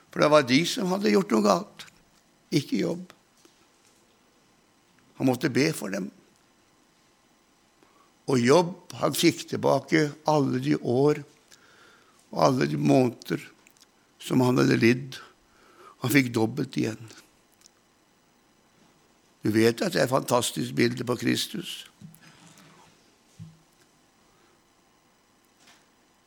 For 0.09 0.23
det 0.23 0.31
var 0.31 0.47
de 0.47 0.59
som 0.65 0.91
hadde 0.95 1.11
gjort 1.11 1.33
noe 1.35 1.45
galt, 1.45 1.85
ikke 2.55 2.79
Jobb. 2.79 3.03
Han 5.19 5.27
måtte 5.27 5.51
be 5.51 5.67
for 5.75 5.91
dem. 5.91 6.07
Og 8.31 8.39
Jobb, 8.39 8.71
han 9.01 9.17
fikk 9.17 9.43
tilbake 9.49 10.07
alle 10.29 10.61
de 10.63 10.77
år 10.79 11.19
og 12.32 12.43
alle 12.45 12.67
de 12.69 12.77
måneder 12.77 13.41
som 14.21 14.43
han 14.45 14.59
hadde 14.61 14.77
lidd. 14.80 15.17
Han 16.03 16.13
fikk 16.13 16.32
dobbelt 16.36 16.77
igjen. 16.80 17.01
Du 19.43 19.51
vet 19.55 19.82
at 19.82 19.93
det 19.95 20.01
er 20.01 20.07
et 20.07 20.11
fantastisk 20.11 20.75
bilde 20.75 21.05
på 21.07 21.15
Kristus. 21.19 21.88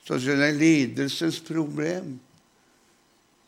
Så 0.03 0.18
den 0.18 0.59
lidelsens 0.59 1.38
problem, 1.46 2.16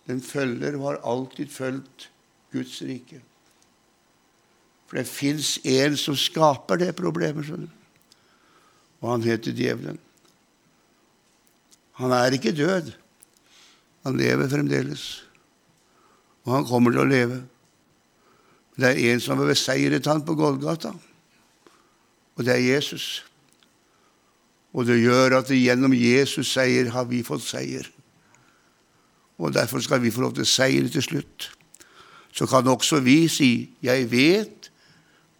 den 0.06 0.20
følger 0.22 0.76
og 0.76 0.84
har 0.86 1.00
alltid 1.02 1.50
fulgt 1.50 2.10
Guds 2.52 2.82
rike. 2.82 3.20
For 4.86 5.00
det 5.00 5.08
fins 5.08 5.56
en 5.64 5.96
som 5.98 6.16
skaper 6.16 6.78
det 6.78 6.92
problemet, 6.96 7.46
skjønner 7.48 7.72
du. 7.72 7.80
Og 9.02 9.10
han 9.10 9.24
heter 9.26 9.56
djevelen. 9.56 9.98
Han 12.00 12.12
er 12.12 12.34
ikke 12.34 12.54
død. 12.56 12.92
Han 14.04 14.16
lever 14.20 14.48
fremdeles. 14.48 15.24
Og 16.44 16.56
han 16.58 16.66
kommer 16.68 16.92
til 16.92 17.04
å 17.04 17.08
leve. 17.08 17.40
Det 18.74 18.90
er 18.90 19.12
en 19.12 19.22
som 19.22 19.38
har 19.38 19.48
beseiret 19.48 20.06
han 20.10 20.24
på 20.26 20.34
Golgata, 20.34 20.90
og 22.34 22.42
det 22.42 22.56
er 22.56 22.64
Jesus. 22.74 23.22
Og 24.74 24.88
det 24.88 24.98
gjør 24.98 25.38
at 25.38 25.52
gjennom 25.54 25.94
Jesus 25.94 26.50
seier 26.50 26.90
har 26.90 27.06
vi 27.06 27.22
fått 27.22 27.44
seier. 27.46 27.86
Og 29.38 29.54
derfor 29.54 29.82
skal 29.82 30.02
vi 30.02 30.10
få 30.14 30.24
lov 30.24 30.34
til 30.34 30.46
seier 30.46 30.88
til 30.90 31.06
slutt. 31.06 31.48
Så 32.34 32.50
kan 32.50 32.66
også 32.66 33.00
vi 33.00 33.28
si 33.28 33.70
'Jeg 33.82 34.10
vet 34.10 34.70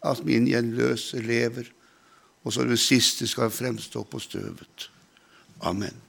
at 0.03 0.25
min 0.25 0.47
gjenløse 0.47 1.19
lever', 1.19 1.73
og 2.45 2.53
så 2.53 2.63
det 2.63 2.79
siste 2.79 3.27
skal 3.27 3.51
fremstå 3.51 4.03
på 4.03 4.19
støvet. 4.19 4.91
Amen. 5.61 6.04